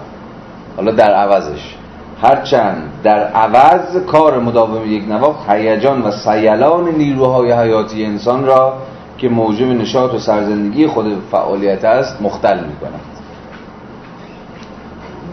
[0.77, 1.77] حالا در عوضش.
[2.25, 8.75] هرچند در عوض کار مداوم یک نواخت هیجان و سیلان نیروهای حیاتی انسان را
[9.19, 13.01] که موجب نشاط و سرزندگی خود فعالیت است مختل می کند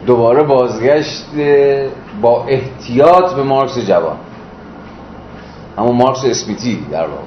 [0.05, 1.25] دوباره بازگشت
[2.21, 4.17] با احتیاط به مارکس جوان.
[5.77, 7.21] اما مارکس اسمیتی در واقع.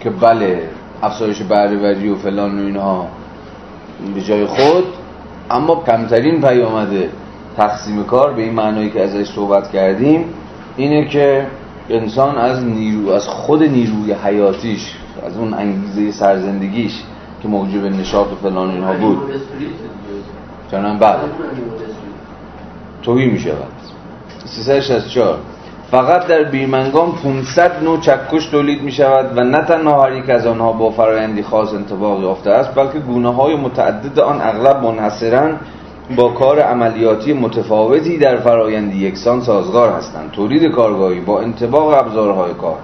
[0.00, 0.68] که بله
[1.02, 3.06] افزایش بهرهوری و فلان و اینها
[4.14, 4.84] به جای خود
[5.50, 7.10] اما کمترین پیامده
[7.56, 10.24] تقسیم کار به این معنایی که ازش صحبت کردیم
[10.76, 11.46] اینه که
[11.90, 14.94] انسان از نیرو از خود نیروی حیاتیش
[15.26, 17.02] از اون انگیزه سرزندگیش
[17.42, 19.18] که موجب نشاط و فلان اینها بود.
[20.70, 21.18] چنان بعد
[23.02, 23.72] توهی می شود
[24.44, 25.38] 364
[25.90, 30.46] فقط در بیرمنگام 500 نوع چکش تولید می شود و نه تنها هر یک از
[30.46, 35.50] آنها با فرایندی خاص انتباق یافته است بلکه گونه های متعدد آن اغلب منحصرا
[36.16, 40.30] با کار عملیاتی متفاوتی در فرایندی یکسان سازگار هستند.
[40.30, 42.78] تولید کارگاهی با انتباق ابزارهای کار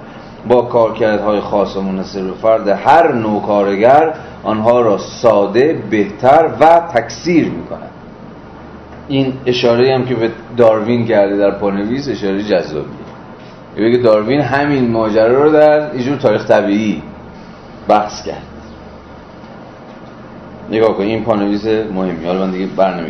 [0.48, 4.14] با کارکردهای خاص و منحصر فرد هر نوع کارگر
[4.44, 7.90] آنها را ساده بهتر و تکثیر می کند
[9.09, 12.88] این اشاره هم که به داروین کرده در پانویس اشاره جذابی
[13.76, 17.02] بگه داروین همین ماجرا رو در اینجور تاریخ طبیعی
[17.88, 18.49] بحث کرد.
[20.70, 23.05] نگاه کن این پانویس مهمی حالا من دیگه بر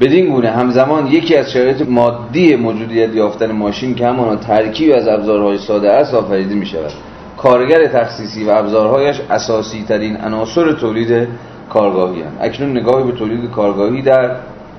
[0.00, 5.58] بدین گونه همزمان یکی از شرایط مادی موجودیت یافتن ماشین که همان ترکیب از ابزارهای
[5.58, 6.92] ساده است آفریده می شود
[7.36, 11.28] کارگر تخصیصی و ابزارهایش اساسی ترین عناصر تولید
[11.70, 12.32] کارگاهی هم.
[12.40, 14.36] اکنون نگاهی به تولید کارگاهی در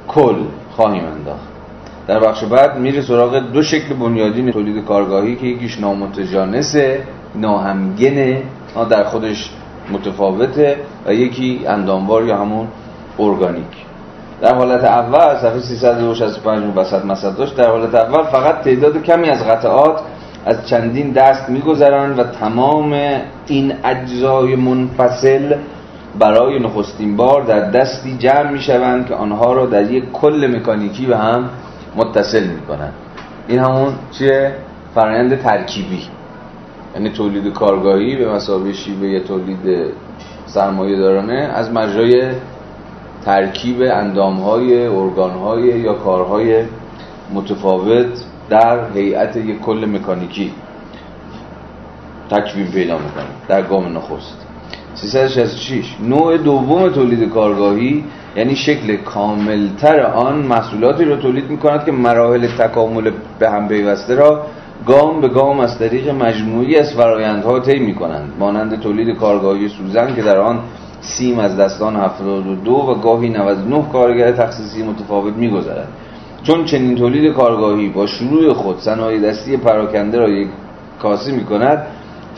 [0.07, 0.35] کل
[0.71, 1.47] خواهیم انداخت.
[2.07, 7.03] در بخش بعد میره سراغ دو شکل بنیادین تولید کارگاهی که یکیش نامتجانسه
[7.35, 8.41] ناهمگنه
[8.89, 9.49] در خودش
[9.91, 12.67] متفاوته و یکی انداموار یا همون
[13.19, 13.85] ارگانیک.
[14.41, 19.43] در حالت اول صفحه 365 وسط مسد داشت در حالت اول فقط تعداد کمی از
[19.43, 20.01] قطعات
[20.45, 22.93] از چندین دست میگذرند و تمام
[23.47, 25.55] این اجزای منفصل
[26.19, 31.05] برای نخستین بار در دستی جمع می شوند که آنها را در یک کل مکانیکی
[31.05, 31.49] به هم
[31.95, 32.93] متصل می کنند
[33.47, 34.55] این همون چیه؟
[34.95, 36.07] فرایند ترکیبی.
[36.95, 39.93] یعنی تولید کارگاهی به مسابقه شیوه تولید
[40.45, 42.31] سرمایه دارانه از مجرای
[43.25, 46.63] ترکیب اندامهای ارگانهای یا کارهای
[47.33, 50.51] متفاوت در هیئت یک کل مکانیکی
[52.29, 54.45] تکوین پیدا می‌کنه در گام نخست.
[54.93, 58.03] 366 نوع دوم تولید کارگاهی
[58.35, 64.45] یعنی شکل کاملتر آن محصولاتی را تولید می‌کند که مراحل تکامل به هم پیوسته را
[64.87, 68.33] گام به گام از طریق مجموعی از فرایندها طی می‌کنند.
[68.39, 70.59] مانند تولید کارگاهی سوزن که در آن
[71.01, 75.87] سیم از دستان 72 و گاهی 99 کارگر تخصیصی متفاوت میگذرد
[76.43, 80.47] چون چنین تولید کارگاهی با شروع خود صنایع دستی پراکنده را یک
[81.01, 81.87] کاسه می کند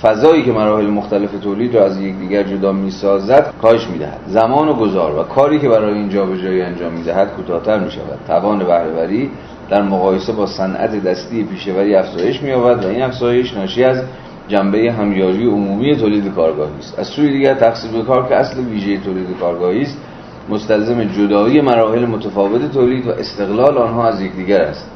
[0.01, 4.68] فضایی که مراحل مختلف تولید را از یکدیگر جدا می سازد کاهش می دهد زمان
[4.68, 8.59] و گذار و کاری که برای این جابجایی انجام می دهد کوتاهتر می شود توان
[8.59, 9.31] بهرهوری
[9.69, 14.02] در مقایسه با صنعت دستی پیشوری افزایش می و این افزایش ناشی از
[14.48, 16.99] جنبه همیاری عمومی تولید کارگاهی است.
[16.99, 19.98] از سوی دیگر تقسیم کار که اصل ویژه تولید کارگاهی است
[20.49, 24.91] مستلزم جدایی مراحل متفاوت تولید و استقلال آنها از یکدیگر است.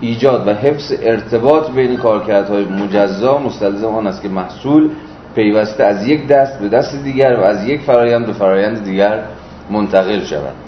[0.00, 4.90] ایجاد و حفظ ارتباط بین کارکردهای مجزا مستلزم آن است که محصول
[5.34, 9.22] پیوسته از یک دست به دست دیگر و از یک فرایند به فرایند دیگر
[9.70, 10.67] منتقل شود.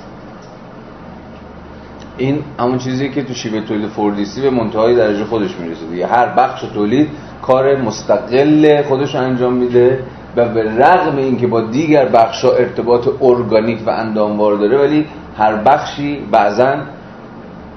[2.21, 6.07] این همون چیزی که تو شیوه تولید فوردیسی به منتهای درجه خودش می‌رسه دیگه.
[6.07, 7.09] هر بخش تولید
[7.43, 10.05] کار مستقل خودش انجام میده
[10.37, 15.07] و به رغم اینکه با دیگر بخشا ارتباط ارگانیک و انداموار داره ولی
[15.39, 16.75] هر بخشی بعضا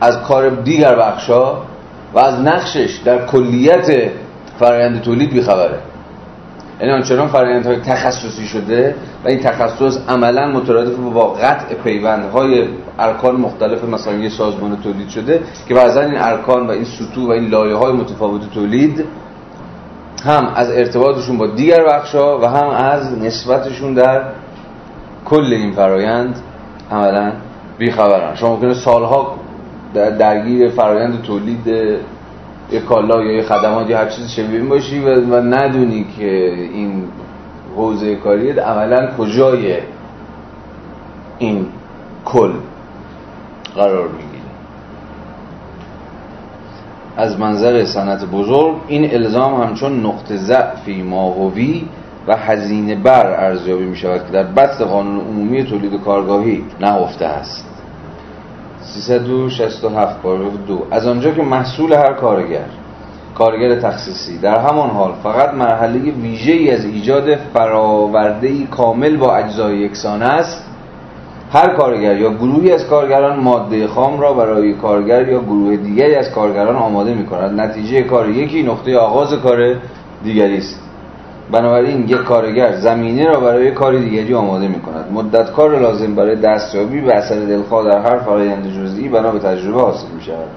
[0.01, 1.57] از کار دیگر بخشا
[2.13, 4.11] و از نقشش در کلیت
[4.59, 5.79] فرآیند تولید بیخبره.
[6.83, 8.95] یعنی آنچنان های تخصصی شده
[9.25, 12.67] و این تخصص عملا مترادف با قطع پیوندهای
[12.99, 17.31] ارکان مختلف مثلا یه سازمان تولید شده که بعضا این ارکان و این سطوح و
[17.31, 19.05] این لایه های متفاوت تولید
[20.25, 24.23] هم از ارتباطشون با دیگر بخشا و هم از نسبتشون در
[25.25, 26.39] کل این فرایند
[26.91, 27.31] عملا
[27.77, 28.35] بیخبرن.
[28.35, 29.35] شما ممکنه سالها
[29.93, 31.97] درگیر فرایند تولید
[32.73, 37.03] یک کالا یا یک خدمات یا هر چیز شبیه باشی و, ندونی که این
[37.75, 39.77] حوزه کاری عملا کجای
[41.39, 41.65] این
[42.25, 42.51] کل
[43.75, 44.43] قرار می‌گیره
[47.17, 51.85] از منظر صنعت بزرگ این الزام همچون نقطه ضعفی ماهوی
[52.27, 57.72] و هزینه بر ارزیابی می شود که در بست قانون عمومی تولید کارگاهی نهفته است.
[58.85, 60.85] 367 پاراگراف دو.
[60.91, 62.65] از آنجا که محصول هر کارگر
[63.35, 64.37] کارگر تخصیصی.
[64.37, 70.63] در همان حال فقط مرحله ویژه از ایجاد فراورده کامل با اجزای یکسان است.
[71.53, 76.31] هر کارگر یا گروهی از کارگران ماده خام را برای کارگر یا گروه دیگری از
[76.31, 79.75] کارگران آماده می کند نتیجه کار یکی نقطه آغاز کار
[80.23, 80.82] دیگری است.
[81.51, 86.35] بنابراین یک کارگر زمینه را برای کار دیگری آماده می کند مدت کار لازم برای
[86.35, 90.47] دستیابی به اثر دلخواه در هر فرایند جزئی بنا به تجربه حاصل می شود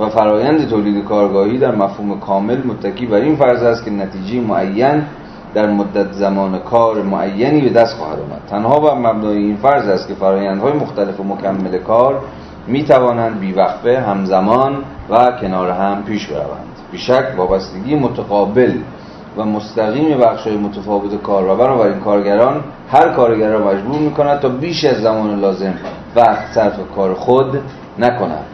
[0.00, 5.02] و فرایند تولید کارگاهی در مفهوم کامل متکی بر این فرض است که نتیجه معین
[5.54, 8.40] در مدت زمان کار معینی به دست خواهد آمد.
[8.50, 12.20] تنها بر مبنای این فرض است که فرایندهای مختلف و مکمل کار
[12.66, 14.76] می توانند بیوقفه همزمان
[15.10, 16.76] و کنار هم پیش بروند.
[16.92, 18.72] بیشک وابستگی متقابل
[19.36, 24.48] و مستقیم بخشای متفاوت کار و بنابراین کارگران هر کارگر را مجبور می کند تا
[24.48, 25.74] بیش از زمان لازم
[26.16, 27.60] وقت صرف کار خود
[27.98, 28.44] نکند.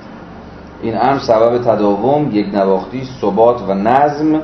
[0.83, 4.41] این امر سبب تداوم یک نواختی ثبات و نظم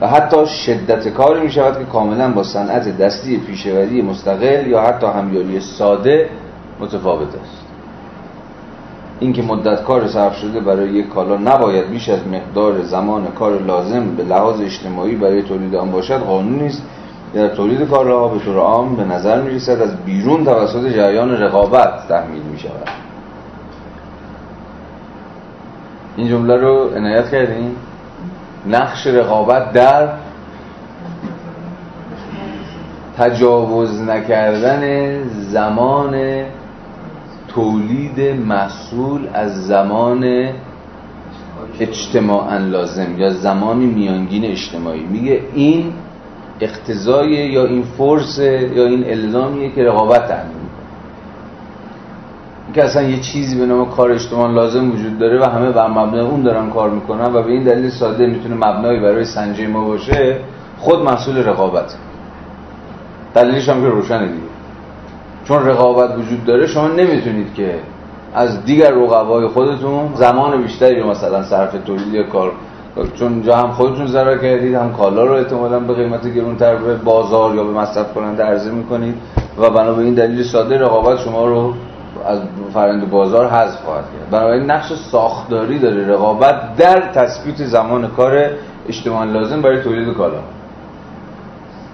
[0.00, 5.06] و حتی شدت کاری می شود که کاملا با صنعت دستی پیشوری مستقل یا حتی
[5.06, 6.30] همیاری ساده
[6.80, 7.59] متفاوت است.
[9.20, 14.14] اینکه مدت کار صرف شده برای یک کالا نباید بیش از مقدار زمان کار لازم
[14.16, 16.82] به لحاظ اجتماعی برای تولید آن باشد قانونی است
[17.34, 22.08] در تولید کارها به طور عام به نظر می رسد از بیرون توسط جریان رقابت
[22.08, 22.88] تحمیل می شود
[26.16, 27.76] این جمله رو عنایت کردین؟
[28.66, 30.08] نقش رقابت در
[33.18, 36.44] تجاوز نکردن زمان
[37.54, 40.48] تولید محصول از زمان
[41.80, 45.00] اجتماعا لازم یا زمانی میانگین اجتماعی.
[45.00, 45.92] میگه این
[46.60, 50.60] اقتضای یا این فرس یا این الزامیه که رقابت تعمین
[52.74, 56.20] که اصلا یه چیزی به نام کار اجتماع لازم وجود داره و همه بر مبنای
[56.20, 60.38] اون دارن کار می‌کنن و به این دلیل ساده می‌تونه مبنایی برای سنجه ما باشه
[60.78, 61.96] خود محصول رقابت.
[63.34, 64.59] دلیلش هم که روشنه دیگه.
[65.50, 67.74] چون رقابت وجود داره شما نمی‌تونید که
[68.34, 72.52] از دیگر رقبای خودتون زمان بیشتری رو مثلا صرف تولید کار
[73.14, 77.54] چون جا هم خودتون ضرر کردید هم کالا رو احتمالا به قیمت گرونتر به بازار
[77.54, 79.14] یا به مصرف کننده عرضه می‌کنید
[79.58, 81.74] و بنا به این دلیل ساده رقابت شما رو
[82.26, 82.38] از
[82.74, 84.30] فرند بازار حذف خواهد کرد.
[84.30, 88.50] بنابراین نقش ساختاری داره رقابت در تثبیت زمان کار
[88.88, 90.38] اجتماع لازم برای تولید کالا.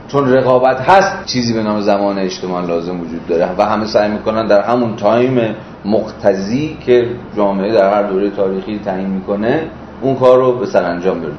[0.08, 4.46] چون رقابت هست چیزی به نام زمان اجتماع لازم وجود داره و همه سعی می‌کنن
[4.46, 5.54] در همون تایم
[5.84, 9.62] مقتضی که جامعه در هر دوره تاریخی تعیین می‌کنه
[10.00, 11.38] اون کار رو به سرانجام برسونه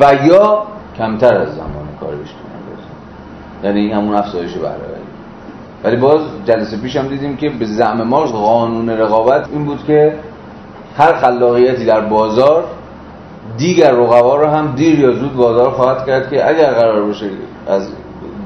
[0.00, 0.62] و یا
[0.98, 3.64] کمتر از زمان کار اجتماع لازم.
[3.64, 4.96] یعنی همون افزایش بهره
[5.84, 10.14] ولی باز جلسه پیش هم دیدیم که به زعم ما قانون رقابت این بود که
[10.98, 12.64] هر خلاقیتی در بازار
[13.56, 17.30] دیگر رقبا رو هم دیر یا زود بازار خواهد کرد که اگر قرار باشه
[17.68, 17.88] از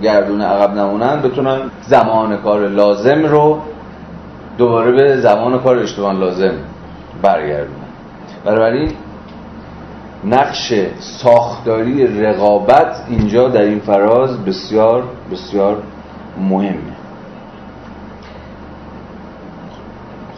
[0.03, 3.59] گردون عقب نمونن بتونن زمان کار لازم رو
[4.59, 6.55] دوباره به زمان کار اشتباه لازم
[7.23, 7.91] برگردونن.
[8.45, 8.93] بنابراین
[10.25, 15.03] نقش ساختاری رقابت اینجا در این فراز بسیار
[15.33, 15.83] بسیار
[16.51, 16.90] مهمه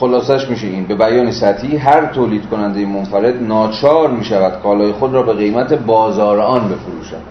[0.02, 0.84] خلاصش میشه این.
[0.84, 6.40] به بیان سطحی هر تولید کننده منفرد ناچار می‌شود کالای خود را به قیمت بازار
[6.40, 7.22] آن بفروشد.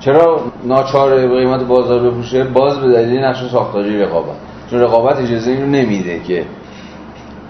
[0.00, 4.36] چرا ناچار به قیمت بازار بفروشه؟ باز به دلیل نقش ساختاری رقابت.
[4.70, 6.44] چون رقابت اجازه این نمیده که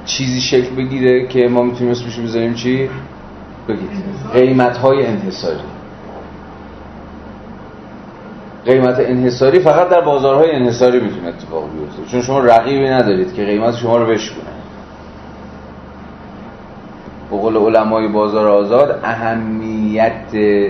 [0.05, 2.91] چیزی شکل بگیره که ما می‌تونیم اسمش بذاریم چی؟
[3.69, 3.91] بگید
[4.33, 5.59] قیمت های انحصاری.
[8.67, 12.13] قیمت انحصاری فقط در بازارهای انحصاری می‌تونه اتفاق بیفته.
[12.13, 14.45] چون شما رقیبی ندارید که قیمت شما رو بشکنه
[17.31, 20.63] به قول علمای بازار آزاد اهمیت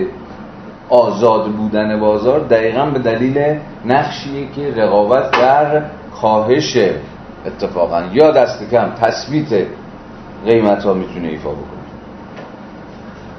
[0.89, 5.81] آزاد بودن بازار دقیقا به دلیل نقشیه که رقابت در
[6.21, 6.77] کاهش
[7.45, 9.67] اتفاقا یا دست کم تثبیت
[10.45, 11.76] قیمت ها می‌تونه ایفا بکنه.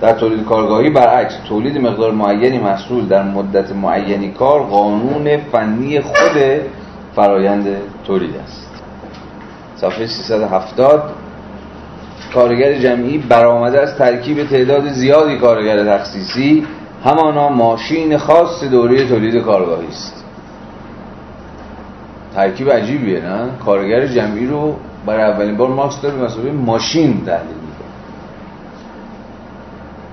[0.01, 6.43] در تولید کارگاهی برعکس تولید مقدار معینی محصول در مدت معینی کار قانون فنی خود
[7.16, 7.66] فرایند
[8.07, 8.69] تولید است.
[9.77, 11.03] صفحه 370
[12.35, 16.66] کارگر جمعی برآمده از ترکیب تعداد زیادی کارگر تخصیصی
[17.05, 20.25] همانا ماشین خاص دوره تولید کارگاهی است.
[22.35, 24.77] ترکیب عجیبیه نه؟ کارگر جمعی رو
[25.07, 27.58] برای اولین بار مارکس داره به ماشین تحلیل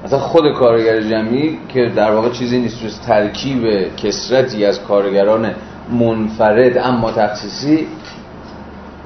[0.06, 5.52] مثلا خود کارگر جمعی که در واقع چیزی نیست جز ترکیب کسرتی از کارگران
[6.00, 7.88] منفرد اما تخصیصی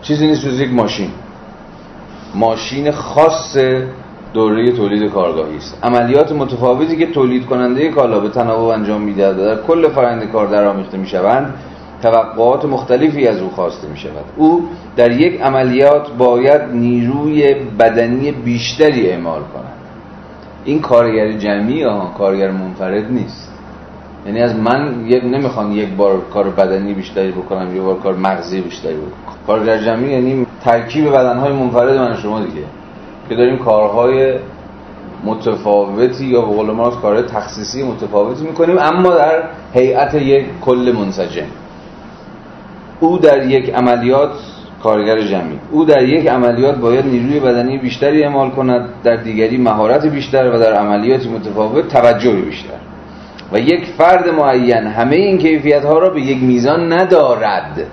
[0.01, 1.09] چیزی نیست جز یک ماشین.
[2.35, 3.57] ماشین خاص
[4.33, 5.77] دوره تولید کارگاهی است.
[5.83, 10.97] عملیات متفاوتی که تولید کننده کالا به تناوب انجام می‌دهد در کل فرآیند کار درآمیخته
[10.97, 11.53] می‌شوند
[12.01, 19.09] توقعات مختلفی از او خواسته می شود او در یک عملیات باید نیروی بدنی بیشتری
[19.09, 19.78] اعمال کند.
[20.65, 23.51] این کارگر جمعی ها کارگر منفرد نیست.
[24.25, 28.61] یعنی از من یک نمی‌خوام یک بار کار بدنی بیشتری بکنم یک بار کار مغزی
[28.61, 29.35] بیشتری بکنم.
[29.47, 32.63] کارگر جمعی یعنی ترکیب بدنهای منفرد من شما دیگه.
[33.29, 34.33] که داریم کارهای
[35.23, 41.47] متفاوتی یا به قول ما کارهای تخصیصی متفاوتی می‌کنیم اما در هیئت یک کل منسجم.
[42.99, 44.31] او در یک عملیات
[44.83, 45.59] کارگر جمعی.
[45.71, 50.59] او در یک عملیات باید نیروی بدنی بیشتری اعمال کند در دیگری مهارت بیشتر و
[50.59, 52.79] در عملیات متفاوت توجه بیشتر.
[53.51, 57.87] و یک فرد معین همه این کیفیت ها را به یک میزان ندارد.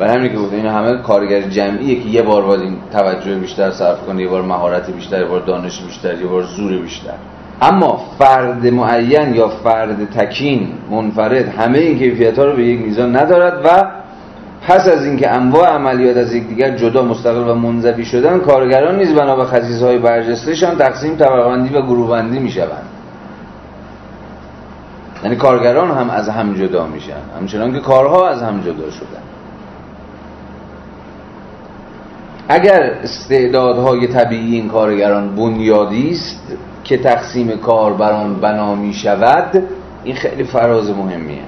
[0.00, 3.70] و همین که گفتیم این همه کارگر جمعیه که یه بار باید این توجه بیشتر
[3.70, 7.14] صرف کنه یه بار مهارت بیشتر یه بار دانش بیشتر یه بار زور بیشتر.
[7.62, 13.16] اما فرد معین یا فرد تکین منفرد همه این کیفیت ها رو به یک میزان
[13.16, 13.84] ندارد و
[14.66, 19.36] پس از اینکه انواع عملیات از یکدیگر جدا مستقل و منزوی شدن کارگران نیز بنا
[19.36, 22.88] به خصیصهای برجستهشان تقسیم طبقه‌بندی و گروهبندی می‌شوند.
[25.24, 29.22] یعنی کارگران هم از هم جدا میشن همچنان که کارها از هم جدا شدن.
[32.48, 39.62] اگر استعدادهای طبیعی این کارگران بنیادی است که تقسیم کار بر آن بنا می شود
[40.04, 41.42] این خیلی فراز مهمیه.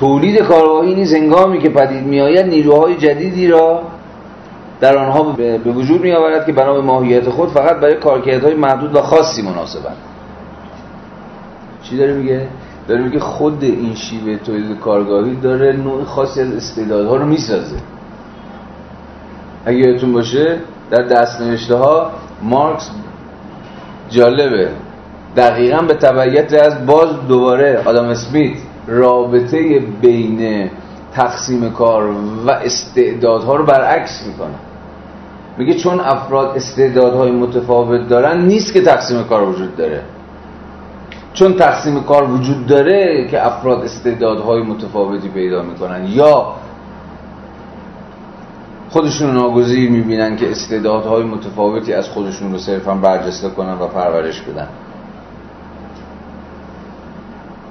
[0.00, 3.82] تولید کارگاهی نیز هنگامی که پدید میآید نیروهای جدیدی را
[4.80, 8.94] در آنها به وجود می آورد که بنا به ماهیت خود فقط برای کارکردهای محدود
[8.94, 9.96] و خاصی مناسبند.
[11.82, 12.48] چی داره میگه؟
[12.88, 17.76] داره میگه خود این شیوه تولید کارگاهی داره نوع خاصی از استعدادها رو می‌سازه.
[19.64, 20.56] اگه یادتون باشه
[20.90, 22.10] در دست نوشته ها
[22.42, 22.90] مارکس
[24.10, 24.68] جالبه.
[25.36, 30.70] دقیقا به تبعیت از باز دوباره آدم اسمیت رابطه بین
[31.12, 32.10] تقسیم کار
[32.46, 34.54] و استعدادها رو برعکس می‌کنه.
[35.58, 40.02] میگه چون افراد استعدادهای متفاوت دارن نیست که تقسیم کار وجود داره.
[41.32, 46.06] چون تقسیم کار وجود داره که افراد استعدادهای متفاوتی پیدا می‌کنن.
[46.06, 46.54] یا
[48.90, 54.68] خودشون ناگزیر می‌بینن که استعدادهای متفاوتی از خودشون رو صرفا برجسته کنن و پرورش بدن.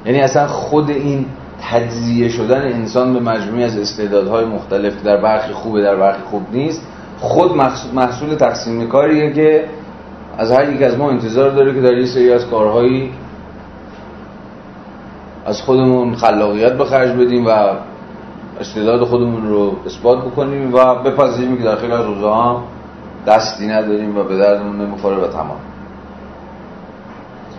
[0.08, 1.26] یعنی اصلا خود این
[1.72, 6.82] تجزیه شدن انسان به مجموعی از استعدادهای مختلف در برخی خوبه در برخی خوب نیست
[7.20, 7.52] خود
[7.94, 9.66] محصول تقسیم کاریه که
[10.38, 13.12] از هر یک از ما انتظار داره که در یه سری از کارهایی
[15.46, 17.50] از خودمون خلاقیت به خرج بدیم و
[18.60, 22.64] استعداد خودمون رو اثبات بکنیم و بپذیریم که در خیلی از روزها
[23.28, 25.60] دستی نداریم و به دردمون نمی‌خوره و تمام.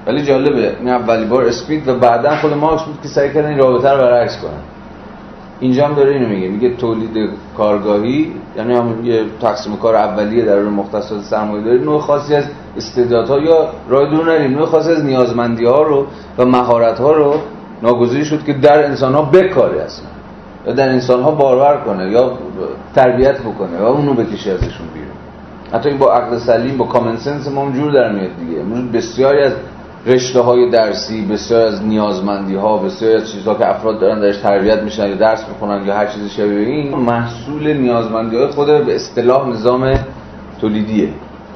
[0.09, 3.59] ولی جالبه این اولی بار اسپید و بعدا خود مارکس بود که سعی کردن این
[3.59, 4.63] رابطه رو برعکس کنن.
[5.61, 6.49] اینجا هم داره اینو میگه.
[6.49, 12.01] میگه تولید کارگاهی یعنی هم یه تقسیم کار اولیه در اون مختصات سرمایه داری نوع
[12.01, 12.45] خاصی از
[12.77, 16.07] استعدادها یا راه دور نریم نوع خاصی از نیازمندی ها رو
[16.39, 17.35] و مهارت ها رو
[17.83, 20.07] ناگزیر شد که در انسان ها بکاره اصلا.
[20.67, 22.39] یا در انسان ها بارور کنه یا
[22.95, 25.09] تربیت بکنه و اونو بکشه ازشون بیرون.
[25.73, 28.89] حتی این با عقل سلیم با کامن سنس ما جور در میاد دیگه.
[28.93, 29.53] بسیاری از
[30.07, 34.83] رشته های درسی بسیار از نیازمندی ها بسیار از چیزها که افراد دارن درش تربیت
[34.83, 39.49] میشن یا درس می‌خونن یا هر چیزی شبیه این محصول نیازمندی های خود به اصطلاح
[39.49, 39.99] نظام
[40.61, 41.09] تولیدیه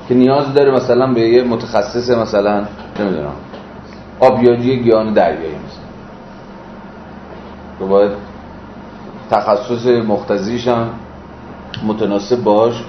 [0.09, 2.65] که نیاز داره مثلا به یه متخصص مثلا
[3.01, 3.33] نمی‌دونم
[4.21, 5.83] آبیاری گیان دریایی مثلا.
[7.79, 8.13] که باید
[9.31, 10.91] تخصص مختزیش هم
[11.87, 12.85] متناسب باش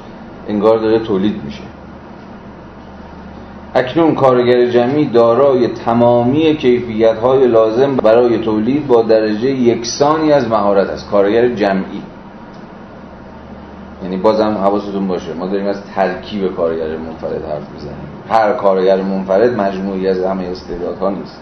[0.48, 1.64] انگار داره تولید میشه.
[3.76, 10.90] اکنون کارگر جمعی دارای تمامی کیفیت های لازم برای تولید با درجه یکسانی از مهارت
[10.90, 11.10] است.
[11.10, 12.02] کارگر جمعی.
[14.04, 17.98] یعنی بازم حواستون باشه ما داریم از ترکیب کارگر منفرد حرف می‌زنیم.
[18.30, 21.40] هر کارگر منفرد مجموعی از همه استعدادها نیست.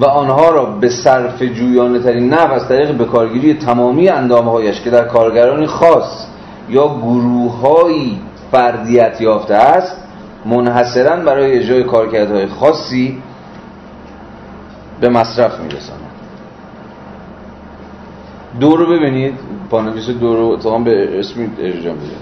[0.00, 4.80] و آنها را به صرف جویانه ترین نحو از طریق به کارگیری تمامی اندامه هایش
[4.80, 6.26] که در کارگرانی خاص
[6.68, 8.20] یا گروههایی
[8.52, 9.96] فردیت یافته است
[10.44, 13.22] منحصرا برای اجرای کارکردهای خاصی
[15.00, 16.00] به مصرف میرساند.
[18.60, 19.34] دو رو ببینید.
[19.70, 22.14] پانویس دو رو اتفاقا به اسمی اجرا میده.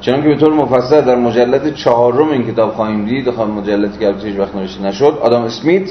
[0.00, 4.06] چنان که به طور مفصل در مجلد چهارم این کتاب خواهیم دید خواهیم مجلدی که
[4.06, 5.90] البته هیچ وقت نوشته نشد آدم اسمیت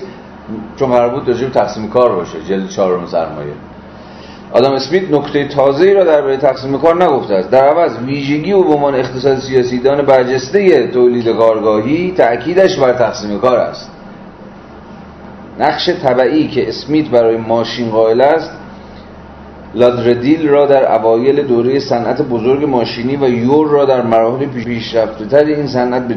[0.76, 3.54] چون قرار بود راجع تقسیم کار باشه جلد چهارم سرمایه.
[4.54, 7.50] آدم اسمیت نکته تازه‌ای را درباره تقسیم کار نگفته است.
[7.50, 13.58] در عوض ویژگی و به عنوان اقتصاد سیاسیدان برجسته تولید کارگاهی تأکیدش بر تقسیم کار
[13.58, 13.92] است.
[15.60, 18.52] نقش طبعی که اسمیت برای ماشین قائل است
[19.76, 25.46] لادردیل را در اوایل دوره صنعت بزرگ ماشینی و یور را در مراحل پیشرفته تر
[25.46, 26.08] این صنعت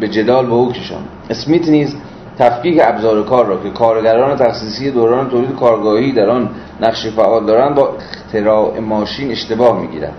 [0.00, 1.00] به جدال به او کشان
[1.30, 1.96] اسمیت نیز
[2.38, 6.50] تفکیک ابزار کار را که کارگران تخصیصی دوران تولید کارگاهی در آن
[6.80, 10.12] نقش فعال دارند با اختراع ماشین اشتباه می‌گیرد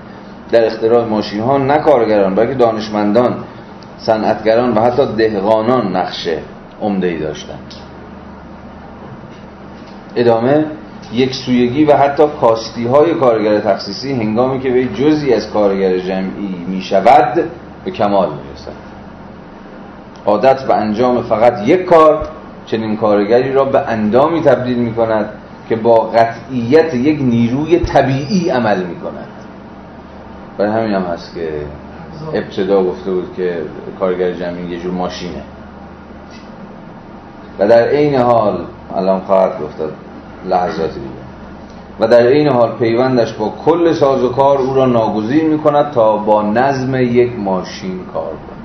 [0.52, 3.36] در اختراع ماشین ها نه کارگران بلکه دانشمندان
[3.98, 6.30] صنعتگران و حتی دهقانان نقش
[6.82, 7.74] عمده ای داشتند.
[10.16, 10.66] ادامه
[11.14, 16.66] یک سویگی و حتی کاستی های کارگر تخصیصی هنگامی که به جزی از کارگر جمعی
[16.68, 17.44] می شود
[17.86, 18.87] به کمال می
[20.28, 22.28] عادت به انجام فقط یک کار
[22.66, 25.30] چنین کارگری را به اندامی تبدیل می کند
[25.70, 29.28] که با قطعیت یک نیروی طبیعی عمل می کند
[30.58, 31.50] برای همین هم هست که
[32.34, 33.62] ابتدا گفته بود که
[34.00, 35.42] کارگر جمعی یه جور ماشینه.
[37.60, 39.90] و در عین حال الان خواهد گفتد
[40.46, 41.28] لحظات دیگه.
[42.00, 45.92] و در این حال پیوندش با کل ساز و کار او را ناگزیر می کند
[45.92, 48.57] تا با نظم یک ماشین کار کند.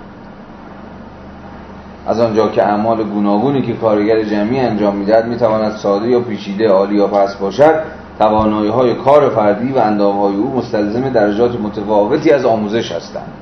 [2.07, 6.97] از آنجا که اعمال گوناگونی که کارگر جمعی انجام می‌دهد می‌تواند ساده یا پیچیده عالی
[6.97, 7.75] یا پس باشد.
[8.19, 13.33] توانایی های کار فردی و اندام های او مستلزم درجات متفاوتی از آموزش هستند.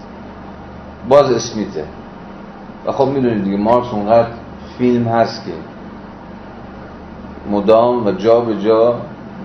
[1.09, 1.85] باز اسمیته.
[2.87, 4.29] و خب می‌دونید دیگه مارکس اونقدر
[4.79, 5.53] فیلم هست که
[7.51, 8.95] مدام و جا به جا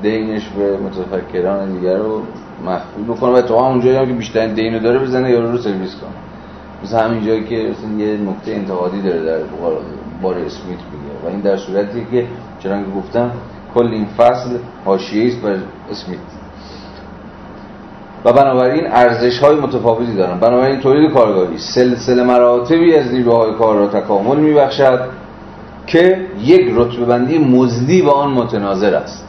[0.01, 2.21] دینش به متفکران دیگر رو
[2.65, 6.24] مفعول بکنه و تو اونجایی هم که بیشترین دینو داره بزنه یا رو سرویس کنه.
[6.85, 7.55] مثل همین جایی که
[7.97, 9.37] یه نکته انتقادی داره در
[10.21, 11.25] بار اسمیت میگه.
[11.25, 12.27] و این در صورتی که
[12.59, 13.31] چرا که گفتم
[13.75, 14.49] کل این فصل
[14.85, 15.55] حاشیه است بر
[15.91, 16.19] اسمیت.
[18.25, 20.39] و بنابراین ارزش های متفاوتی دارن.
[20.39, 24.99] بنابراین تولید کارگاهی سلسله مراتبی از نیروهای کار را تکامل میبخشد
[25.87, 29.25] که یک رتبه بندی مزدی با آن متناظر است.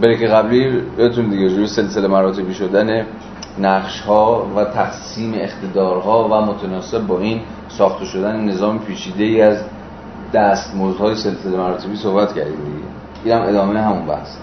[0.00, 3.06] برای که قبلی بهتون دیگه جوری سلسله مراتبی شدن
[3.58, 9.58] نقش ها و تقسیم اقتدارها و متناسب با این ساخته شدن نظام پیچیده ای از
[10.34, 12.56] دستمزدهای سلسله مراتبی صحبت کردیم.
[12.64, 14.36] دیگه اینم ادامه همون بحث.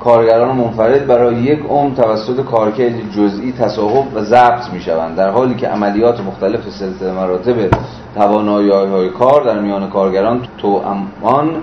[0.00, 5.54] کارگران منفرد برای یک عمر توسط کارکرد جزئی تصاحب و ضبط می شوند در حالی
[5.54, 7.70] که عملیات مختلف سلسله مراتب
[8.14, 11.62] توانایی های کار در میان کارگران تو امان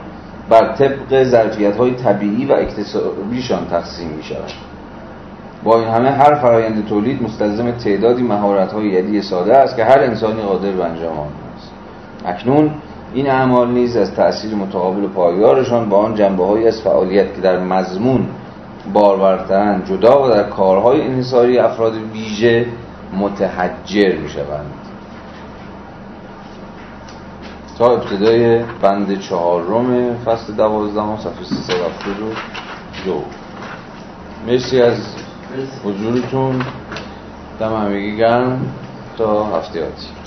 [0.49, 4.68] بر طبق ظرفیت های طبیعی و اکتسابیشان تقسیم می شود
[5.63, 9.99] با این همه هر فرایند تولید مستلزم تعدادی مهارت های یدی ساده است که هر
[9.99, 11.71] انسانی قادر به انجام آن است.
[12.25, 12.71] اکنون
[13.13, 18.27] این اعمال نیز از تأثیر متقابل پایدارشان با آن جنبه از فعالیت که در مضمون
[18.93, 22.65] بارورترند جدا و در کارهای انحصاری افراد ویژه
[23.17, 24.73] متحجر می شوند
[27.77, 33.23] تا ابتدای بند چهارم فصل دوازدهم صفحه 372
[34.47, 35.15] مرسی از
[35.83, 36.65] حضورتون
[37.59, 38.75] دم همگی گرم.
[39.17, 40.18] تا هفته آتی.